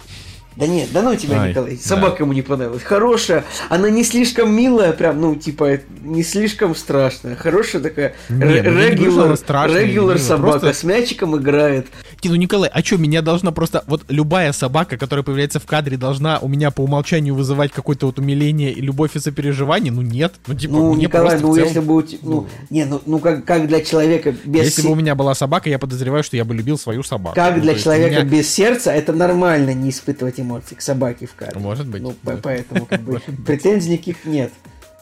[0.57, 1.77] Да нет, да ну тебя, Ай, Николай.
[1.77, 2.25] Собака да.
[2.25, 2.83] ему не понравилась.
[2.83, 7.37] Хорошая, она не слишком милая, прям, ну, типа, не слишком страшная.
[7.37, 9.37] Хорошая такая регулар,
[9.79, 10.81] регулар собака просто...
[10.81, 11.89] с мячиком играет.
[12.25, 13.85] Ну, Николай, а что, меня должна просто...
[13.87, 18.19] Вот любая собака, которая появляется в кадре, должна у меня по умолчанию вызывать какое-то вот
[18.19, 19.93] умиление и любовь и сопереживание?
[19.93, 20.35] Ну, нет.
[20.47, 21.69] Ну, типа, ну Николай, ну, целом...
[21.69, 21.95] если бы...
[21.95, 24.65] Ну, ну, не, ну, ну как, как для человека без...
[24.65, 27.35] Если бы у меня была собака, я подозреваю, что я бы любил свою собаку.
[27.35, 28.25] Как ну, для человека меня...
[28.25, 31.61] без сердца, это нормально не испытывать эмоций к собаке в кадре.
[31.61, 32.03] Может быть.
[32.03, 32.39] Ну, да.
[32.43, 34.53] поэтому как бы претензий никаких нет.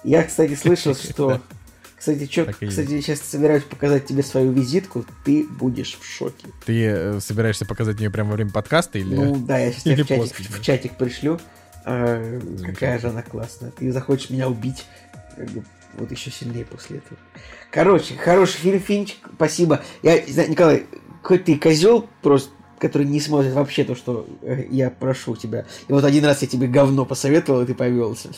[0.02, 1.40] Я, кстати, слышал, что...
[1.96, 6.48] Кстати, что, кстати, сейчас собираюсь показать тебе свою визитку, ты будешь в шоке.
[6.66, 9.14] Ты э, собираешься показать мне прямо во время подкаста или?
[9.14, 11.40] Ну да, я сейчас тебе в чатик, в чатик пришлю.
[11.86, 13.70] А, какая же она классная.
[13.70, 14.84] Ты захочешь меня убить
[15.34, 15.64] как бы,
[15.94, 17.18] вот еще сильнее после этого.
[17.70, 19.82] Короче, хороший фильм Финч, спасибо.
[20.02, 20.84] Я, Николай,
[21.22, 25.64] хоть ты козел, просто который не смотрит вообще то, что э, я прошу тебя.
[25.88, 28.30] И вот один раз я тебе говно посоветовал, и ты повелся.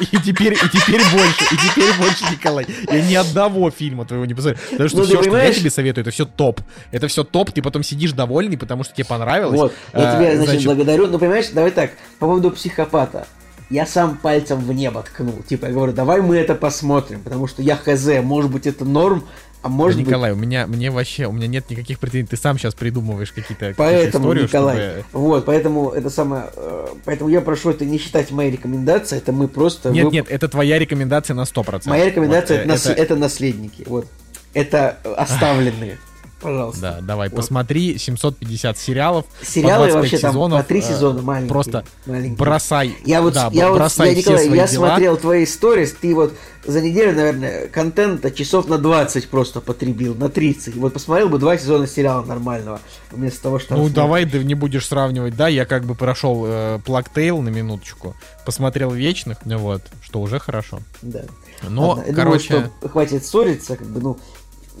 [0.00, 2.66] И теперь, и теперь больше, и теперь больше, Николай.
[2.90, 4.60] Я ни одного фильма твоего не посмотрел.
[4.70, 6.60] Потому что ну, все, что я тебе советую, это все топ.
[6.90, 9.58] Это все топ, ты потом сидишь довольный, потому что тебе понравилось.
[9.58, 11.06] Вот, я а, тебя, значит, значит, благодарю.
[11.06, 13.26] Ну, понимаешь, давай так, по поводу психопата
[13.72, 15.42] я сам пальцем в небо ткнул.
[15.48, 19.24] Типа, я говорю, давай мы это посмотрим, потому что я хз, может быть, это норм,
[19.62, 20.38] а может да, Николай, быть...
[20.38, 22.26] у меня мне вообще, у меня нет никаких претензий.
[22.26, 25.04] Ты сам сейчас придумываешь какие-то Поэтому, историю, Николай, чтобы...
[25.12, 29.46] вот, поэтому это самое, э, поэтому я прошу это не считать моей рекомендацией, это мы
[29.46, 29.90] просто...
[29.90, 30.12] Нет, вып...
[30.12, 31.82] нет, это твоя рекомендация на 100%.
[31.86, 33.02] Моя рекомендация вот, это, это...
[33.02, 34.06] это наследники, вот.
[34.54, 35.98] Это оставленные.
[36.42, 36.80] Пожалуйста.
[36.80, 37.36] Да, давай, вот.
[37.36, 39.26] посмотри 750 сериалов.
[39.42, 41.48] Сериалы по вообще сезонов, там по три э, сезона маленькие.
[41.48, 42.36] Просто маленькие.
[42.36, 42.96] бросай.
[43.04, 44.88] Я вот, да, я бросай вот, я, Николай, я дела.
[44.88, 50.28] смотрел твои сторис, ты вот за неделю, наверное, контента часов на 20 просто потребил, на
[50.28, 50.76] 30.
[50.76, 53.76] Вот посмотрел бы два сезона сериала нормального, вместо того, что...
[53.76, 58.14] Ну, давай ты не будешь сравнивать, да, я как бы прошел э, Плактейл на минуточку,
[58.44, 60.80] посмотрел Вечных, ну вот, что уже хорошо.
[61.02, 61.22] Да.
[61.62, 62.48] Но, Ладно, короче...
[62.48, 64.18] Думаю, что хватит ссориться, как бы, ну,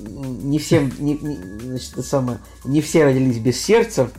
[0.02, 4.10] не всем, не, не, значит, это самое, не все родились без сердца.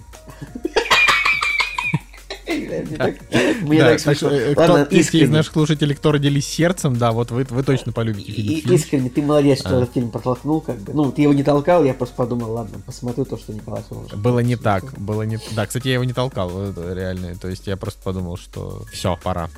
[3.61, 4.29] Мне так смешно.
[4.29, 8.73] Э, Ладно, из наших слушателей, кто родились сердцем, да, вот вы, точно полюбите фильм.
[8.73, 9.81] Искренне, ты молодец, что а.
[9.81, 10.93] этот фильм протолкнул, как бы.
[10.93, 14.17] Ну, ты его не толкал, я просто подумал, ладно, посмотрю то, что Николай Солнышко.
[14.17, 15.39] Было не так, было не...
[15.51, 17.35] Да, кстати, я его не толкал, реально.
[17.35, 19.49] То есть я просто подумал, что все, пора.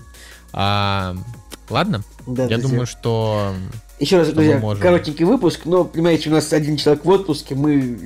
[0.54, 1.16] А,
[1.70, 3.54] ладно, я думаю, что
[4.00, 7.98] еще раз, друзья, коротенький выпуск, но, понимаете, у нас один человек в отпуске, мы...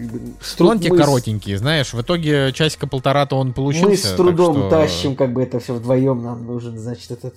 [0.41, 3.87] С он тебе коротенький, знаешь, в итоге часика полтора-то он получился.
[3.87, 4.69] Мы с трудом что...
[4.69, 7.35] тащим, как бы, это все вдвоем, нам нужен, значит, этот,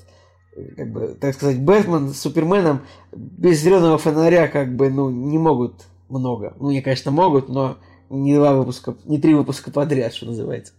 [0.77, 5.75] как бы, так сказать, Бэтмен с Суперменом без зеленого фонаря, как бы, ну, не могут
[6.09, 6.55] много.
[6.59, 7.79] Ну, они, конечно, могут, но
[8.11, 10.75] не два выпуска, не три выпуска подряд, что называется.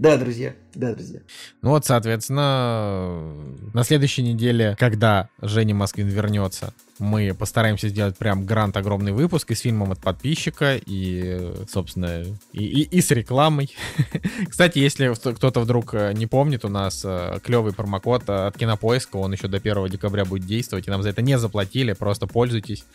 [0.00, 1.20] Да, друзья, да, друзья.
[1.60, 3.34] Ну вот, соответственно,
[3.74, 9.54] на следующей неделе, когда Женя Москвин вернется, мы постараемся сделать прям грант огромный выпуск и
[9.54, 12.24] с фильмом от подписчика, и, собственно,
[12.54, 13.76] и, и, и с рекламой.
[14.48, 19.32] Кстати, если кто-то вдруг э, не помнит, у нас э, клевый промокод от Кинопоиска, он
[19.32, 22.86] еще до 1 декабря будет действовать, и нам за это не заплатили, просто пользуйтесь.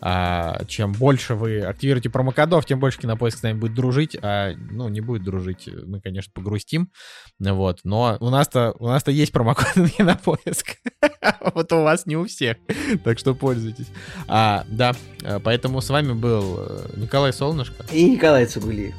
[0.00, 4.88] А, чем больше вы активируете промокодов, тем больше Кинопоиск с нами будет дружить, а, ну,
[4.88, 6.90] не будет дружить, мы, конечно, погрустим,
[7.38, 10.76] вот, но у нас-то, у нас-то есть промокоды на Кинопоиск,
[11.54, 12.56] вот у вас не у всех,
[13.04, 13.88] так что пользуйтесь.
[14.26, 17.84] А, да, э, поэтому с вами был э, Николай Солнышко.
[17.92, 18.94] И Николай Цугулиев.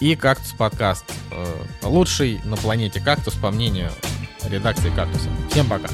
[0.00, 1.04] И «Кактус подкаст».
[1.30, 3.90] Э, лучший на планете «Кактус», по мнению
[4.48, 5.30] редакции «Кактуса».
[5.50, 5.88] Всем пока.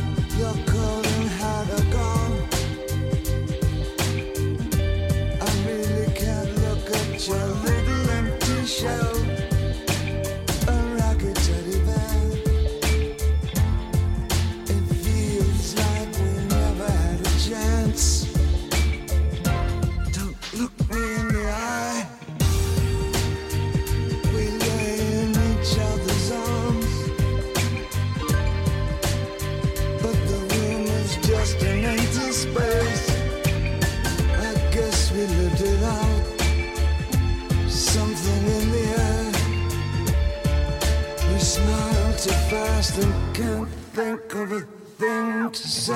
[42.98, 44.60] and can't think of a
[44.98, 45.94] thing to say.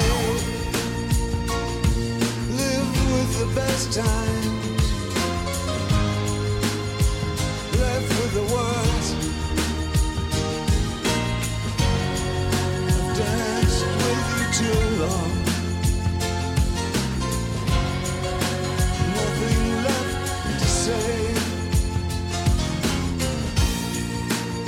[2.61, 4.85] Live with the best times,
[7.79, 9.09] left with the words.
[12.89, 15.33] I danced with you too long.
[19.17, 20.15] Nothing left
[20.61, 21.17] to say.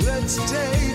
[0.05, 0.88] Let's take.